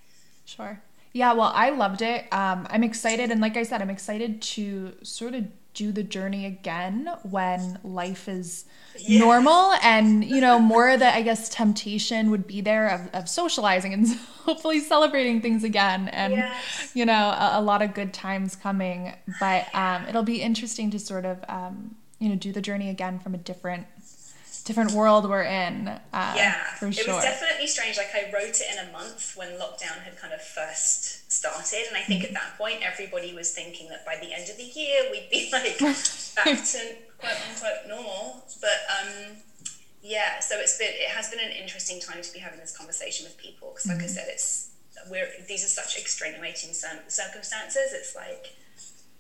Sure. 0.45 0.81
Yeah. 1.13 1.33
Well, 1.33 1.53
I 1.55 1.71
loved 1.71 2.03
it. 2.03 2.33
Um, 2.33 2.67
I'm 2.71 2.85
excited, 2.85 3.31
and 3.31 3.41
like 3.41 3.57
I 3.57 3.63
said, 3.63 3.83
I'm 3.83 3.91
excited 3.91 4.41
to 4.43 4.95
sort 5.03 5.35
of 5.35 5.45
do 5.75 5.93
the 5.93 6.03
journey 6.03 6.45
again 6.47 7.09
when 7.23 7.79
life 7.85 8.29
is 8.29 8.65
yeah. 8.99 9.21
normal 9.21 9.73
and 9.83 10.25
you 10.25 10.41
know 10.41 10.59
more 10.59 10.97
that 10.97 11.15
i 11.15 11.23
guess 11.23 11.49
temptation 11.49 12.31
would 12.31 12.47
be 12.47 12.61
there 12.61 12.89
of, 12.89 13.09
of 13.15 13.29
socializing 13.29 13.93
and 13.93 14.09
hopefully 14.45 14.81
celebrating 14.81 15.41
things 15.41 15.63
again 15.63 16.09
and 16.09 16.33
yes. 16.33 16.91
you 16.95 17.07
know 17.07 17.13
a, 17.13 17.51
a, 17.55 17.63
lot 17.63 17.81
of 17.81 17.95
good 17.95 18.13
times 18.13 18.57
coming 18.57 19.15
but 19.39 19.73
um, 19.75 20.05
it'll 20.09 20.23
be 20.23 20.43
interesting 20.43 20.91
to 20.91 20.99
sort 20.99 21.25
of 21.25 21.45
um, 21.49 21.95
you 22.19 22.29
know 22.29 22.35
do 22.35 22.51
the 22.51 22.63
journey 22.63 22.91
again 22.91 23.19
from 23.19 23.35
a 23.35 23.39
different 23.39 23.87
different 24.69 24.93
world 24.93 25.29
we're 25.29 25.43
in. 25.43 25.89
Uh, 25.89 26.01
yeah, 26.37 26.63
for 26.79 26.93
sure. 26.93 27.05
It 27.05 27.17
was 27.17 27.25
definitely 27.25 27.67
strange. 27.67 27.97
Like 27.97 28.11
I 28.15 28.31
wrote 28.31 28.61
it 28.61 28.67
in 28.71 28.87
a 28.87 28.93
month 28.93 29.33
when 29.35 29.49
lockdown 29.53 30.03
had 30.05 30.17
kind 30.19 30.35
of 30.35 30.43
first 30.43 31.08
started, 31.29 31.85
and 31.89 31.97
I 31.97 32.03
think 32.03 32.25
at 32.25 32.33
that 32.33 32.57
point 32.59 32.81
everybody 32.83 33.35
was 33.35 33.53
thinking 33.53 33.89
that 33.89 34.05
by 34.05 34.17
the 34.17 34.33
end 34.33 34.49
of 34.51 34.57
the 34.57 34.65
year 34.65 35.05
we'd 35.11 35.29
be 35.31 35.49
like 35.53 35.79
back 36.37 36.65
to 36.65 36.97
quote 37.19 37.39
unquote 37.49 37.87
normal. 37.87 38.45
But 38.61 38.81
um, 38.91 39.37
yeah, 40.03 40.41
so 40.41 40.57
it's 40.59 40.79
been 40.79 40.91
it 40.91 41.11
has 41.11 41.31
been 41.31 41.41
an 41.41 41.53
interesting 41.53 42.01
time 42.01 42.23
to 42.23 42.33
be 42.33 42.39
having 42.39 42.59
this 42.59 42.77
conversation 42.77 43.27
with 43.27 43.37
people 43.39 43.73
because, 43.75 43.87
like 43.87 43.99
mm-hmm. 43.99 44.05
I 44.05 44.09
said, 44.09 44.27
it's 44.29 44.71
we're 45.11 45.29
these 45.47 45.65
are 45.65 45.69
such 45.69 45.99
extenuating 45.99 46.73
circumstances. 46.73 47.93
It's 47.93 48.17
like, 48.17 48.57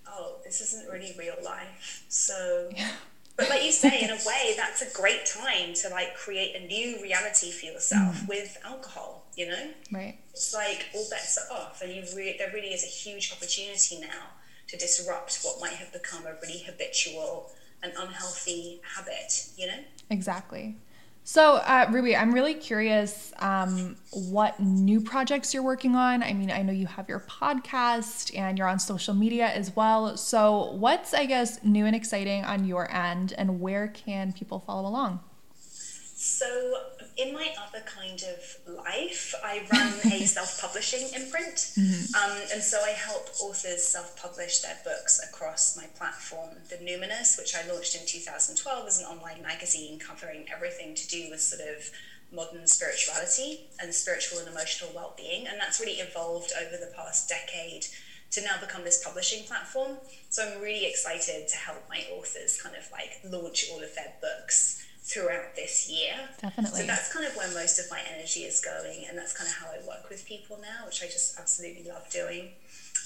oh, 0.06 0.36
this 0.44 0.60
isn't 0.60 0.90
really 0.90 1.14
real 1.18 1.36
life. 1.44 2.04
So. 2.08 2.70
Yeah 2.76 2.90
but 3.38 3.48
like 3.48 3.64
you 3.64 3.70
say, 3.70 4.02
in 4.02 4.10
a 4.10 4.14
way, 4.26 4.54
that's 4.56 4.82
a 4.82 4.92
great 4.92 5.24
time 5.24 5.72
to 5.74 5.88
like 5.90 6.16
create 6.16 6.56
a 6.56 6.66
new 6.66 7.00
reality 7.00 7.52
for 7.52 7.66
yourself 7.66 8.16
mm. 8.16 8.28
with 8.28 8.58
alcohol. 8.64 9.17
You 9.38 9.46
know, 9.48 9.68
right? 9.92 10.18
It's 10.32 10.52
like 10.52 10.86
all 10.94 11.06
bets 11.08 11.38
are 11.38 11.56
off, 11.56 11.80
and 11.80 11.92
you 11.94 12.02
re- 12.16 12.34
there 12.38 12.50
really 12.52 12.74
is 12.74 12.82
a 12.82 12.88
huge 12.88 13.32
opportunity 13.32 14.00
now 14.00 14.34
to 14.66 14.76
disrupt 14.76 15.38
what 15.44 15.60
might 15.60 15.74
have 15.74 15.92
become 15.92 16.26
a 16.26 16.34
really 16.42 16.58
habitual 16.58 17.50
and 17.82 17.92
unhealthy 17.96 18.80
habit. 18.96 19.48
You 19.56 19.68
know, 19.68 19.78
exactly. 20.10 20.76
So, 21.22 21.56
uh, 21.56 21.86
Ruby, 21.92 22.16
I'm 22.16 22.32
really 22.32 22.54
curious 22.54 23.32
um, 23.38 23.96
what 24.12 24.58
new 24.58 25.00
projects 25.00 25.52
you're 25.52 25.62
working 25.62 25.94
on. 25.94 26.22
I 26.22 26.32
mean, 26.32 26.50
I 26.50 26.62
know 26.62 26.72
you 26.72 26.86
have 26.86 27.08
your 27.08 27.20
podcast 27.20 28.36
and 28.36 28.58
you're 28.58 28.66
on 28.66 28.78
social 28.80 29.14
media 29.14 29.46
as 29.48 29.76
well. 29.76 30.16
So, 30.16 30.72
what's, 30.72 31.12
I 31.14 31.26
guess, 31.26 31.62
new 31.62 31.84
and 31.86 31.94
exciting 31.94 32.44
on 32.44 32.64
your 32.64 32.90
end, 32.90 33.34
and 33.38 33.60
where 33.60 33.88
can 33.88 34.32
people 34.32 34.58
follow 34.66 34.88
along? 34.88 35.20
So, 35.60 36.72
in 37.18 37.34
my 37.34 37.52
other 37.66 37.84
kind 37.84 38.22
of 38.22 38.74
life, 38.84 39.34
I 39.44 39.62
run 39.72 39.92
a 40.12 40.24
self 40.26 40.60
publishing 40.60 41.08
imprint. 41.14 41.74
Mm-hmm. 41.76 42.14
Um, 42.14 42.38
and 42.52 42.62
so 42.62 42.78
I 42.80 42.90
help 42.90 43.28
authors 43.42 43.82
self 43.82 44.16
publish 44.20 44.60
their 44.60 44.78
books 44.84 45.20
across 45.28 45.76
my 45.76 45.86
platform, 45.98 46.50
The 46.70 46.76
Numinous, 46.76 47.36
which 47.36 47.54
I 47.56 47.68
launched 47.70 47.96
in 47.96 48.06
2012 48.06 48.86
as 48.86 49.00
an 49.00 49.06
online 49.06 49.42
magazine 49.42 49.98
covering 49.98 50.46
everything 50.54 50.94
to 50.94 51.08
do 51.08 51.28
with 51.30 51.40
sort 51.40 51.62
of 51.68 51.90
modern 52.32 52.66
spirituality 52.66 53.66
and 53.80 53.92
spiritual 53.92 54.38
and 54.38 54.48
emotional 54.48 54.90
well 54.94 55.14
being. 55.16 55.48
And 55.48 55.60
that's 55.60 55.80
really 55.80 55.98
evolved 55.98 56.52
over 56.60 56.76
the 56.76 56.92
past 56.96 57.28
decade 57.28 57.86
to 58.30 58.42
now 58.42 58.60
become 58.60 58.84
this 58.84 59.02
publishing 59.02 59.44
platform. 59.44 59.96
So 60.30 60.46
I'm 60.46 60.60
really 60.62 60.86
excited 60.86 61.48
to 61.48 61.56
help 61.56 61.82
my 61.88 62.04
authors 62.12 62.60
kind 62.62 62.76
of 62.76 62.88
like 62.92 63.20
launch 63.24 63.66
all 63.72 63.82
of 63.82 63.92
their 63.96 64.12
books 64.20 64.84
throughout 65.08 65.56
this 65.56 65.90
year. 65.90 66.14
Definitely. 66.40 66.80
So 66.80 66.86
that's 66.86 67.12
kind 67.12 67.26
of 67.26 67.34
where 67.34 67.48
most 67.54 67.78
of 67.78 67.90
my 67.90 68.00
energy 68.14 68.40
is 68.40 68.60
going, 68.60 69.04
and 69.08 69.16
that's 69.16 69.32
kind 69.32 69.48
of 69.48 69.56
how 69.56 69.68
I 69.68 69.86
work 69.86 70.08
with 70.10 70.26
people 70.26 70.58
now, 70.60 70.84
which 70.86 71.02
I 71.02 71.06
just 71.06 71.38
absolutely 71.38 71.88
love 71.88 72.08
doing. 72.10 72.50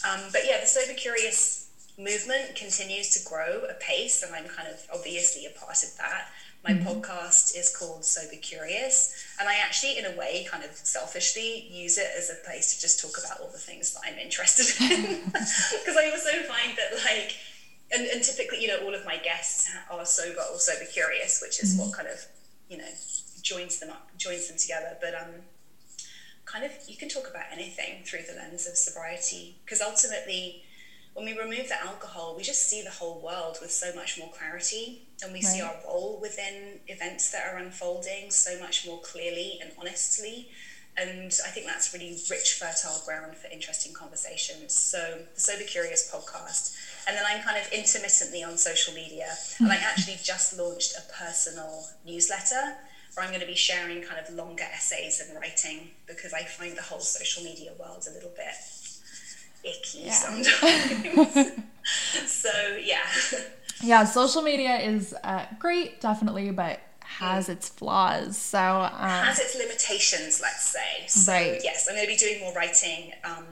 Um, 0.09 0.21
but 0.33 0.43
yeah, 0.45 0.61
the 0.61 0.67
Sober 0.67 0.95
Curious 0.95 1.69
movement 1.97 2.57
continues 2.57 3.11
to 3.11 3.29
grow 3.29 3.63
apace, 3.71 4.23
and 4.23 4.35
I'm 4.35 4.49
kind 4.49 4.69
of 4.69 4.85
obviously 4.93 5.47
a 5.47 5.51
part 5.51 5.83
of 5.83 5.97
that. 5.99 6.29
My 6.65 6.75
mm-hmm. 6.75 6.89
podcast 6.89 7.57
is 7.57 7.75
called 7.75 8.05
Sober 8.05 8.37
Curious, 8.41 9.15
and 9.39 9.49
I 9.49 9.59
actually, 9.65 9.99
in 9.99 10.07
a 10.07 10.17
way, 10.17 10.47
kind 10.51 10.65
of 10.65 10.71
selfishly 10.71 11.69
use 11.71 11.99
it 11.99 12.09
as 12.17 12.31
a 12.31 12.45
place 12.45 12.75
to 12.75 12.81
just 12.81 13.01
talk 13.01 13.19
about 13.25 13.41
all 13.41 13.51
the 13.51 13.59
things 13.59 13.95
that 13.95 14.03
I'm 14.07 14.19
interested 14.19 14.67
in. 14.81 15.23
Because 15.33 15.97
I 15.97 16.11
also 16.11 16.31
find 16.47 16.77
that, 16.79 16.99
like, 17.05 17.35
and, 17.93 18.07
and 18.07 18.23
typically, 18.23 18.61
you 18.63 18.69
know, 18.69 18.79
all 18.85 18.95
of 18.95 19.05
my 19.05 19.19
guests 19.19 19.71
are 19.91 20.05
sober 20.05 20.41
or 20.53 20.59
sober 20.59 20.85
curious, 20.93 21.41
which 21.43 21.63
is 21.63 21.75
mm-hmm. 21.75 21.89
what 21.89 21.97
kind 21.97 22.09
of, 22.09 22.25
you 22.69 22.79
know, 22.79 22.89
joins 23.43 23.79
them 23.81 23.91
up, 23.91 24.11
joins 24.17 24.49
them 24.49 24.57
together. 24.59 24.97
But 25.01 25.15
um, 25.15 25.35
kind 26.45 26.65
of, 26.65 26.73
you 26.89 26.97
can 26.97 27.09
talk 27.09 27.29
about 27.29 27.45
anything 27.53 28.05
through 28.05 28.23
the 28.29 28.35
lens 28.37 28.67
of 28.67 28.77
sobriety, 28.77 29.57
because 29.65 29.81
ultimately, 29.81 30.65
when 31.15 31.27
we 31.27 31.39
remove 31.39 31.69
the 31.69 31.81
alcohol, 31.85 32.35
we 32.37 32.43
just 32.43 32.69
see 32.69 32.83
the 32.83 32.91
whole 32.91 33.21
world 33.21 33.59
with 33.61 33.71
so 33.71 33.95
much 33.95 34.19
more 34.19 34.31
clarity, 34.31 35.03
and 35.23 35.33
we 35.33 35.41
right. 35.41 35.45
see 35.45 35.61
our 35.61 35.77
role 35.85 36.19
within 36.21 36.81
events 36.89 37.31
that 37.33 37.53
are 37.53 37.59
unfolding 37.59 38.31
so 38.31 38.59
much 38.59 38.87
more 38.87 39.01
clearly 39.01 39.59
and 39.61 39.73
honestly. 39.79 40.49
And 40.97 41.33
I 41.47 41.49
think 41.49 41.67
that's 41.67 41.95
really 41.95 42.19
rich, 42.31 42.61
fertile 42.61 43.01
ground 43.07 43.35
for 43.35 43.49
interesting 43.49 43.95
conversations. 43.95 44.75
So, 44.75 45.21
the 45.35 45.41
Sober 45.41 45.65
Curious 45.65 46.11
podcast 46.13 46.77
and 47.07 47.17
then 47.17 47.25
I'm 47.27 47.43
kind 47.43 47.59
of 47.59 47.71
intermittently 47.73 48.45
on 48.45 48.57
social 48.57 48.95
media. 48.95 49.27
And 49.59 49.73
I 49.73 49.77
actually 49.77 50.19
just 50.23 50.57
launched 50.59 50.95
a 50.97 51.13
personal 51.13 51.87
newsletter 52.07 52.77
where 53.15 53.27
I'm 53.27 53.31
going 53.31 53.41
to 53.41 53.47
be 53.47 53.57
sharing 53.57 54.03
kind 54.03 54.21
of 54.25 54.33
longer 54.35 54.65
essays 54.73 55.21
and 55.21 55.39
writing 55.39 55.91
because 56.07 56.33
I 56.33 56.45
find 56.45 56.77
the 56.77 56.83
whole 56.83 57.01
social 57.01 57.43
media 57.43 57.73
world 57.79 58.07
a 58.09 58.15
little 58.15 58.33
bit 58.37 58.55
icky 59.65 60.05
yeah. 60.05 60.13
sometimes. 60.13 61.53
so, 62.27 62.51
yeah. 62.83 63.03
Yeah, 63.83 64.05
social 64.05 64.43
media 64.43 64.77
is 64.77 65.15
uh, 65.25 65.47
great, 65.59 66.01
definitely, 66.01 66.51
but 66.53 66.81
has 67.23 67.49
its 67.49 67.69
flaws. 67.69 68.37
So 68.37 68.59
um, 68.59 68.91
has 69.25 69.39
its 69.39 69.57
limitations, 69.57 70.41
let's 70.41 70.71
say. 70.71 71.07
So, 71.07 71.33
right. 71.33 71.61
Yes, 71.63 71.87
I'm 71.89 71.95
going 71.95 72.07
to 72.07 72.13
be 72.13 72.17
doing 72.17 72.41
more 72.41 72.53
writing 72.55 73.13
um, 73.25 73.45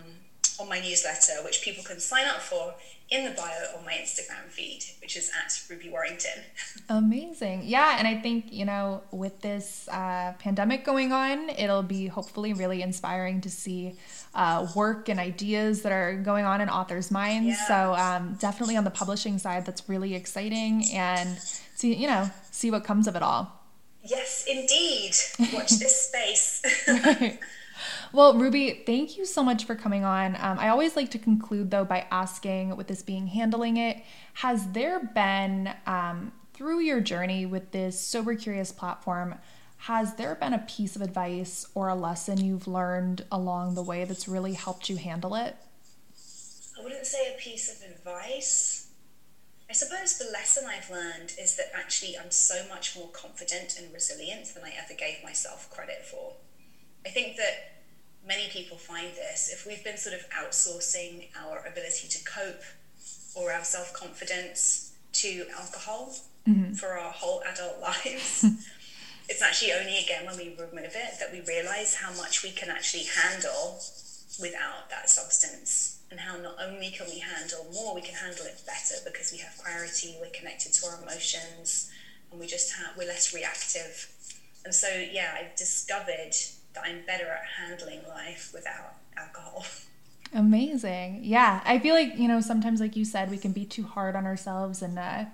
on 0.61 0.69
my 0.69 0.81
newsletter, 0.81 1.43
which 1.45 1.63
people 1.63 1.83
can 1.85 2.01
sign 2.01 2.27
up 2.27 2.41
for 2.41 2.75
in 3.11 3.25
the 3.25 3.31
bio 3.33 3.77
on 3.77 3.85
my 3.85 3.93
Instagram 3.93 4.49
feed, 4.49 4.85
which 5.01 5.17
is 5.17 5.31
at 5.45 5.53
Ruby 5.69 5.91
Warrington. 5.91 6.45
Amazing. 6.89 7.63
Yeah. 7.65 7.97
And 7.99 8.07
I 8.07 8.17
think, 8.17 8.53
you 8.53 8.65
know, 8.65 9.03
with 9.11 9.41
this 9.41 9.89
uh, 9.89 10.35
pandemic 10.39 10.85
going 10.85 11.13
on, 11.13 11.49
it'll 11.51 11.83
be 11.83 12.07
hopefully 12.07 12.53
really 12.53 12.83
inspiring 12.83 13.41
to 13.41 13.51
see 13.51 13.97
uh, 14.33 14.69
work 14.77 15.09
and 15.09 15.19
ideas 15.19 15.83
that 15.83 15.91
are 15.91 16.15
going 16.15 16.45
on 16.45 16.61
in 16.61 16.69
authors' 16.69 17.11
minds. 17.11 17.49
Yeah. 17.49 17.67
So 17.67 17.95
um, 17.95 18.37
definitely 18.39 18.77
on 18.77 18.85
the 18.85 18.91
publishing 18.91 19.39
side, 19.39 19.67
that's 19.67 19.89
really 19.89 20.15
exciting. 20.15 20.85
And 20.93 21.37
see, 21.75 21.95
you 21.95 22.07
know, 22.07 22.31
see 22.53 22.71
what 22.71 22.85
comes 22.85 23.09
of 23.09 23.17
it 23.17 23.23
all. 23.23 23.60
Yes, 24.03 24.45
indeed. 24.49 25.15
Watch 25.53 25.71
this 25.73 26.09
space. 26.09 26.63
Well, 28.13 28.35
Ruby, 28.37 28.83
thank 28.87 29.17
you 29.17 29.25
so 29.25 29.43
much 29.43 29.65
for 29.65 29.75
coming 29.75 30.05
on. 30.05 30.37
Um, 30.41 30.59
I 30.59 30.69
always 30.69 30.97
like 30.97 31.11
to 31.13 31.19
conclude, 31.19 31.71
though, 31.71 31.85
by 31.85 32.07
asking 32.11 32.77
with 32.77 32.89
this 32.89 33.03
being 33.03 33.29
handling 33.29 33.77
it, 33.77 34.03
has 34.35 34.67
there 34.73 35.01
been, 35.15 35.73
um, 35.87 36.33
through 36.53 36.81
your 36.81 37.01
journey 37.01 37.47
with 37.47 37.71
this 37.71 37.99
Sober 37.99 38.35
Curious 38.35 38.73
platform, 38.73 39.37
has 39.79 40.15
there 40.17 40.35
been 40.35 40.53
a 40.53 40.59
piece 40.59 40.97
of 40.97 41.03
advice 41.03 41.67
or 41.75 41.89
a 41.89 41.95
lesson 41.95 42.45
you've 42.45 42.67
learned 42.67 43.25
along 43.31 43.75
the 43.75 43.83
way 43.83 44.05
that's 44.05 44.29
really 44.29 44.53
helped 44.55 44.91
you 44.91 44.97
handle 44.97 45.35
it? 45.35 45.57
I 46.79 46.83
wouldn't 46.83 47.07
say 47.07 47.35
a 47.35 47.41
piece 47.41 47.75
of 47.75 47.91
advice. 47.91 48.80
I 49.71 49.73
suppose 49.73 50.19
the 50.19 50.33
lesson 50.33 50.65
I've 50.67 50.91
learned 50.91 51.35
is 51.41 51.55
that 51.55 51.71
actually 51.73 52.19
I'm 52.19 52.33
so 52.33 52.67
much 52.69 52.97
more 52.97 53.07
confident 53.13 53.79
and 53.79 53.95
resilient 53.95 54.53
than 54.53 54.65
I 54.65 54.73
ever 54.77 54.95
gave 54.95 55.23
myself 55.23 55.71
credit 55.71 56.05
for. 56.05 56.33
I 57.07 57.11
think 57.11 57.37
that 57.37 57.83
many 58.27 58.49
people 58.49 58.77
find 58.77 59.15
this, 59.15 59.49
if 59.53 59.65
we've 59.65 59.85
been 59.85 59.97
sort 59.97 60.17
of 60.17 60.29
outsourcing 60.31 61.29
our 61.41 61.65
ability 61.65 62.09
to 62.09 62.25
cope 62.25 62.63
or 63.37 63.53
our 63.53 63.63
self 63.63 63.93
confidence 63.93 64.93
to 65.13 65.47
alcohol 65.57 66.17
mm-hmm. 66.49 66.73
for 66.75 66.99
our 66.99 67.13
whole 67.13 67.41
adult 67.49 67.81
lives, 67.81 68.45
it's 69.29 69.41
actually 69.41 69.73
only 69.73 69.99
again 69.99 70.27
when 70.27 70.37
we 70.37 70.49
remove 70.59 70.97
it 70.97 71.21
that 71.21 71.31
we 71.31 71.43
realize 71.43 71.95
how 71.95 72.13
much 72.15 72.43
we 72.43 72.51
can 72.51 72.71
actually 72.71 73.05
handle 73.05 73.79
without 74.41 74.91
that 74.91 75.09
substance. 75.09 76.00
And 76.11 76.19
how 76.19 76.37
not 76.37 76.57
only 76.61 76.91
can 76.91 77.07
we 77.07 77.21
handle 77.21 77.67
more, 77.73 77.95
we 77.95 78.01
can 78.01 78.15
handle 78.15 78.45
it 78.45 78.61
better 78.67 78.97
because 79.05 79.31
we 79.31 79.39
have 79.39 79.57
clarity, 79.59 80.17
we're 80.21 80.31
connected 80.31 80.73
to 80.73 80.87
our 80.87 81.01
emotions, 81.03 81.91
and 82.31 82.41
we 82.41 82.47
just 82.47 82.73
have, 82.75 82.97
we're 82.97 83.07
less 83.07 83.33
reactive. 83.33 84.11
And 84.65 84.75
so, 84.75 84.89
yeah, 84.89 85.37
I've 85.39 85.57
discovered 85.57 86.35
that 86.75 86.85
I'm 86.85 87.07
better 87.07 87.27
at 87.27 87.43
handling 87.59 88.01
life 88.09 88.51
without 88.53 88.95
alcohol. 89.17 89.65
Amazing. 90.35 91.21
Yeah. 91.23 91.61
I 91.65 91.79
feel 91.79 91.95
like, 91.95 92.17
you 92.17 92.29
know, 92.29 92.41
sometimes, 92.41 92.81
like 92.81 92.97
you 92.97 93.05
said, 93.05 93.31
we 93.31 93.39
can 93.39 93.53
be 93.53 93.65
too 93.65 93.85
hard 93.85 94.15
on 94.17 94.27
ourselves 94.27 94.83
and 94.83 94.99
uh, 94.99 95.25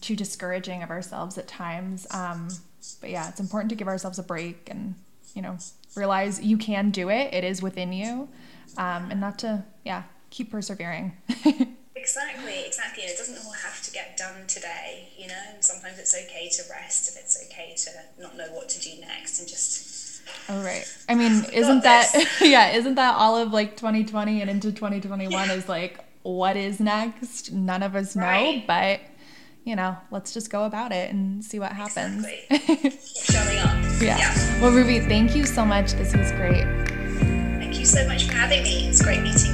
too 0.00 0.16
discouraging 0.16 0.82
of 0.82 0.90
ourselves 0.90 1.38
at 1.38 1.46
times. 1.46 2.06
Um, 2.10 2.48
but 3.00 3.10
yeah, 3.10 3.28
it's 3.28 3.40
important 3.40 3.70
to 3.70 3.76
give 3.76 3.88
ourselves 3.88 4.18
a 4.18 4.22
break 4.22 4.68
and, 4.70 4.94
you 5.34 5.40
know, 5.42 5.56
realize 5.94 6.42
you 6.42 6.58
can 6.58 6.90
do 6.90 7.08
it. 7.10 7.32
It 7.32 7.44
is 7.44 7.62
within 7.62 7.92
you. 7.92 8.28
Um, 8.76 9.10
and 9.10 9.20
not 9.20 9.38
to, 9.40 9.64
yeah, 9.84 10.02
keep 10.34 10.50
persevering. 10.50 11.12
exactly, 11.94 12.66
exactly. 12.66 13.04
And 13.04 13.12
it 13.12 13.16
doesn't 13.16 13.38
all 13.46 13.52
have 13.52 13.80
to 13.82 13.92
get 13.92 14.16
done 14.16 14.46
today, 14.48 15.10
you 15.16 15.28
know, 15.28 15.40
and 15.54 15.64
sometimes 15.64 15.98
it's 15.98 16.14
okay 16.14 16.48
to 16.48 16.62
rest 16.70 17.14
and 17.14 17.24
it's 17.24 17.46
okay 17.46 17.74
to 17.76 18.22
not 18.22 18.36
know 18.36 18.52
what 18.52 18.68
to 18.70 18.80
do 18.80 19.00
next 19.00 19.38
and 19.38 19.48
just 19.48 19.94
Oh 20.48 20.62
right. 20.62 20.84
I 21.08 21.14
mean, 21.14 21.44
isn't 21.52 21.82
that 21.84 22.12
yeah, 22.40 22.72
isn't 22.72 22.96
that 22.96 23.14
all 23.16 23.36
of 23.36 23.52
like 23.52 23.76
2020 23.76 24.40
and 24.40 24.50
into 24.50 24.72
2021 24.72 25.30
yeah. 25.30 25.54
is 25.54 25.68
like 25.68 26.04
what 26.22 26.56
is 26.56 26.80
next? 26.80 27.52
None 27.52 27.82
of 27.82 27.94
us 27.94 28.16
know, 28.16 28.22
right. 28.22 28.66
but 28.66 29.00
you 29.64 29.76
know, 29.76 29.96
let's 30.10 30.34
just 30.34 30.50
go 30.50 30.64
about 30.64 30.92
it 30.92 31.10
and 31.10 31.44
see 31.44 31.58
what 31.58 31.72
happens. 31.72 32.26
Exactly. 32.50 32.90
Showing 33.24 33.58
up. 33.58 34.02
Yeah. 34.02 34.18
yeah. 34.18 34.60
Well, 34.60 34.72
Ruby, 34.72 35.00
thank 35.00 35.34
you 35.34 35.44
so 35.44 35.64
much. 35.64 35.92
This 35.92 36.14
was 36.14 36.32
great. 36.32 36.64
Thank 37.58 37.78
you 37.78 37.86
so 37.86 38.06
much 38.06 38.24
for 38.24 38.34
having 38.34 38.62
me. 38.62 38.88
It's 38.88 39.00
great 39.00 39.22
meeting 39.22 39.53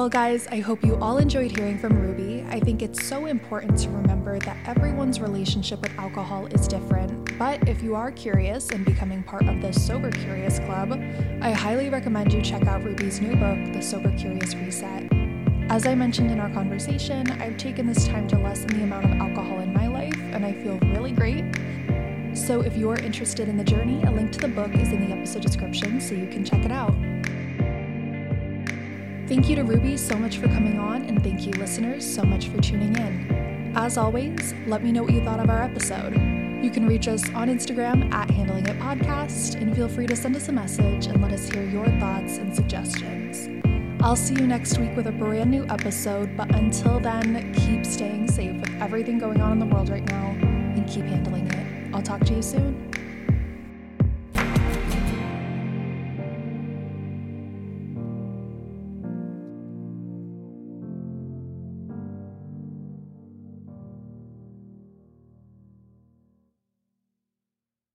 Well, 0.00 0.08
guys, 0.08 0.46
I 0.46 0.60
hope 0.60 0.82
you 0.82 0.96
all 0.96 1.18
enjoyed 1.18 1.54
hearing 1.54 1.78
from 1.78 2.00
Ruby. 2.00 2.42
I 2.48 2.58
think 2.58 2.80
it's 2.80 3.06
so 3.06 3.26
important 3.26 3.78
to 3.80 3.90
remember 3.90 4.38
that 4.38 4.56
everyone's 4.66 5.20
relationship 5.20 5.82
with 5.82 5.92
alcohol 5.98 6.46
is 6.46 6.66
different. 6.66 7.38
But 7.38 7.68
if 7.68 7.82
you 7.82 7.94
are 7.94 8.10
curious 8.10 8.70
and 8.70 8.82
becoming 8.82 9.22
part 9.22 9.46
of 9.46 9.60
the 9.60 9.74
Sober 9.74 10.10
Curious 10.10 10.58
Club, 10.60 10.98
I 11.42 11.50
highly 11.50 11.90
recommend 11.90 12.32
you 12.32 12.40
check 12.40 12.66
out 12.66 12.82
Ruby's 12.82 13.20
new 13.20 13.36
book, 13.36 13.74
The 13.74 13.82
Sober 13.82 14.10
Curious 14.16 14.54
Reset. 14.54 15.12
As 15.68 15.86
I 15.86 15.94
mentioned 15.94 16.30
in 16.30 16.40
our 16.40 16.48
conversation, 16.48 17.30
I've 17.32 17.58
taken 17.58 17.86
this 17.86 18.08
time 18.08 18.26
to 18.28 18.38
lessen 18.38 18.68
the 18.68 18.84
amount 18.84 19.04
of 19.04 19.12
alcohol 19.18 19.60
in 19.60 19.74
my 19.74 19.86
life, 19.86 20.16
and 20.32 20.46
I 20.46 20.54
feel 20.54 20.78
really 20.94 21.12
great. 21.12 21.44
So 22.34 22.62
if 22.62 22.74
you're 22.74 22.98
interested 22.98 23.50
in 23.50 23.58
the 23.58 23.64
journey, 23.64 24.02
a 24.04 24.10
link 24.10 24.32
to 24.32 24.38
the 24.38 24.48
book 24.48 24.74
is 24.76 24.94
in 24.94 25.06
the 25.06 25.14
episode 25.14 25.42
description 25.42 26.00
so 26.00 26.14
you 26.14 26.26
can 26.26 26.42
check 26.42 26.64
it 26.64 26.72
out. 26.72 26.94
Thank 29.30 29.48
you 29.48 29.54
to 29.54 29.62
Ruby 29.62 29.96
so 29.96 30.16
much 30.16 30.38
for 30.38 30.48
coming 30.48 30.80
on, 30.80 31.04
and 31.04 31.22
thank 31.22 31.46
you, 31.46 31.52
listeners, 31.52 32.04
so 32.04 32.24
much 32.24 32.48
for 32.48 32.60
tuning 32.60 32.96
in. 32.96 33.72
As 33.76 33.96
always, 33.96 34.54
let 34.66 34.82
me 34.82 34.90
know 34.90 35.04
what 35.04 35.12
you 35.12 35.22
thought 35.22 35.38
of 35.38 35.48
our 35.48 35.62
episode. 35.62 36.14
You 36.64 36.68
can 36.68 36.84
reach 36.84 37.06
us 37.06 37.22
on 37.32 37.48
Instagram 37.48 38.12
at 38.12 38.28
Handling 38.28 38.66
It 38.66 38.76
Podcast, 38.80 39.54
and 39.54 39.72
feel 39.72 39.88
free 39.88 40.08
to 40.08 40.16
send 40.16 40.34
us 40.34 40.48
a 40.48 40.52
message 40.52 41.06
and 41.06 41.22
let 41.22 41.30
us 41.30 41.48
hear 41.48 41.62
your 41.64 41.86
thoughts 42.00 42.38
and 42.38 42.52
suggestions. 42.52 43.48
I'll 44.02 44.16
see 44.16 44.34
you 44.34 44.48
next 44.48 44.78
week 44.78 44.96
with 44.96 45.06
a 45.06 45.12
brand 45.12 45.52
new 45.52 45.64
episode, 45.68 46.36
but 46.36 46.52
until 46.56 46.98
then, 46.98 47.54
keep 47.54 47.86
staying 47.86 48.28
safe 48.28 48.56
with 48.56 48.82
everything 48.82 49.20
going 49.20 49.40
on 49.40 49.52
in 49.52 49.60
the 49.60 49.66
world 49.72 49.90
right 49.90 50.06
now 50.06 50.30
and 50.40 50.88
keep 50.88 51.04
handling 51.04 51.46
it. 51.46 51.94
I'll 51.94 52.02
talk 52.02 52.24
to 52.24 52.34
you 52.34 52.42
soon. 52.42 52.89